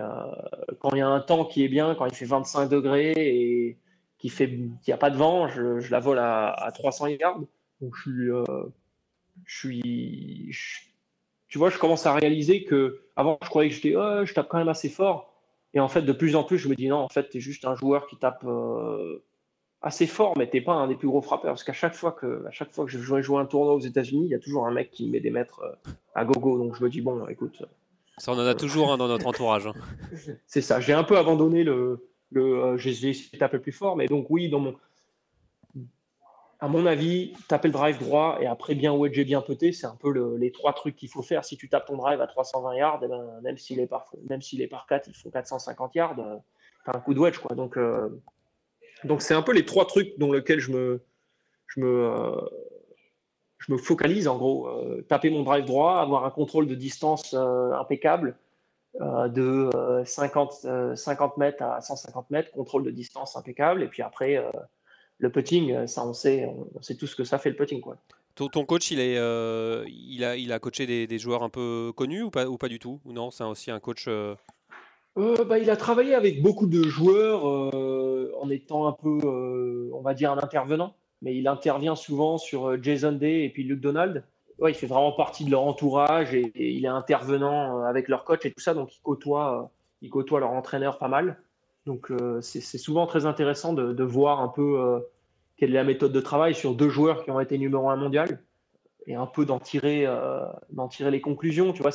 quand 0.79 0.89
il 0.91 0.97
y 0.97 1.01
a 1.01 1.07
un 1.07 1.21
temps 1.21 1.45
qui 1.45 1.63
est 1.63 1.69
bien, 1.69 1.95
quand 1.95 2.05
il 2.05 2.13
fait 2.13 2.25
25 2.25 2.67
degrés 2.67 3.13
et 3.15 3.77
qu'il 4.19 4.77
n'y 4.87 4.93
a 4.93 4.97
pas 4.97 5.09
de 5.09 5.17
vent, 5.17 5.47
je, 5.47 5.89
la 5.89 5.99
vole 5.99 6.19
à, 6.19 6.71
300 6.73 7.07
yards. 7.07 7.39
Donc 7.81 7.95
je 7.95 9.57
suis. 9.57 10.51
je 10.51 10.57
suis 10.57 10.89
tu 11.49 11.57
vois, 11.57 11.71
je 11.71 11.79
commence 11.79 12.05
à 12.05 12.13
réaliser 12.13 12.63
que 12.63 13.01
avant, 13.15 13.39
je 13.41 13.49
croyais 13.49 13.69
que 13.69 13.75
j'étais, 13.75 13.95
oh, 13.95 14.23
je 14.23 14.33
tape 14.33 14.47
quand 14.47 14.59
même 14.59 14.69
assez 14.69 14.87
fort. 14.87 15.33
Et 15.73 15.79
en 15.79 15.87
fait, 15.87 16.03
de 16.03 16.13
plus 16.13 16.35
en 16.35 16.43
plus, 16.43 16.59
je 16.59 16.69
me 16.69 16.75
dis 16.75 16.87
non, 16.87 16.97
en 16.97 17.09
fait, 17.09 17.29
tu 17.29 17.37
es 17.37 17.41
juste 17.41 17.65
un 17.65 17.75
joueur 17.75 18.07
qui 18.07 18.17
tape 18.17 18.43
euh, 18.45 19.23
assez 19.81 20.05
fort, 20.05 20.37
mais 20.37 20.49
tu 20.49 20.61
pas 20.61 20.73
un 20.73 20.87
des 20.87 20.95
plus 20.95 21.07
gros 21.07 21.21
frappeurs. 21.21 21.51
Parce 21.51 21.63
qu'à 21.63 21.73
chaque 21.73 21.95
fois 21.95 22.11
que, 22.11 22.45
à 22.47 22.51
chaque 22.51 22.71
fois 22.71 22.85
que 22.85 22.91
je 22.91 22.99
joué, 22.99 23.23
jouer 23.23 23.39
un 23.39 23.45
tournoi 23.45 23.73
aux 23.73 23.79
États-Unis, 23.79 24.25
il 24.25 24.29
y 24.29 24.35
a 24.35 24.39
toujours 24.39 24.67
un 24.67 24.71
mec 24.71 24.91
qui 24.91 25.09
met 25.09 25.19
des 25.19 25.31
mètres 25.31 25.61
euh, 25.63 25.91
à 26.13 26.23
gogo. 26.23 26.59
Donc 26.59 26.75
je 26.75 26.83
me 26.83 26.89
dis, 26.89 27.01
bon, 27.01 27.27
écoute. 27.27 27.63
Ça, 28.19 28.31
on 28.31 28.35
en 28.35 28.45
a 28.45 28.55
toujours 28.55 28.91
un 28.91 28.97
dans 28.97 29.07
notre 29.07 29.25
entourage. 29.25 29.65
Hein. 29.67 29.73
C'est 30.45 30.61
ça. 30.61 30.79
J'ai 30.79 30.93
un 30.93 31.03
peu 31.03 31.17
abandonné 31.17 31.63
le. 31.63 32.05
Le 32.31 32.77
j'ai 32.77 32.91
essayé 32.91 33.29
de 33.33 33.37
taper 33.37 33.59
plus 33.59 33.71
fort, 33.71 33.95
mais 33.95 34.07
donc 34.07 34.27
oui, 34.29 34.49
dans 34.49 34.59
mon, 34.59 34.75
à 36.61 36.67
mon 36.67 36.85
avis, 36.85 37.33
taper 37.47 37.69
le 37.69 37.73
drive 37.73 37.99
droit 37.99 38.37
et 38.41 38.45
après 38.45 38.75
bien 38.75 38.93
wedger, 38.93 39.23
bien 39.23 39.41
peter, 39.41 39.71
c'est 39.71 39.87
un 39.87 39.95
peu 39.95 40.35
les 40.35 40.51
trois 40.51 40.73
trucs 40.73 40.95
qu'il 40.97 41.09
faut 41.09 41.21
faire. 41.21 41.45
Si 41.45 41.55
tu 41.55 41.69
tapes 41.69 41.85
ton 41.85 41.95
drive 41.95 42.19
à 42.19 42.27
320 42.27 42.75
yards, 42.75 42.99
eh 43.03 43.07
ben, 43.07 43.39
même 43.41 43.57
s'il 43.57 43.79
est 43.79 43.87
par 43.87 44.11
même 44.27 44.41
s'il 44.41 44.61
est 44.61 44.67
par 44.67 44.85
4, 44.85 45.07
il 45.07 45.15
faut 45.15 45.29
450 45.29 45.95
yards, 45.95 46.19
euh, 46.19 46.35
tu 46.83 46.91
un 46.93 46.99
coup 46.99 47.13
de 47.13 47.19
wedge. 47.19 47.39
Donc 47.55 47.77
euh, 47.77 48.09
donc 49.05 49.21
c'est 49.21 49.33
un 49.33 49.41
peu 49.41 49.53
les 49.53 49.65
trois 49.65 49.85
trucs 49.85 50.17
dans 50.19 50.33
lesquels 50.33 50.59
je 50.59 50.71
me 50.71 51.01
euh, 51.77 52.41
je 53.59 53.71
me 53.71 53.77
focalise 53.77 54.27
en 54.27 54.37
gros. 54.37 54.69
taper 55.07 55.29
mon 55.29 55.43
drive 55.43 55.63
droit, 55.63 55.99
avoir 55.99 56.25
un 56.25 56.29
contrôle 56.29 56.67
de 56.67 56.75
distance 56.75 57.33
impeccable 57.33 58.37
de 58.99 59.69
50 60.05 60.95
50 60.95 61.37
mètres 61.37 61.63
à 61.63 61.81
150 61.81 62.31
mètres, 62.31 62.51
contrôle 62.51 62.83
de 62.83 62.91
distance 62.91 63.35
impeccable 63.35 63.83
et 63.83 63.87
puis 63.87 64.01
après 64.01 64.43
le 65.19 65.29
putting, 65.29 65.71
euh, 65.71 65.87
ça 65.87 66.05
on 66.05 66.13
sait, 66.13 66.45
on 66.45 66.81
sait 66.81 66.95
tout 66.95 67.05
ce 67.05 67.15
que 67.15 67.23
ça 67.23 67.37
fait 67.37 67.49
le 67.49 67.55
putting. 67.55 67.81
Quoi. 67.81 67.97
Ton, 68.35 68.65
coach, 68.65 68.89
il, 68.91 69.01
est, 69.01 69.17
euh, 69.17 69.83
il, 69.87 70.23
a, 70.23 70.37
il 70.37 70.53
a 70.53 70.59
coaché 70.59 70.85
des, 71.05 71.19
joueurs 71.19 71.43
un 71.43 71.49
peu 71.49 71.91
connus 71.95 72.23
ou 72.23 72.29
pas, 72.29 72.47
ou 72.47 72.57
pas 72.57 72.69
du 72.69 72.79
tout? 72.79 73.01
Ou 73.03 73.11
non, 73.11 73.31
c'est 73.31 73.43
aussi 73.43 73.69
un 73.69 73.81
coach 73.81 74.05
euh 74.07 74.35
bah, 75.17 75.59
Il 75.59 75.69
a 75.69 75.75
travaillé 75.75 76.15
avec 76.15 76.41
beaucoup 76.41 76.65
de 76.65 76.81
joueurs 76.83 77.43
en 77.43 78.49
étant 78.49 78.87
un 78.87 78.93
peu, 78.93 79.91
on 79.93 79.99
va 79.99 80.13
dire, 80.13 80.31
un 80.31 80.37
intervenant. 80.37 80.95
Mais 81.21 81.35
il 81.35 81.49
intervient 81.49 81.97
souvent 81.97 82.37
sur 82.37 82.81
Jason 82.81 83.11
Day 83.11 83.43
et 83.43 83.49
puis 83.49 83.65
Luke 83.65 83.81
Donald. 83.81 84.23
Ouais, 84.59 84.71
il 84.71 84.75
fait 84.75 84.87
vraiment 84.87 85.13
partie 85.13 85.45
de 85.45 85.51
leur 85.51 85.63
entourage 85.63 86.33
et, 86.33 86.51
il 86.55 86.83
est 86.83 86.89
intervenant 86.89 87.81
avec 87.83 88.09
leur 88.09 88.25
coach 88.25 88.45
et 88.45 88.51
tout 88.51 88.59
ça. 88.59 88.73
Donc 88.73 88.93
il 88.95 89.01
côtoie, 89.01 89.71
il 90.01 90.09
côtoie 90.09 90.39
leur 90.39 90.51
entraîneur 90.51 90.97
pas 90.97 91.07
mal. 91.07 91.37
Donc 91.85 92.11
euh, 92.11 92.41
c'est 92.41 92.77
souvent 92.77 93.07
très 93.07 93.25
intéressant 93.25 93.73
de, 93.73 94.03
voir 94.03 94.41
un 94.41 94.49
peu 94.49 94.79
euh, 94.79 94.99
quelle 95.57 95.71
est 95.71 95.75
la 95.75 95.83
méthode 95.83 96.11
de 96.11 96.19
travail 96.19 96.53
sur 96.53 96.75
deux 96.75 96.89
joueurs 96.89 97.23
qui 97.23 97.31
ont 97.31 97.39
été 97.39 97.57
numéro 97.57 97.89
un 97.89 97.95
mondial 97.95 98.43
et 99.07 99.15
un 99.15 99.25
peu 99.25 99.45
d'en 99.45 99.59
tirer, 99.59 100.05
euh, 100.05 100.45
tirer 100.91 101.09
les 101.09 101.21
conclusions. 101.21 101.71
Tu 101.73 101.81
vois, 101.81 101.91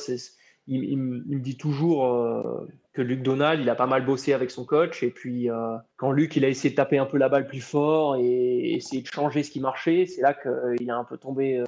il, 0.67 0.83
il, 0.83 0.97
me 0.97 1.39
dit 1.39 1.55
toujours 1.55 2.67
que 2.93 3.01
Luc 3.01 3.21
Donald, 3.21 3.61
il 3.61 3.69
a 3.69 3.75
pas 3.75 3.85
mal 3.85 4.03
bossé 4.03 4.33
avec 4.33 4.49
son 4.51 4.65
coach. 4.65 5.03
Et 5.03 5.11
puis, 5.11 5.47
quand 5.95 6.11
Luc, 6.11 6.35
il 6.35 6.43
a 6.43 6.49
essayé 6.49 6.71
de 6.71 6.75
taper 6.75 6.97
un 6.97 7.05
peu 7.05 7.17
la 7.17 7.29
balle 7.29 7.47
plus 7.47 7.61
fort 7.61 8.17
et 8.17 8.73
essayer 8.73 9.01
de 9.01 9.07
changer 9.07 9.43
ce 9.43 9.51
qui 9.51 9.61
marchait, 9.61 10.07
c'est 10.07 10.21
là 10.21 10.33
qu'il 10.33 10.89
a 10.89 10.97
un 10.97 11.05
peu 11.05 11.17
tombé, 11.17 11.63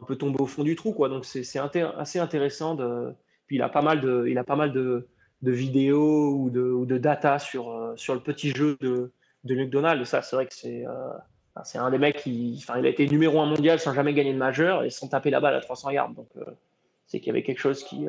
un 0.00 0.04
peu 0.04 0.16
tombé 0.16 0.36
au 0.40 0.46
fond 0.46 0.62
du 0.62 0.76
trou. 0.76 0.92
Quoi. 0.92 1.08
Donc, 1.08 1.24
c'est 1.24 1.44
assez 1.58 2.18
intéressant. 2.18 2.76
Puis, 3.46 3.56
il 3.56 3.62
a 3.62 3.68
pas 3.68 3.82
mal 3.82 4.00
de, 4.00 5.06
vidéos 5.42 6.34
ou 6.34 6.50
de, 6.50 6.98
data 6.98 7.38
sur, 7.38 7.70
euh, 7.70 7.94
sur 7.96 8.14
le 8.14 8.20
petit 8.20 8.50
jeu 8.50 8.76
de, 8.80 9.12
de 9.44 9.54
Luke 9.54 9.70
Donald. 9.70 10.04
Ça, 10.04 10.22
c'est 10.22 10.36
vrai 10.36 10.46
que 10.46 10.54
c'est 10.54 10.84
c'est 11.64 11.78
un 11.78 11.90
des 11.90 11.98
mecs 11.98 12.16
qui, 12.16 12.54
enfin, 12.58 12.78
il 12.78 12.86
a 12.86 12.88
été 12.88 13.06
numéro 13.06 13.38
un 13.40 13.44
mondial 13.44 13.78
sans 13.78 13.92
jamais 13.92 14.14
gagner 14.14 14.32
de 14.32 14.38
majeur 14.38 14.82
et 14.84 14.88
sans 14.88 15.08
taper 15.08 15.28
la 15.30 15.40
balle 15.40 15.54
à 15.54 15.60
300 15.60 15.90
yards. 15.90 16.10
Donc, 16.10 16.28
c'est 17.06 17.18
qu'il 17.18 17.26
y 17.26 17.30
avait 17.30 17.42
quelque 17.42 17.58
chose 17.58 17.84
qui, 17.84 18.06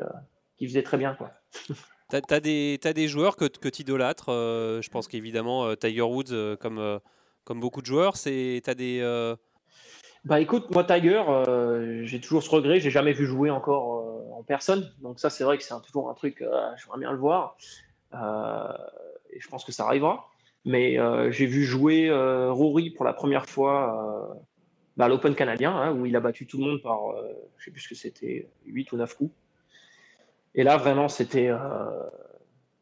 faisait 0.62 0.82
très 0.82 0.96
bien, 0.96 1.14
quoi. 1.14 1.32
T'as 2.08 2.20
as 2.36 2.40
des, 2.40 3.08
joueurs 3.08 3.36
que, 3.36 3.46
tu 3.46 3.82
idolâtres. 3.82 4.26
je 4.28 4.88
pense 4.90 5.08
qu'évidemment, 5.08 5.74
Tiger 5.76 6.02
Woods, 6.02 6.56
comme, 6.60 7.00
beaucoup 7.60 7.82
de 7.82 7.86
joueurs, 7.86 8.16
c'est 8.16 8.62
as 8.66 8.74
des, 8.74 9.02
bah 10.24 10.40
écoute, 10.40 10.70
moi 10.70 10.84
Tiger, 10.84 11.20
euh, 11.28 12.04
j'ai 12.04 12.20
toujours 12.20 12.44
ce 12.44 12.50
regret, 12.50 12.78
j'ai 12.78 12.90
jamais 12.90 13.12
vu 13.12 13.26
jouer 13.26 13.50
encore 13.50 13.96
euh, 13.96 14.38
en 14.38 14.44
personne, 14.44 14.92
donc 15.00 15.18
ça 15.18 15.30
c'est 15.30 15.42
vrai 15.42 15.58
que 15.58 15.64
c'est 15.64 15.74
toujours 15.82 16.10
un 16.10 16.14
truc, 16.14 16.42
euh, 16.42 16.70
j'aimerais 16.76 17.00
bien 17.00 17.10
le 17.10 17.18
voir, 17.18 17.56
et 18.14 19.40
je 19.40 19.48
pense 19.48 19.64
que 19.64 19.72
ça 19.72 19.84
arrivera. 19.86 20.28
Mais 20.64 20.96
j'ai 21.32 21.46
vu 21.46 21.64
jouer 21.64 22.08
Rory 22.12 22.90
pour 22.90 23.04
la 23.04 23.12
première 23.12 23.46
fois 23.46 24.38
bah, 24.96 25.06
à 25.06 25.08
l'Open 25.08 25.34
canadien, 25.34 25.74
hein, 25.74 25.92
où 25.92 26.06
il 26.06 26.14
a 26.14 26.20
battu 26.20 26.46
tout 26.46 26.58
le 26.58 26.64
monde 26.64 26.82
par, 26.82 27.00
je 27.56 27.64
sais 27.64 27.70
plus 27.72 27.80
ce 27.80 27.88
que 27.88 27.96
c'était, 27.96 28.48
8 28.66 28.92
ou 28.92 28.96
9 28.98 29.16
coups. 29.16 29.32
Et 30.54 30.62
là 30.62 30.76
vraiment 30.76 31.08
c'était, 31.08 31.50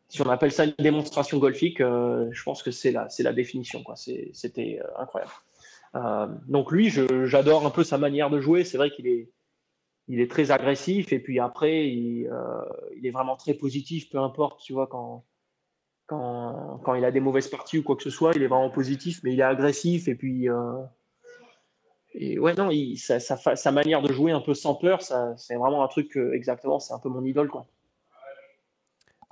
si 0.09 0.21
on 0.21 0.29
appelle 0.29 0.53
ça 0.53 0.67
une 0.67 0.75
démonstration 0.79 1.39
golfique, 1.39 1.79
je 1.79 2.43
pense 2.43 2.63
que 2.63 2.71
c'est 2.71 2.93
la, 2.93 3.09
la 3.21 3.33
définition. 3.33 3.83
C'était 4.35 4.79
incroyable. 4.99 5.33
Euh, 5.97 6.27
donc 6.47 6.71
lui, 6.71 6.91
j'adore 6.91 7.67
un 7.67 7.71
peu 7.71 7.85
sa 7.85 7.99
manière 7.99 8.31
de 8.31 8.41
jouer. 8.41 8.65
C'est 8.65 8.77
vrai 8.77 8.91
qu'il 8.91 9.07
est, 9.07 10.31
très 10.31 10.51
agressif 10.51 11.13
et 11.13 11.21
puis 11.21 11.39
après, 11.39 11.87
il, 11.89 12.27
euh, 12.27 12.63
il, 12.97 13.07
est 13.07 13.11
vraiment 13.11 13.37
très 13.37 13.55
positif, 13.55 14.11
peu 14.11 14.19
importe, 14.19 14.61
tu 14.61 14.73
vois, 14.73 14.87
quand, 14.89 15.25
quand, 16.07 16.81
quand, 16.85 16.95
il 16.95 17.05
a 17.05 17.13
des 17.13 17.21
mauvaises 17.21 17.49
parties 17.49 17.79
ou 17.79 17.83
quoi 17.85 17.97
que 17.97 18.03
ce 18.03 18.11
soit, 18.11 18.33
il 18.35 18.43
est 18.43 18.49
vraiment 18.49 18.71
positif, 18.71 19.21
mais 19.23 19.33
il 19.33 19.41
est 19.41 19.45
agressif 19.45 20.09
et 20.09 20.15
puis. 20.15 20.49
Euh, 20.49 20.83
et 22.15 22.41
ouais, 22.41 22.55
non, 22.55 22.71
il, 22.71 22.97
sa, 22.97 23.21
sa, 23.21 23.71
manière 23.71 24.03
de 24.03 24.13
jouer 24.13 24.33
un 24.33 24.41
peu 24.41 24.53
sans 24.53 24.75
peur, 24.75 25.01
c'est 25.01 25.55
vraiment 25.55 25.85
un 25.85 25.89
truc 25.89 26.17
exactement, 26.33 26.81
c'est 26.81 26.93
un 26.93 26.99
peu 26.99 27.09
mon 27.09 27.25
idole, 27.25 27.49
quoi. 27.49 27.69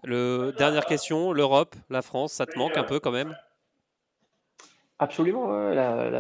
Le, 0.05 0.55
dernière 0.57 0.87
question, 0.87 1.33
l'Europe, 1.33 1.75
la 1.91 2.03
France, 2.03 2.35
ça 2.35 2.47
te 2.47 2.57
manque 2.57 2.77
un 2.77 2.85
peu 2.85 3.01
quand 3.01 3.11
même? 3.11 3.37
Absolument, 5.01 5.53
la, 5.71 6.11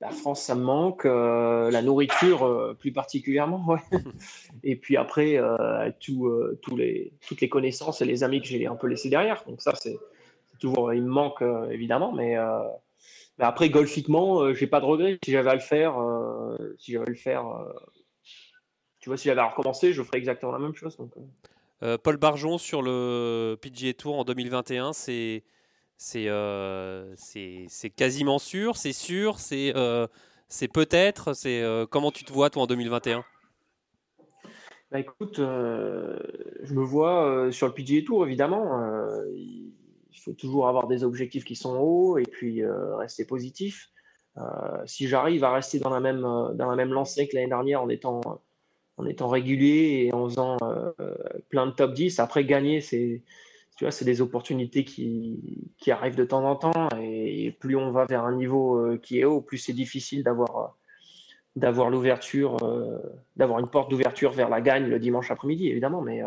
la, 0.00 0.10
France, 0.10 0.42
ça 0.42 0.54
me 0.54 0.62
manque. 0.62 1.04
Euh, 1.04 1.70
la 1.70 1.82
nourriture, 1.82 2.44
euh, 2.44 2.74
plus 2.74 2.92
particulièrement. 2.92 3.64
Ouais. 3.68 3.78
et 4.64 4.76
puis 4.76 4.96
après, 4.96 5.36
euh, 5.36 5.90
tout, 6.00 6.30
tous 6.62 6.76
les, 6.76 7.12
toutes 7.26 7.40
les 7.40 7.48
connaissances 7.48 8.00
et 8.02 8.04
les 8.04 8.24
amis 8.24 8.40
que 8.40 8.48
j'ai 8.48 8.66
un 8.66 8.74
peu 8.74 8.88
laissés 8.88 9.10
derrière. 9.10 9.44
Donc 9.46 9.62
ça, 9.62 9.74
c'est 9.76 9.96
toujours, 10.58 10.92
il 10.92 11.02
me 11.02 11.08
manque 11.08 11.42
évidemment. 11.70 12.12
Mais, 12.12 12.36
mais 13.38 13.44
après, 13.44 13.70
golfiquement, 13.70 14.52
j'ai 14.54 14.66
pas 14.66 14.80
de 14.80 14.86
regrets. 14.86 15.18
Si 15.24 15.30
j'avais 15.30 15.50
à 15.50 15.54
le 15.54 15.60
faire, 15.60 15.94
si 16.78 16.92
j'avais 16.92 17.10
le 17.10 17.14
faire, 17.14 17.44
tu 18.98 19.08
vois, 19.08 19.16
si 19.16 19.28
j'avais 19.28 19.40
à 19.40 19.48
recommencer, 19.48 19.92
je 19.92 20.02
ferais 20.02 20.18
exactement 20.18 20.50
la 20.50 20.58
même 20.58 20.74
chose. 20.74 20.96
Donc, 20.96 21.12
Paul 22.02 22.16
Barjon 22.16 22.58
sur 22.58 22.82
le 22.82 23.56
PGA 23.60 23.92
Tour 23.94 24.18
en 24.18 24.24
2021, 24.24 24.92
c'est 24.92 25.44
euh, 26.16 27.12
c'est 27.16 27.90
quasiment 27.90 28.38
sûr, 28.38 28.76
c'est 28.76 28.92
sûr, 28.92 29.38
c'est 29.38 29.72
euh, 29.76 30.06
peut-être. 30.72 31.34
C'est 31.34 31.62
euh, 31.62 31.86
comment 31.86 32.10
tu 32.10 32.24
te 32.24 32.32
vois 32.32 32.50
toi 32.50 32.62
en 32.62 32.66
2021 32.66 33.24
bah, 34.90 35.00
écoute, 35.00 35.36
je 35.36 36.72
me 36.72 36.82
vois 36.82 37.52
sur 37.52 37.66
le 37.66 37.74
PGA 37.74 38.06
Tour 38.06 38.24
évidemment. 38.24 38.80
il 39.36 40.18
faut 40.18 40.32
toujours 40.32 40.66
avoir 40.66 40.86
des 40.86 41.04
objectifs 41.04 41.44
qui 41.44 41.56
sont 41.56 41.76
hauts 41.76 42.16
et 42.16 42.22
puis 42.22 42.62
rester 42.64 43.26
positif. 43.26 43.90
si 44.86 45.06
j'arrive 45.06 45.44
à 45.44 45.52
rester 45.52 45.78
dans 45.78 45.90
la 45.90 46.00
même 46.00 46.22
dans 46.22 46.70
la 46.70 46.74
même 46.74 46.94
lancée 46.94 47.28
que 47.28 47.36
l'année 47.36 47.50
dernière 47.50 47.82
en 47.82 47.90
étant 47.90 48.22
en 48.96 49.04
étant 49.04 49.28
régulier 49.28 50.06
et 50.06 50.14
en 50.14 50.26
faisant 50.26 50.56
plein 51.50 51.66
de 51.66 51.72
top 51.72 51.92
10, 51.92 52.18
après 52.18 52.46
gagner 52.46 52.80
c'est 52.80 53.20
tu 53.78 53.84
vois, 53.84 53.92
c'est 53.92 54.04
des 54.04 54.20
opportunités 54.20 54.84
qui, 54.84 55.70
qui, 55.78 55.92
arrivent 55.92 56.16
de 56.16 56.24
temps 56.24 56.44
en 56.44 56.56
temps. 56.56 56.88
Et 57.00 57.56
plus 57.60 57.76
on 57.76 57.92
va 57.92 58.06
vers 58.06 58.24
un 58.24 58.34
niveau 58.34 58.76
euh, 58.76 58.98
qui 58.98 59.20
est 59.20 59.24
haut, 59.24 59.40
plus 59.40 59.58
c'est 59.58 59.72
difficile 59.72 60.24
d'avoir 60.24 60.56
euh, 60.56 60.66
d'avoir 61.54 61.88
l'ouverture, 61.88 62.56
euh, 62.64 62.98
d'avoir 63.36 63.60
une 63.60 63.68
porte 63.68 63.88
d'ouverture 63.88 64.32
vers 64.32 64.48
la 64.48 64.60
gagne 64.60 64.86
le 64.88 64.98
dimanche 64.98 65.30
après-midi, 65.30 65.68
évidemment. 65.68 66.02
Mais, 66.02 66.22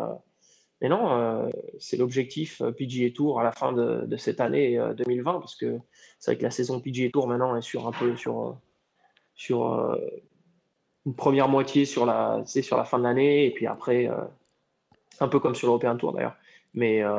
mais 0.81 0.87
non, 0.87 1.49
c'est 1.79 1.97
l'objectif 1.97 2.61
PGA 2.77 3.11
Tour 3.11 3.39
à 3.39 3.43
la 3.43 3.51
fin 3.51 3.73
de, 3.73 4.17
cette 4.17 4.41
année 4.41 4.79
2020, 4.97 5.39
parce 5.39 5.55
que 5.55 5.77
c'est 6.19 6.31
vrai 6.31 6.37
que 6.37 6.43
la 6.43 6.51
saison 6.51 6.79
PGA 6.79 7.09
Tour 7.11 7.27
maintenant 7.27 7.55
est 7.55 7.61
sur 7.61 7.87
un 7.87 7.91
peu 7.91 8.15
sur, 8.17 8.57
sur 9.35 9.97
une 11.05 11.15
première 11.15 11.47
moitié 11.47 11.85
sur 11.85 12.05
la, 12.05 12.43
sur 12.45 12.75
la 12.75 12.83
fin 12.83 12.97
de 12.97 13.03
l'année, 13.03 13.45
et 13.45 13.51
puis 13.51 13.67
après, 13.67 14.09
un 15.21 15.27
peu 15.29 15.39
comme 15.39 15.55
sur 15.55 15.67
l'European 15.67 15.95
Tour 15.95 16.13
d'ailleurs. 16.13 16.35
Mais 16.73 17.03
euh, 17.03 17.09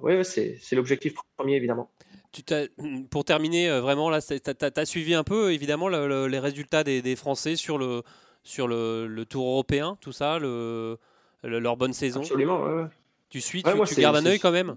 ouais, 0.00 0.24
c'est 0.24 0.72
l'objectif 0.72 1.14
premier, 1.36 1.56
évidemment. 1.56 1.90
Tu 2.32 2.42
pour 3.10 3.24
terminer, 3.24 3.68
euh, 3.68 3.80
vraiment, 3.80 4.10
là, 4.10 4.20
tu 4.20 4.34
as, 4.34 4.86
suivi 4.86 5.14
un 5.14 5.24
peu, 5.24 5.52
évidemment, 5.52 5.88
les 5.88 6.38
résultats 6.38 6.82
des, 6.82 7.02
des, 7.02 7.16
Français 7.16 7.56
sur, 7.56 7.78
le, 7.78 8.02
sur 8.42 8.66
le, 8.66 9.06
le, 9.06 9.24
Tour 9.24 9.46
européen, 9.46 9.96
tout 10.00 10.12
ça, 10.12 10.38
le, 10.38 10.98
leur 11.42 11.76
bonne 11.76 11.92
saison? 11.92 12.20
Absolument, 12.20 12.62
ouais, 12.64 12.84
Tu 13.28 13.40
suis, 13.40 13.62
tu, 13.62 14.00
gardes 14.00 14.16
un 14.16 14.26
œil 14.26 14.40
quand 14.40 14.52
même? 14.52 14.76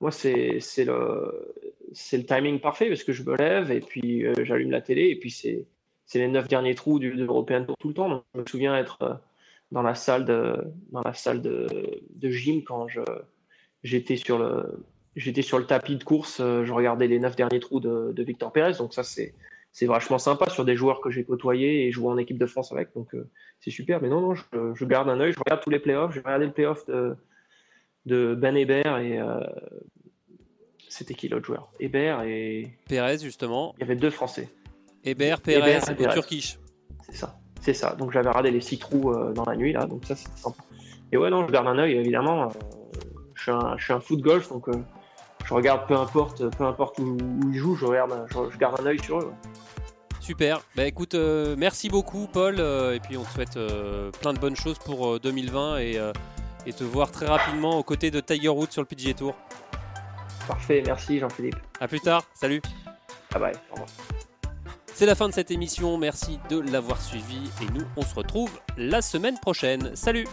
Moi, 0.00 0.10
c'est 0.10 0.60
le, 0.78 1.54
le 2.12 2.22
timing 2.22 2.60
parfait 2.60 2.88
parce 2.88 3.04
que 3.04 3.12
je 3.12 3.22
me 3.22 3.36
lève 3.36 3.70
et 3.70 3.80
puis 3.80 4.26
euh, 4.26 4.34
j'allume 4.44 4.70
la 4.70 4.82
télé 4.82 5.08
et 5.08 5.16
puis 5.16 5.30
c'est 5.30 5.66
les 6.14 6.28
neuf 6.28 6.48
derniers 6.48 6.74
trous 6.74 6.98
du, 6.98 7.14
de 7.14 7.24
l'European 7.24 7.64
Tour 7.64 7.76
tout 7.78 7.88
le 7.88 7.94
temps. 7.94 8.08
Donc, 8.08 8.24
je 8.34 8.40
me 8.40 8.46
souviens 8.46 8.76
être 8.76 9.20
dans 9.72 9.82
la 9.82 9.94
salle 9.94 10.24
de, 10.24 10.56
dans 10.92 11.02
la 11.02 11.14
salle 11.14 11.42
de, 11.42 11.66
de 12.14 12.30
gym 12.30 12.62
quand 12.64 12.88
je, 12.88 13.00
j'étais 13.82 14.16
sur 14.16 14.38
le, 14.38 14.84
j'étais 15.16 15.42
sur 15.42 15.58
le 15.58 15.66
tapis 15.66 15.96
de 15.96 16.04
course, 16.04 16.40
euh, 16.40 16.64
je 16.64 16.72
regardais 16.72 17.08
les 17.08 17.18
neuf 17.18 17.36
derniers 17.36 17.60
trous 17.60 17.80
de, 17.80 18.12
de 18.12 18.22
Victor 18.22 18.52
Pérez. 18.52 18.74
Donc 18.74 18.94
ça, 18.94 19.02
c'est, 19.02 19.34
c'est 19.72 19.86
vachement 19.86 20.18
sympa 20.18 20.48
sur 20.50 20.64
des 20.64 20.76
joueurs 20.76 21.00
que 21.00 21.10
j'ai 21.10 21.24
côtoyés 21.24 21.86
et 21.86 21.92
joué 21.92 22.08
en 22.08 22.18
équipe 22.18 22.38
de 22.38 22.46
France 22.46 22.72
avec. 22.72 22.94
Donc 22.94 23.14
euh, 23.14 23.28
c'est 23.60 23.70
super. 23.70 24.00
Mais 24.02 24.08
non, 24.08 24.20
non, 24.20 24.34
je, 24.34 24.42
je, 24.74 24.84
garde 24.84 25.08
un 25.08 25.20
œil, 25.20 25.32
je 25.32 25.38
regarde 25.38 25.62
tous 25.62 25.70
les 25.70 25.80
playoffs. 25.80 26.12
J'ai 26.12 26.20
regardé 26.20 26.46
le 26.46 26.52
playoff 26.52 26.86
de, 26.86 27.16
de 28.04 28.34
Ben 28.34 28.56
Hébert 28.56 28.98
et 28.98 29.18
euh, 29.18 29.40
c'était 30.88 31.14
qui 31.14 31.28
l'autre 31.28 31.46
joueur? 31.46 31.72
Hébert 31.80 32.22
et. 32.22 32.78
Pérez, 32.88 33.18
justement. 33.18 33.74
Il 33.78 33.80
y 33.80 33.84
avait 33.84 33.96
deux 33.96 34.10
Français. 34.10 34.48
Hébert, 35.02 35.40
Pérez, 35.40 35.78
et, 35.90 35.94
Pérez. 35.94 36.14
Turkish. 36.14 36.58
C'est 37.04 37.16
ça. 37.16 37.38
C'est 37.66 37.74
ça. 37.74 37.96
Donc 37.98 38.12
j'avais 38.12 38.28
regardé 38.28 38.52
les 38.52 38.60
six 38.60 38.78
trous 38.78 39.10
euh, 39.10 39.32
dans 39.32 39.44
la 39.44 39.56
nuit 39.56 39.72
là, 39.72 39.86
donc 39.86 40.04
ça 40.04 40.14
c'est 40.14 40.28
sympa. 40.38 40.62
Et 41.10 41.16
ouais, 41.16 41.30
non, 41.30 41.44
je 41.48 41.52
garde 41.52 41.66
un 41.66 41.76
œil 41.78 41.94
évidemment. 41.94 42.44
Euh, 42.44 42.48
je, 43.34 43.42
suis 43.42 43.50
un, 43.50 43.76
je 43.76 43.82
suis 43.82 43.92
un 43.92 43.98
foot 43.98 44.20
golf, 44.20 44.48
donc 44.50 44.68
euh, 44.68 44.74
je 45.44 45.52
regarde 45.52 45.84
peu 45.88 45.96
importe, 45.96 46.48
peu 46.56 46.62
importe 46.62 47.00
où, 47.00 47.16
ils 47.52 47.58
jouent, 47.58 47.74
je, 47.74 47.84
regarde, 47.84 48.24
je, 48.30 48.56
garde 48.56 48.80
un 48.80 48.86
œil 48.86 49.02
sur 49.02 49.18
eux. 49.18 49.32
Super. 50.20 50.60
Bah 50.76 50.84
écoute, 50.84 51.16
merci 51.58 51.88
beaucoup 51.88 52.28
Paul, 52.32 52.60
et 52.60 53.00
puis 53.00 53.16
on 53.16 53.24
te 53.24 53.30
souhaite 53.30 53.58
plein 54.20 54.32
de 54.32 54.38
bonnes 54.38 54.54
choses 54.54 54.78
pour 54.78 55.18
2020 55.18 55.78
et, 55.78 56.00
et, 56.66 56.72
te 56.72 56.84
voir 56.84 57.10
très 57.10 57.26
rapidement 57.26 57.80
aux 57.80 57.82
côtés 57.82 58.12
de 58.12 58.20
Tiger 58.20 58.50
Woods 58.50 58.70
sur 58.70 58.82
le 58.82 58.86
PGA 58.86 59.12
Tour. 59.12 59.34
Parfait, 60.46 60.84
merci 60.86 61.18
Jean-Philippe. 61.18 61.56
À 61.80 61.88
plus 61.88 62.00
tard, 62.00 62.22
salut. 62.32 62.62
Bye 63.32 63.40
bye, 63.40 63.52
au 63.70 63.72
revoir. 63.72 63.88
C'est 64.98 65.04
la 65.04 65.14
fin 65.14 65.28
de 65.28 65.34
cette 65.34 65.50
émission, 65.50 65.98
merci 65.98 66.38
de 66.48 66.58
l'avoir 66.58 67.02
suivi 67.02 67.36
et 67.60 67.70
nous 67.78 67.84
on 67.98 68.02
se 68.02 68.14
retrouve 68.14 68.48
la 68.78 69.02
semaine 69.02 69.38
prochaine. 69.38 69.94
Salut 69.94 70.26